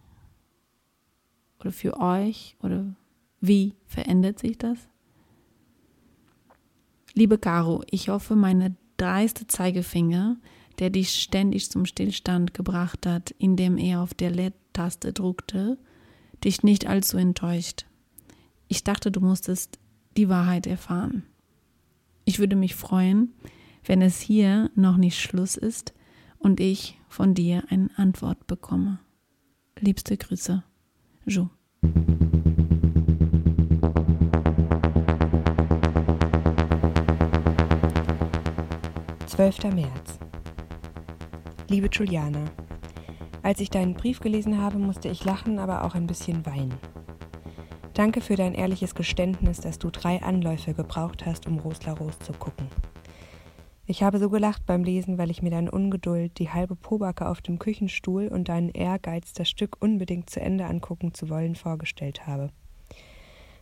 Oder 1.59 1.73
für 1.73 1.99
euch? 1.99 2.55
Oder 2.61 2.95
wie 3.41 3.75
verändert 3.85 4.39
sich 4.39 4.57
das? 4.57 4.77
Liebe 7.13 7.37
Caro, 7.37 7.83
ich 7.91 8.07
hoffe, 8.07 8.37
meine 8.37 8.77
dreiste 8.95 9.47
Zeigefinger 9.47 10.37
der 10.81 10.89
dich 10.89 11.11
ständig 11.11 11.69
zum 11.69 11.85
Stillstand 11.85 12.55
gebracht 12.55 13.05
hat, 13.05 13.35
indem 13.37 13.77
er 13.77 14.01
auf 14.01 14.15
der 14.15 14.31
LED-Taste 14.31 15.13
druckte, 15.13 15.77
dich 16.43 16.63
nicht 16.63 16.87
allzu 16.87 17.17
enttäuscht. 17.17 17.85
Ich 18.67 18.83
dachte, 18.83 19.11
du 19.11 19.21
musstest 19.21 19.77
die 20.17 20.27
Wahrheit 20.27 20.65
erfahren. 20.65 21.23
Ich 22.25 22.39
würde 22.39 22.55
mich 22.55 22.73
freuen, 22.73 23.31
wenn 23.85 24.01
es 24.01 24.19
hier 24.19 24.71
noch 24.73 24.97
nicht 24.97 25.19
Schluss 25.19 25.55
ist 25.55 25.93
und 26.39 26.59
ich 26.59 26.97
von 27.07 27.35
dir 27.35 27.63
eine 27.69 27.91
Antwort 27.95 28.47
bekomme. 28.47 28.99
Liebste 29.79 30.17
Grüße, 30.17 30.63
Jo. 31.25 31.51
12. 39.27 39.63
März. 39.75 40.20
Liebe 41.71 41.87
Juliana, 41.89 42.43
als 43.43 43.61
ich 43.61 43.69
deinen 43.69 43.93
Brief 43.93 44.19
gelesen 44.19 44.61
habe, 44.61 44.77
musste 44.77 45.07
ich 45.07 45.23
lachen, 45.23 45.57
aber 45.57 45.85
auch 45.85 45.95
ein 45.95 46.05
bisschen 46.05 46.45
weinen. 46.45 46.73
Danke 47.93 48.19
für 48.19 48.35
dein 48.35 48.53
ehrliches 48.53 48.93
Geständnis, 48.93 49.61
dass 49.61 49.79
du 49.79 49.89
drei 49.89 50.21
Anläufe 50.21 50.73
gebraucht 50.73 51.25
hast, 51.25 51.47
um 51.47 51.59
Rosla 51.59 51.93
Ros 51.93 52.19
zu 52.19 52.33
gucken. 52.33 52.67
Ich 53.85 54.03
habe 54.03 54.19
so 54.19 54.29
gelacht 54.29 54.65
beim 54.65 54.83
Lesen, 54.83 55.17
weil 55.17 55.31
ich 55.31 55.41
mir 55.41 55.49
deine 55.49 55.71
Ungeduld, 55.71 56.39
die 56.39 56.49
halbe 56.49 56.75
Pobacke 56.75 57.29
auf 57.29 57.39
dem 57.39 57.57
Küchenstuhl 57.57 58.27
und 58.27 58.49
deinen 58.49 58.71
Ehrgeiz, 58.71 59.31
das 59.31 59.47
Stück 59.47 59.77
unbedingt 59.79 60.29
zu 60.29 60.41
Ende 60.41 60.65
angucken 60.65 61.13
zu 61.13 61.29
wollen, 61.29 61.55
vorgestellt 61.55 62.27
habe. 62.27 62.49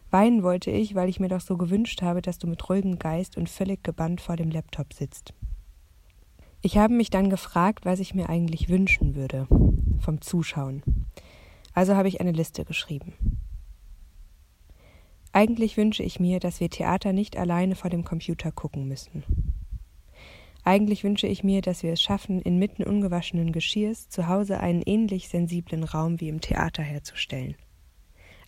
Weinen 0.10 0.42
wollte 0.42 0.72
ich, 0.72 0.96
weil 0.96 1.10
ich 1.10 1.20
mir 1.20 1.30
doch 1.30 1.42
so 1.42 1.58
gewünscht 1.58 2.02
habe, 2.02 2.24
dass 2.24 2.40
du 2.40 2.48
mit 2.48 2.68
ruhigem 2.68 2.98
Geist 2.98 3.38
und 3.38 3.50
völlig 3.50 3.84
gebannt 3.84 4.20
vor 4.20 4.36
dem 4.36 4.50
Laptop 4.50 4.94
sitzt. 4.94 5.36
Ich 6.62 6.78
habe 6.78 6.94
mich 6.94 7.10
dann 7.10 7.30
gefragt, 7.30 7.86
was 7.86 8.02
ich 8.02 8.14
mir 8.14 8.28
eigentlich 8.28 8.68
wünschen 8.68 9.16
würde 9.16 9.48
vom 10.00 10.20
Zuschauen. 10.20 10.84
Also 11.74 11.96
habe 11.96 12.10
ich 12.10 12.20
eine 12.20 12.34
Liste 12.34 12.66
geschrieben. 12.66 13.14
Eigentlich 15.32 15.78
wünsche 15.78 16.04
ich 16.04 16.20
mir, 16.20 16.42
dass 16.42 16.60
wir 16.60 16.70
Theater 16.70 17.14
nicht 17.14 17.38
alleine 17.38 17.76
vor 17.76 17.90
dem 17.90 18.04
Computer 18.04 18.52
gucken 18.52 18.90
müssen. 18.90 19.24
Eigentlich 20.66 21.06
wünsche 21.06 21.28
ich 21.28 21.46
mir, 21.46 21.62
dass 21.62 21.82
wir 21.82 21.94
es 21.94 22.02
schaffen, 22.02 22.42
inmitten 22.42 22.84
ungewaschenen 22.84 23.54
Geschirrs 23.54 24.10
zu 24.10 24.28
Hause 24.28 24.60
einen 24.60 24.82
ähnlich 24.82 25.30
sensiblen 25.30 25.86
Raum 25.86 26.20
wie 26.20 26.28
im 26.28 26.42
Theater 26.42 26.84
herzustellen. 26.84 27.56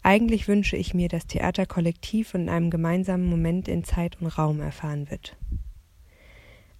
Eigentlich 0.04 0.50
wünsche 0.50 0.76
ich 0.76 0.94
mir, 0.94 1.08
dass 1.08 1.28
Theater 1.28 1.66
kollektiv 1.66 2.34
und 2.34 2.42
in 2.42 2.50
einem 2.50 2.72
gemeinsamen 2.72 3.30
Moment 3.30 3.70
in 3.70 3.86
Zeit 3.86 4.20
und 4.20 4.28
Raum 4.28 4.60
erfahren 4.60 5.10
wird. 5.10 5.38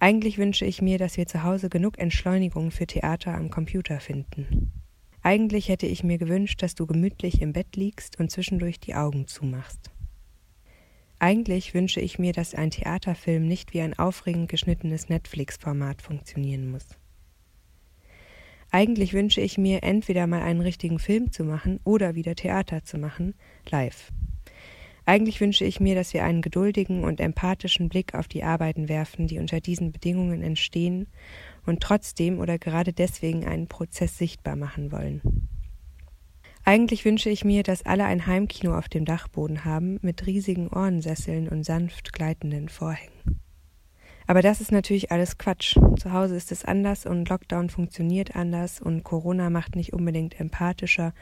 Eigentlich 0.02 0.36
wünsche 0.36 0.64
ich 0.64 0.82
mir, 0.82 0.98
dass 0.98 1.16
wir 1.16 1.28
zu 1.28 1.44
Hause 1.44 1.68
genug 1.68 1.96
Entschleunigung 1.96 2.72
für 2.72 2.88
Theater 2.88 3.34
am 3.34 3.50
Computer 3.50 4.00
finden. 4.00 4.72
Eigentlich 5.22 5.68
hätte 5.68 5.86
ich 5.86 6.02
mir 6.02 6.18
gewünscht, 6.18 6.60
dass 6.60 6.74
du 6.74 6.88
gemütlich 6.88 7.40
im 7.40 7.52
Bett 7.52 7.76
liegst 7.76 8.18
und 8.18 8.28
zwischendurch 8.28 8.80
die 8.80 8.96
Augen 8.96 9.28
zumachst. 9.28 9.92
Eigentlich 11.20 11.72
wünsche 11.72 12.00
ich 12.00 12.18
mir, 12.18 12.32
dass 12.32 12.52
ein 12.52 12.72
Theaterfilm 12.72 13.46
nicht 13.46 13.74
wie 13.74 13.80
ein 13.80 13.96
aufregend 13.96 14.48
geschnittenes 14.48 15.08
Netflix-Format 15.08 16.02
funktionieren 16.02 16.68
muss. 16.68 16.98
Eigentlich 18.72 19.12
wünsche 19.12 19.40
ich 19.40 19.56
mir, 19.56 19.84
entweder 19.84 20.26
mal 20.26 20.42
einen 20.42 20.62
richtigen 20.62 20.98
Film 20.98 21.30
zu 21.30 21.44
machen 21.44 21.78
oder 21.84 22.16
wieder 22.16 22.34
Theater 22.34 22.82
zu 22.82 22.98
machen, 22.98 23.34
live. 23.70 24.10
Eigentlich 25.04 25.40
wünsche 25.40 25.64
ich 25.64 25.80
mir, 25.80 25.94
dass 25.94 26.14
wir 26.14 26.24
einen 26.24 26.42
geduldigen 26.42 27.02
und 27.02 27.20
empathischen 27.20 27.88
Blick 27.88 28.14
auf 28.14 28.28
die 28.28 28.44
Arbeiten 28.44 28.88
werfen, 28.88 29.26
die 29.26 29.38
unter 29.38 29.60
diesen 29.60 29.90
Bedingungen 29.90 30.42
entstehen 30.42 31.08
und 31.66 31.80
trotzdem 31.80 32.38
oder 32.38 32.58
gerade 32.58 32.92
deswegen 32.92 33.44
einen 33.44 33.66
Prozess 33.66 34.16
sichtbar 34.16 34.54
machen 34.54 34.92
wollen. 34.92 35.48
Eigentlich 36.64 37.04
wünsche 37.04 37.28
ich 37.28 37.44
mir, 37.44 37.64
dass 37.64 37.84
alle 37.84 38.04
ein 38.04 38.26
Heimkino 38.26 38.78
auf 38.78 38.88
dem 38.88 39.04
Dachboden 39.04 39.64
haben, 39.64 39.98
mit 40.02 40.26
riesigen 40.26 40.68
Ohrensesseln 40.68 41.48
und 41.48 41.64
sanft 41.64 42.12
gleitenden 42.12 42.68
Vorhängen. 42.68 43.40
Aber 44.28 44.42
das 44.42 44.60
ist 44.60 44.70
natürlich 44.70 45.10
alles 45.10 45.36
Quatsch. 45.36 45.76
Zu 45.96 46.12
Hause 46.12 46.36
ist 46.36 46.52
es 46.52 46.64
anders 46.64 47.06
und 47.06 47.28
Lockdown 47.28 47.68
funktioniert 47.68 48.36
anders 48.36 48.80
und 48.80 49.02
Corona 49.02 49.50
macht 49.50 49.74
nicht 49.74 49.92
unbedingt 49.92 50.38
empathischer 50.38 51.12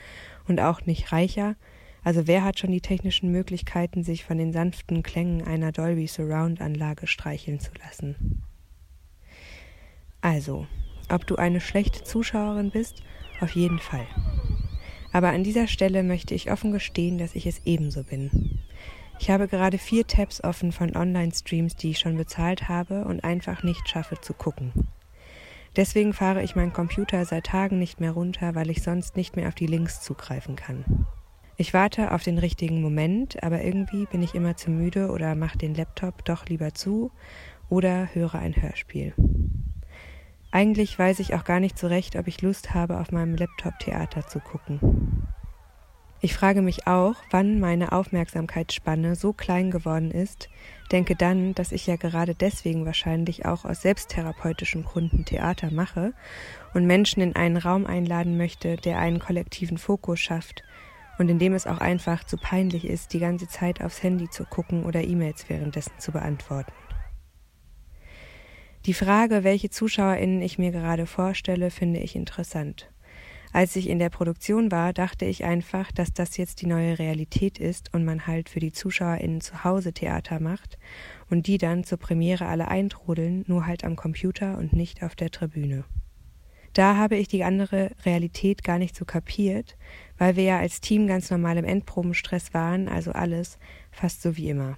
und 0.46 0.60
auch 0.60 0.84
nicht 0.84 1.10
reicher, 1.10 1.56
also 2.02 2.26
wer 2.26 2.44
hat 2.44 2.58
schon 2.58 2.70
die 2.70 2.80
technischen 2.80 3.30
Möglichkeiten, 3.30 4.04
sich 4.04 4.24
von 4.24 4.38
den 4.38 4.52
sanften 4.52 5.02
Klängen 5.02 5.46
einer 5.46 5.72
Dolby 5.72 6.06
Surround 6.06 6.60
Anlage 6.60 7.06
streicheln 7.06 7.60
zu 7.60 7.70
lassen? 7.84 8.42
Also, 10.20 10.66
ob 11.08 11.26
du 11.26 11.36
eine 11.36 11.60
schlechte 11.60 12.04
Zuschauerin 12.04 12.70
bist, 12.70 13.02
auf 13.40 13.52
jeden 13.52 13.78
Fall. 13.78 14.06
Aber 15.12 15.30
an 15.30 15.42
dieser 15.42 15.66
Stelle 15.66 16.02
möchte 16.02 16.34
ich 16.34 16.50
offen 16.52 16.72
gestehen, 16.72 17.18
dass 17.18 17.34
ich 17.34 17.46
es 17.46 17.62
ebenso 17.64 18.04
bin. 18.04 18.60
Ich 19.18 19.28
habe 19.28 19.48
gerade 19.48 19.76
vier 19.76 20.06
Tabs 20.06 20.42
offen 20.42 20.72
von 20.72 20.96
Online-Streams, 20.96 21.76
die 21.76 21.90
ich 21.90 21.98
schon 21.98 22.16
bezahlt 22.16 22.68
habe 22.68 23.04
und 23.04 23.24
einfach 23.24 23.62
nicht 23.62 23.88
schaffe 23.88 24.20
zu 24.20 24.32
gucken. 24.32 24.72
Deswegen 25.76 26.12
fahre 26.12 26.42
ich 26.42 26.56
meinen 26.56 26.72
Computer 26.72 27.24
seit 27.24 27.46
Tagen 27.46 27.78
nicht 27.78 28.00
mehr 28.00 28.12
runter, 28.12 28.54
weil 28.54 28.70
ich 28.70 28.82
sonst 28.82 29.16
nicht 29.16 29.36
mehr 29.36 29.48
auf 29.48 29.54
die 29.54 29.66
Links 29.66 30.00
zugreifen 30.00 30.56
kann. 30.56 31.06
Ich 31.60 31.74
warte 31.74 32.12
auf 32.12 32.22
den 32.22 32.38
richtigen 32.38 32.80
Moment, 32.80 33.42
aber 33.42 33.62
irgendwie 33.62 34.06
bin 34.06 34.22
ich 34.22 34.34
immer 34.34 34.56
zu 34.56 34.70
müde 34.70 35.10
oder 35.10 35.34
mache 35.34 35.58
den 35.58 35.74
Laptop 35.74 36.24
doch 36.24 36.46
lieber 36.46 36.72
zu 36.72 37.10
oder 37.68 38.08
höre 38.14 38.36
ein 38.36 38.56
Hörspiel. 38.56 39.12
Eigentlich 40.50 40.98
weiß 40.98 41.18
ich 41.18 41.34
auch 41.34 41.44
gar 41.44 41.60
nicht 41.60 41.78
so 41.78 41.86
recht, 41.86 42.16
ob 42.16 42.28
ich 42.28 42.40
Lust 42.40 42.72
habe, 42.72 42.98
auf 42.98 43.12
meinem 43.12 43.34
Laptop 43.34 43.78
Theater 43.78 44.26
zu 44.26 44.40
gucken. 44.40 45.28
Ich 46.22 46.32
frage 46.32 46.62
mich 46.62 46.86
auch, 46.86 47.16
wann 47.30 47.60
meine 47.60 47.92
Aufmerksamkeitsspanne 47.92 49.14
so 49.14 49.34
klein 49.34 49.70
geworden 49.70 50.12
ist, 50.12 50.48
denke 50.92 51.14
dann, 51.14 51.54
dass 51.54 51.72
ich 51.72 51.86
ja 51.86 51.96
gerade 51.96 52.34
deswegen 52.34 52.86
wahrscheinlich 52.86 53.44
auch 53.44 53.66
aus 53.66 53.82
selbsttherapeutischen 53.82 54.82
Gründen 54.82 55.26
Theater 55.26 55.70
mache 55.70 56.14
und 56.72 56.86
Menschen 56.86 57.20
in 57.20 57.36
einen 57.36 57.58
Raum 57.58 57.84
einladen 57.84 58.38
möchte, 58.38 58.76
der 58.76 58.98
einen 58.98 59.18
kollektiven 59.18 59.76
Fokus 59.76 60.20
schafft 60.20 60.64
und 61.20 61.28
in 61.28 61.38
dem 61.38 61.52
es 61.52 61.66
auch 61.66 61.78
einfach 61.78 62.24
zu 62.24 62.38
peinlich 62.38 62.86
ist, 62.86 63.12
die 63.12 63.18
ganze 63.18 63.46
Zeit 63.46 63.82
aufs 63.82 64.02
Handy 64.02 64.30
zu 64.30 64.46
gucken 64.46 64.84
oder 64.84 65.04
E-Mails 65.04 65.50
währenddessen 65.50 65.92
zu 65.98 66.12
beantworten. 66.12 66.72
Die 68.86 68.94
Frage, 68.94 69.44
welche 69.44 69.68
Zuschauerinnen 69.68 70.40
ich 70.40 70.56
mir 70.56 70.70
gerade 70.70 71.04
vorstelle, 71.04 71.70
finde 71.70 72.00
ich 72.00 72.16
interessant. 72.16 72.90
Als 73.52 73.76
ich 73.76 73.90
in 73.90 73.98
der 73.98 74.08
Produktion 74.08 74.72
war, 74.72 74.94
dachte 74.94 75.26
ich 75.26 75.44
einfach, 75.44 75.92
dass 75.92 76.14
das 76.14 76.38
jetzt 76.38 76.62
die 76.62 76.66
neue 76.66 76.98
Realität 76.98 77.58
ist 77.58 77.92
und 77.92 78.06
man 78.06 78.26
halt 78.26 78.48
für 78.48 78.60
die 78.60 78.72
ZuschauerInnen 78.72 79.42
zu 79.42 79.62
Hause 79.62 79.92
Theater 79.92 80.40
macht 80.40 80.78
und 81.28 81.46
die 81.46 81.58
dann 81.58 81.84
zur 81.84 81.98
Premiere 81.98 82.46
alle 82.46 82.68
eintrudeln, 82.68 83.44
nur 83.46 83.66
halt 83.66 83.84
am 83.84 83.94
Computer 83.94 84.56
und 84.56 84.72
nicht 84.72 85.02
auf 85.02 85.16
der 85.16 85.30
Tribüne. 85.30 85.84
Da 86.72 86.96
habe 86.96 87.16
ich 87.16 87.26
die 87.26 87.42
andere 87.42 87.90
Realität 88.04 88.62
gar 88.62 88.78
nicht 88.78 88.94
so 88.94 89.04
kapiert, 89.04 89.76
weil 90.20 90.36
wir 90.36 90.44
ja 90.44 90.58
als 90.58 90.82
Team 90.82 91.06
ganz 91.06 91.30
normal 91.30 91.56
im 91.56 91.64
Endprobenstress 91.64 92.52
waren, 92.52 92.88
also 92.88 93.10
alles 93.12 93.58
fast 93.90 94.20
so 94.20 94.36
wie 94.36 94.50
immer. 94.50 94.76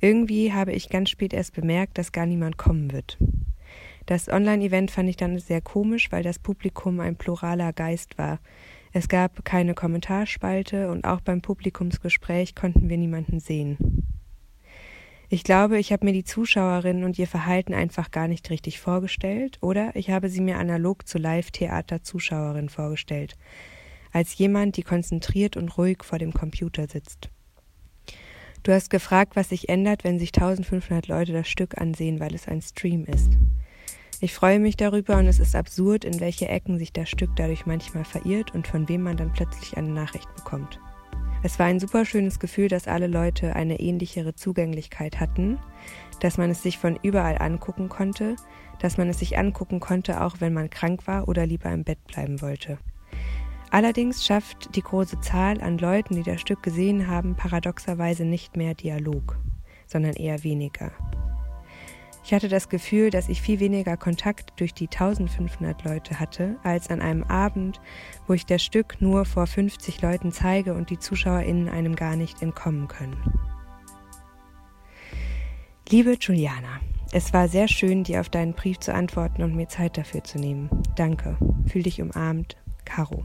Irgendwie 0.00 0.54
habe 0.54 0.72
ich 0.72 0.88
ganz 0.88 1.10
spät 1.10 1.34
erst 1.34 1.54
bemerkt, 1.54 1.98
dass 1.98 2.12
gar 2.12 2.24
niemand 2.24 2.56
kommen 2.56 2.90
wird. 2.90 3.18
Das 4.06 4.30
Online-Event 4.30 4.90
fand 4.90 5.10
ich 5.10 5.18
dann 5.18 5.38
sehr 5.38 5.60
komisch, 5.60 6.10
weil 6.10 6.22
das 6.22 6.38
Publikum 6.38 6.98
ein 7.00 7.16
pluraler 7.16 7.74
Geist 7.74 8.16
war. 8.16 8.40
Es 8.94 9.08
gab 9.08 9.44
keine 9.44 9.74
Kommentarspalte 9.74 10.90
und 10.90 11.04
auch 11.04 11.20
beim 11.20 11.42
Publikumsgespräch 11.42 12.54
konnten 12.54 12.88
wir 12.88 12.96
niemanden 12.96 13.38
sehen. 13.38 13.76
Ich 15.28 15.44
glaube, 15.44 15.78
ich 15.78 15.92
habe 15.92 16.06
mir 16.06 16.14
die 16.14 16.24
Zuschauerinnen 16.24 17.04
und 17.04 17.18
ihr 17.18 17.28
Verhalten 17.28 17.74
einfach 17.74 18.10
gar 18.10 18.28
nicht 18.28 18.48
richtig 18.48 18.80
vorgestellt, 18.80 19.58
oder 19.60 19.94
ich 19.94 20.08
habe 20.08 20.30
sie 20.30 20.40
mir 20.40 20.56
analog 20.56 21.06
zu 21.06 21.18
Live-Theater-Zuschauerin 21.18 22.70
vorgestellt, 22.70 23.36
als 24.12 24.36
jemand, 24.36 24.76
die 24.76 24.82
konzentriert 24.82 25.56
und 25.56 25.76
ruhig 25.76 26.04
vor 26.04 26.18
dem 26.18 26.32
Computer 26.32 26.86
sitzt. 26.88 27.30
Du 28.62 28.72
hast 28.72 28.90
gefragt, 28.90 29.36
was 29.36 29.48
sich 29.48 29.68
ändert, 29.68 30.04
wenn 30.04 30.18
sich 30.18 30.34
1500 30.34 31.08
Leute 31.08 31.32
das 31.32 31.48
Stück 31.48 31.80
ansehen, 31.80 32.20
weil 32.20 32.34
es 32.34 32.46
ein 32.46 32.60
Stream 32.60 33.06
ist. 33.06 33.32
Ich 34.20 34.34
freue 34.34 34.58
mich 34.58 34.76
darüber 34.76 35.16
und 35.16 35.26
es 35.26 35.40
ist 35.40 35.56
absurd, 35.56 36.04
in 36.04 36.20
welche 36.20 36.46
Ecken 36.46 36.78
sich 36.78 36.92
das 36.92 37.08
Stück 37.08 37.30
dadurch 37.36 37.64
manchmal 37.64 38.04
verirrt 38.04 38.54
und 38.54 38.66
von 38.66 38.86
wem 38.88 39.02
man 39.02 39.16
dann 39.16 39.32
plötzlich 39.32 39.78
eine 39.78 39.88
Nachricht 39.88 40.28
bekommt. 40.36 40.78
Es 41.42 41.58
war 41.58 41.64
ein 41.64 41.80
super 41.80 42.04
schönes 42.04 42.38
Gefühl, 42.38 42.68
dass 42.68 42.86
alle 42.86 43.06
Leute 43.06 43.56
eine 43.56 43.80
ähnlichere 43.80 44.34
Zugänglichkeit 44.34 45.20
hatten, 45.20 45.58
dass 46.20 46.36
man 46.36 46.50
es 46.50 46.62
sich 46.62 46.76
von 46.76 46.98
überall 47.02 47.40
angucken 47.40 47.88
konnte, 47.88 48.36
dass 48.78 48.98
man 48.98 49.08
es 49.08 49.20
sich 49.20 49.38
angucken 49.38 49.80
konnte, 49.80 50.20
auch 50.20 50.36
wenn 50.40 50.52
man 50.52 50.68
krank 50.68 51.06
war 51.06 51.26
oder 51.28 51.46
lieber 51.46 51.70
im 51.70 51.84
Bett 51.84 52.04
bleiben 52.06 52.42
wollte. 52.42 52.78
Allerdings 53.70 54.26
schafft 54.26 54.74
die 54.74 54.82
große 54.82 55.20
Zahl 55.20 55.60
an 55.60 55.78
Leuten, 55.78 56.16
die 56.16 56.24
das 56.24 56.40
Stück 56.40 56.62
gesehen 56.62 57.06
haben, 57.06 57.36
paradoxerweise 57.36 58.24
nicht 58.24 58.56
mehr 58.56 58.74
Dialog, 58.74 59.38
sondern 59.86 60.14
eher 60.14 60.42
weniger. 60.42 60.90
Ich 62.24 62.34
hatte 62.34 62.48
das 62.48 62.68
Gefühl, 62.68 63.10
dass 63.10 63.28
ich 63.28 63.40
viel 63.40 63.60
weniger 63.60 63.96
Kontakt 63.96 64.52
durch 64.60 64.74
die 64.74 64.88
1500 64.88 65.84
Leute 65.84 66.20
hatte, 66.20 66.56
als 66.62 66.90
an 66.90 67.00
einem 67.00 67.22
Abend, 67.24 67.80
wo 68.26 68.34
ich 68.34 68.44
das 68.44 68.62
Stück 68.62 69.00
nur 69.00 69.24
vor 69.24 69.46
50 69.46 70.02
Leuten 70.02 70.30
zeige 70.32 70.74
und 70.74 70.90
die 70.90 70.98
ZuschauerInnen 70.98 71.68
einem 71.68 71.96
gar 71.96 72.16
nicht 72.16 72.42
entkommen 72.42 72.88
können. 72.88 73.16
Liebe 75.88 76.16
Juliana, 76.20 76.80
es 77.12 77.32
war 77.32 77.48
sehr 77.48 77.66
schön, 77.66 78.04
dir 78.04 78.20
auf 78.20 78.28
deinen 78.28 78.52
Brief 78.52 78.78
zu 78.78 78.94
antworten 78.94 79.42
und 79.42 79.56
mir 79.56 79.68
Zeit 79.68 79.96
dafür 79.96 80.22
zu 80.22 80.38
nehmen. 80.38 80.70
Danke. 80.94 81.36
Fühl 81.66 81.82
dich 81.82 82.00
umarmt. 82.00 82.56
Caro. 82.84 83.24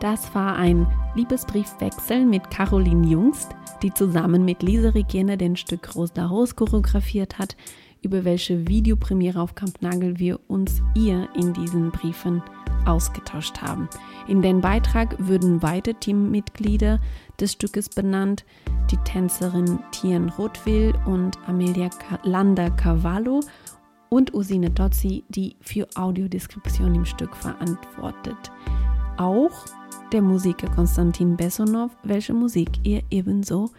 Das 0.00 0.34
war 0.34 0.56
ein 0.56 0.86
Liebesbriefwechsel 1.14 2.24
mit 2.24 2.50
Caroline 2.50 3.06
Jungst, 3.06 3.50
die 3.82 3.92
zusammen 3.92 4.44
mit 4.44 4.62
Lise 4.62 4.94
Regine 4.94 5.36
den 5.36 5.56
Stück 5.56 5.94
Rose 5.94 6.12
la 6.16 6.26
Rose 6.26 6.54
choreografiert 6.54 7.38
hat, 7.38 7.56
über 8.02 8.24
welche 8.24 8.68
Videopremiere 8.68 9.40
auf 9.40 9.54
Kampnagel 9.54 10.18
wir 10.18 10.38
uns 10.48 10.82
ihr 10.94 11.28
in 11.34 11.52
diesen 11.54 11.90
Briefen 11.90 12.42
ausgetauscht 12.86 13.62
haben. 13.62 13.88
In 14.28 14.42
den 14.42 14.60
Beitrag 14.60 15.16
würden 15.18 15.58
beide 15.58 15.94
Teammitglieder 15.94 17.00
des 17.40 17.52
Stückes 17.52 17.88
benannt, 17.88 18.44
die 18.90 18.98
Tänzerin 18.98 19.78
Tien 19.90 20.28
Rothwill 20.30 20.94
und 21.06 21.38
Amelia 21.46 21.88
Landa 22.22 22.70
Cavallo 22.70 23.40
und 24.10 24.34
Usine 24.34 24.70
Dozzi, 24.70 25.24
die 25.28 25.56
für 25.60 25.88
Audiodeskription 25.94 26.94
im 26.94 27.04
Stück 27.04 27.34
verantwortet. 27.34 28.52
Auch 29.16 29.64
der 30.14 30.22
Musiker 30.22 30.70
Konstantin 30.70 31.36
Bessonov, 31.36 31.90
welche 32.04 32.34
Musik 32.34 32.68
ihr 32.84 33.02
ebenso 33.10 33.72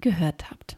gehört 0.00 0.48
habt. 0.48 0.76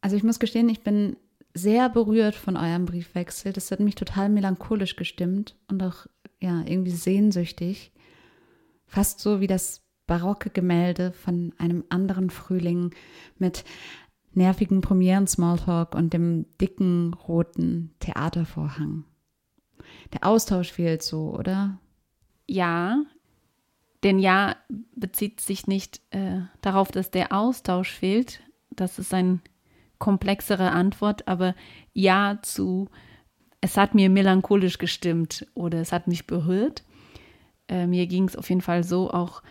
Also 0.00 0.16
ich 0.16 0.22
muss 0.22 0.38
gestehen, 0.38 0.70
ich 0.70 0.82
bin 0.82 1.18
sehr 1.52 1.90
berührt 1.90 2.34
von 2.34 2.56
eurem 2.56 2.86
Briefwechsel. 2.86 3.52
Das 3.52 3.70
hat 3.70 3.80
mich 3.80 3.94
total 3.94 4.30
melancholisch 4.30 4.96
gestimmt 4.96 5.54
und 5.68 5.82
auch 5.82 6.06
ja 6.40 6.62
irgendwie 6.64 6.92
sehnsüchtig. 6.92 7.92
Fast 8.86 9.20
so 9.20 9.38
wie 9.38 9.48
das 9.48 9.82
barocke 10.06 10.48
Gemälde 10.48 11.12
von 11.12 11.52
einem 11.58 11.84
anderen 11.90 12.30
Frühling 12.30 12.94
mit 13.36 13.66
nervigen 14.32 14.80
Premieren-Smalltalk 14.80 15.94
und 15.94 16.14
dem 16.14 16.46
dicken 16.58 17.12
roten 17.12 17.92
Theatervorhang. 17.98 19.04
Der 20.14 20.26
Austausch 20.26 20.72
fehlt 20.72 21.02
so, 21.02 21.34
oder? 21.38 21.78
Ja, 22.46 23.02
denn 24.02 24.18
ja 24.18 24.56
bezieht 24.94 25.40
sich 25.40 25.66
nicht 25.66 26.00
äh, 26.10 26.40
darauf, 26.60 26.90
dass 26.90 27.10
der 27.10 27.32
Austausch 27.32 27.90
fehlt. 27.90 28.40
Das 28.70 28.98
ist 28.98 29.14
eine 29.14 29.40
komplexere 29.98 30.70
Antwort, 30.72 31.26
aber 31.26 31.54
ja 31.92 32.38
zu, 32.42 32.88
es 33.60 33.76
hat 33.76 33.94
mir 33.94 34.10
melancholisch 34.10 34.78
gestimmt 34.78 35.46
oder 35.54 35.80
es 35.80 35.92
hat 35.92 36.06
mich 36.06 36.26
berührt. 36.26 36.84
Äh, 37.68 37.86
mir 37.86 38.06
ging 38.06 38.28
es 38.28 38.36
auf 38.36 38.50
jeden 38.50 38.60
Fall 38.60 38.84
so, 38.84 39.10
auch 39.10 39.42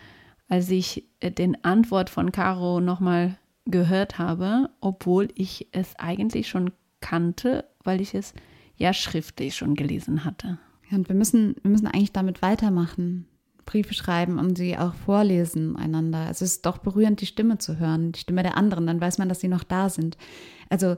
als 0.47 0.69
ich 0.69 1.07
äh, 1.19 1.31
den 1.31 1.63
Antwort 1.63 2.11
von 2.11 2.31
Caro 2.31 2.79
nochmal 2.79 3.37
gehört 3.65 4.19
habe, 4.19 4.69
obwohl 4.81 5.29
ich 5.35 5.67
es 5.71 5.95
eigentlich 5.97 6.47
schon 6.47 6.71
kannte, 6.99 7.65
weil 7.83 8.01
ich 8.01 8.13
es 8.13 8.33
ja 8.75 8.93
schriftlich 8.93 9.55
schon 9.55 9.73
gelesen 9.73 10.25
hatte. 10.25 10.59
Und 10.93 11.09
wir 11.09 11.15
müssen, 11.15 11.55
wir 11.61 11.71
müssen 11.71 11.87
eigentlich 11.87 12.13
damit 12.13 12.41
weitermachen. 12.41 13.27
Briefe 13.65 13.93
schreiben 13.93 14.39
und 14.39 14.57
sie 14.57 14.77
auch 14.77 14.93
vorlesen 14.93 15.75
einander. 15.75 16.29
Es 16.29 16.41
ist 16.41 16.65
doch 16.65 16.77
berührend, 16.79 17.21
die 17.21 17.25
Stimme 17.25 17.57
zu 17.57 17.79
hören, 17.79 18.11
die 18.11 18.19
Stimme 18.19 18.43
der 18.43 18.57
anderen, 18.57 18.85
dann 18.87 18.99
weiß 18.99 19.17
man, 19.17 19.29
dass 19.29 19.39
sie 19.39 19.47
noch 19.47 19.63
da 19.63 19.87
sind. 19.89 20.17
Also 20.69 20.97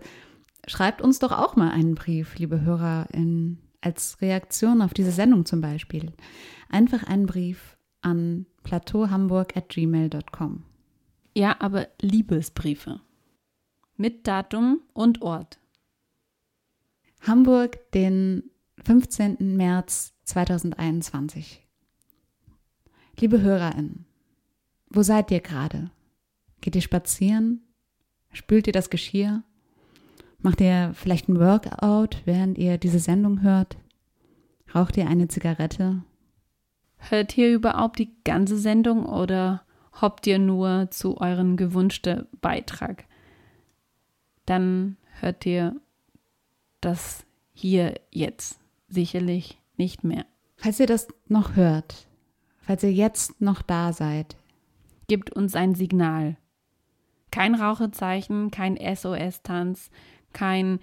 schreibt 0.68 1.02
uns 1.02 1.20
doch 1.20 1.32
auch 1.32 1.56
mal 1.56 1.70
einen 1.72 1.94
Brief, 1.96 2.38
liebe 2.38 2.60
HörerInnen, 2.62 3.60
als 3.82 4.22
Reaktion 4.22 4.82
auf 4.82 4.96
diese 4.96 5.12
Sendung 5.12 5.46
zum 5.46 5.62
Beispiel. 5.62 6.12
Einfach 6.70 7.04
einen 7.04 7.28
Brief 7.28 7.78
an 8.02 8.48
plateauhamburg.gmail.com. 8.64 10.64
Ja, 11.36 11.56
aber 11.60 11.88
Liebesbriefe. 12.02 13.02
Mit 13.98 14.28
Datum 14.28 14.82
und 14.94 15.22
Ort. 15.22 15.60
Hamburg, 17.22 17.92
den 17.92 18.50
15. 18.84 19.56
März 19.56 20.14
2021. 20.24 21.66
Liebe 23.20 23.42
HörerInnen, 23.42 24.06
wo 24.90 25.02
seid 25.04 25.32
ihr 25.32 25.40
gerade? 25.40 25.90
Geht 26.62 26.76
ihr 26.76 26.82
spazieren? 26.82 27.62
Spült 28.32 28.68
ihr 28.68 28.74
das 28.74 28.90
Geschirr? 28.90 29.44
Macht 30.40 30.62
ihr 30.62 30.92
vielleicht 30.94 31.30
ein 31.30 31.40
Workout, 31.40 32.22
während 32.26 32.58
ihr 32.58 32.78
diese 32.78 33.00
Sendung 33.00 33.42
hört? 33.42 33.78
Raucht 34.74 34.98
ihr 34.98 35.08
eine 35.08 35.28
Zigarette? 35.28 36.04
Hört 36.98 37.38
ihr 37.38 37.54
überhaupt 37.54 38.00
die 38.00 38.12
ganze 38.24 38.58
Sendung 38.58 39.06
oder 39.06 39.64
hoppt 40.02 40.28
ihr 40.28 40.40
nur 40.40 40.90
zu 40.92 41.18
eurem 41.18 41.56
gewünschten 41.56 42.28
Beitrag? 42.42 43.06
dann 44.46 44.98
hört 45.20 45.46
ihr 45.46 45.80
das 46.82 47.26
hier 47.54 47.96
jetzt 48.12 48.60
sicherlich 48.88 49.60
nicht 49.78 50.04
mehr. 50.04 50.26
Falls 50.58 50.80
ihr 50.80 50.88
das 50.88 51.08
noch 51.28 51.56
hört, 51.56 52.08
falls 52.62 52.84
ihr 52.84 52.94
jetzt 52.94 53.42
noch 53.42 53.62
da 53.62 53.94
seid, 53.94 54.36
gibt 55.08 55.34
uns 55.34 55.56
ein 55.56 55.76
Signal. 55.76 56.38
Kein 57.32 57.56
Rauchezeichen, 57.56 58.52
kein 58.52 58.78
SOS-Tanz, 58.78 59.90
kein 60.34 60.80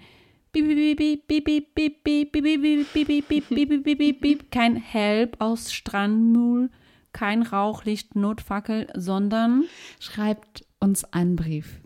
kein 4.51 4.75
Help 4.75 5.41
aus 5.41 5.73
Strandmühl, 5.73 6.69
kein 7.11 7.41
Rauchlicht, 7.41 8.15
Notfackel, 8.15 8.87
sondern 8.95 9.63
schreibt 9.99 10.65
uns 10.79 11.05
einen 11.05 11.35
Brief. 11.35 11.81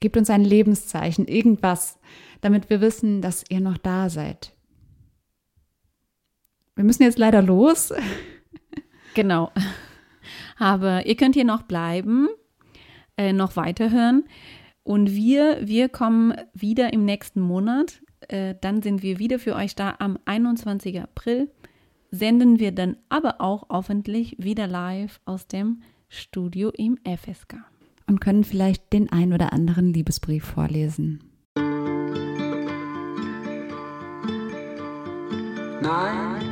Gebt 0.00 0.16
uns 0.16 0.30
ein 0.30 0.44
Lebenszeichen, 0.44 1.26
irgendwas, 1.26 1.98
damit 2.40 2.70
wir 2.70 2.80
wissen, 2.80 3.20
dass 3.22 3.44
ihr 3.48 3.60
noch 3.60 3.78
da 3.78 4.10
seid. 4.10 4.52
Wir 6.78 6.84
müssen 6.84 7.02
jetzt 7.02 7.18
leider 7.18 7.42
los. 7.42 7.92
Genau. 9.14 9.50
Aber 10.58 11.06
ihr 11.06 11.16
könnt 11.16 11.34
hier 11.34 11.44
noch 11.44 11.62
bleiben, 11.62 12.28
äh, 13.16 13.32
noch 13.32 13.56
weiterhören. 13.56 14.26
Und 14.84 15.12
wir, 15.12 15.58
wir 15.66 15.88
kommen 15.88 16.34
wieder 16.54 16.92
im 16.92 17.04
nächsten 17.04 17.40
Monat. 17.40 18.00
Äh, 18.28 18.54
dann 18.60 18.80
sind 18.80 19.02
wir 19.02 19.18
wieder 19.18 19.40
für 19.40 19.56
euch 19.56 19.74
da 19.74 19.96
am 19.98 20.20
21. 20.24 21.00
April. 21.00 21.50
Senden 22.12 22.60
wir 22.60 22.70
dann 22.70 22.96
aber 23.08 23.40
auch 23.40 23.70
hoffentlich 23.70 24.36
wieder 24.38 24.68
live 24.68 25.20
aus 25.24 25.48
dem 25.48 25.82
Studio 26.08 26.70
im 26.70 26.96
FSK. 27.04 27.56
Und 28.06 28.20
können 28.20 28.44
vielleicht 28.44 28.92
den 28.92 29.10
ein 29.10 29.32
oder 29.32 29.52
anderen 29.52 29.92
Liebesbrief 29.92 30.44
vorlesen. 30.44 31.24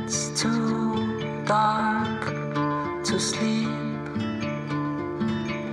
Nights 0.07 0.41
too 0.41 1.43
dark 1.45 2.23
to 3.03 3.19
sleep. 3.19 3.67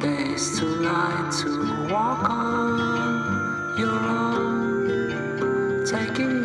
Days 0.02 0.58
too 0.58 0.66
light 0.82 1.30
to 1.40 1.86
walk 1.88 2.28
on 2.28 3.78
your 3.78 3.94
own. 3.94 5.86
Taking. 5.86 6.42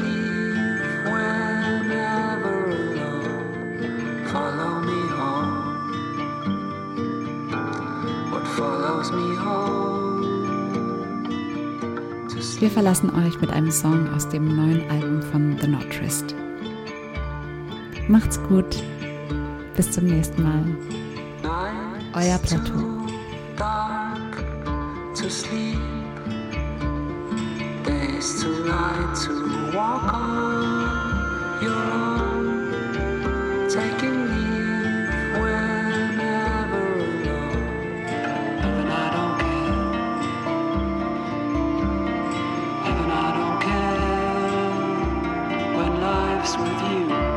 Follow 4.27 4.81
me 4.85 4.99
home. 5.17 5.65
What? 8.29 8.45
Wir 12.59 12.69
verlassen 12.69 13.09
euch 13.15 13.41
mit 13.41 13.49
einem 13.49 13.71
Song 13.71 14.07
aus 14.13 14.29
dem 14.29 14.55
neuen 14.55 14.87
Album 14.91 15.23
von 15.23 15.57
The 15.59 15.67
Notrist. 15.67 16.35
Macht's 18.09 18.39
gut. 18.49 18.83
Bis 19.75 19.91
zum 19.91 20.05
nächsten 20.05 20.41
Mal. 20.41 20.65
Euer 22.15 22.39
Plateau. 22.39 22.89
to 25.15 25.29
sleep. 25.29 25.77
Days 27.83 28.41
too 28.41 28.63
light 28.63 29.15
to 29.25 29.77
walk 29.77 30.13
on 30.13 31.61
your 31.61 31.83
own. 31.91 33.67
Taking 33.69 34.17
leave 34.31 35.09
whenever 35.41 36.83
alone. 36.99 38.07
Heaven, 38.63 38.87
I 38.87 39.05
don't 39.15 39.35
care. 39.43 39.83
Heaven, 42.85 43.11
I 43.11 43.27
don't 43.37 43.59
care. 43.67 44.73
When 45.77 45.91
life's 46.01 46.53
with 46.57 46.81
you. 46.91 47.28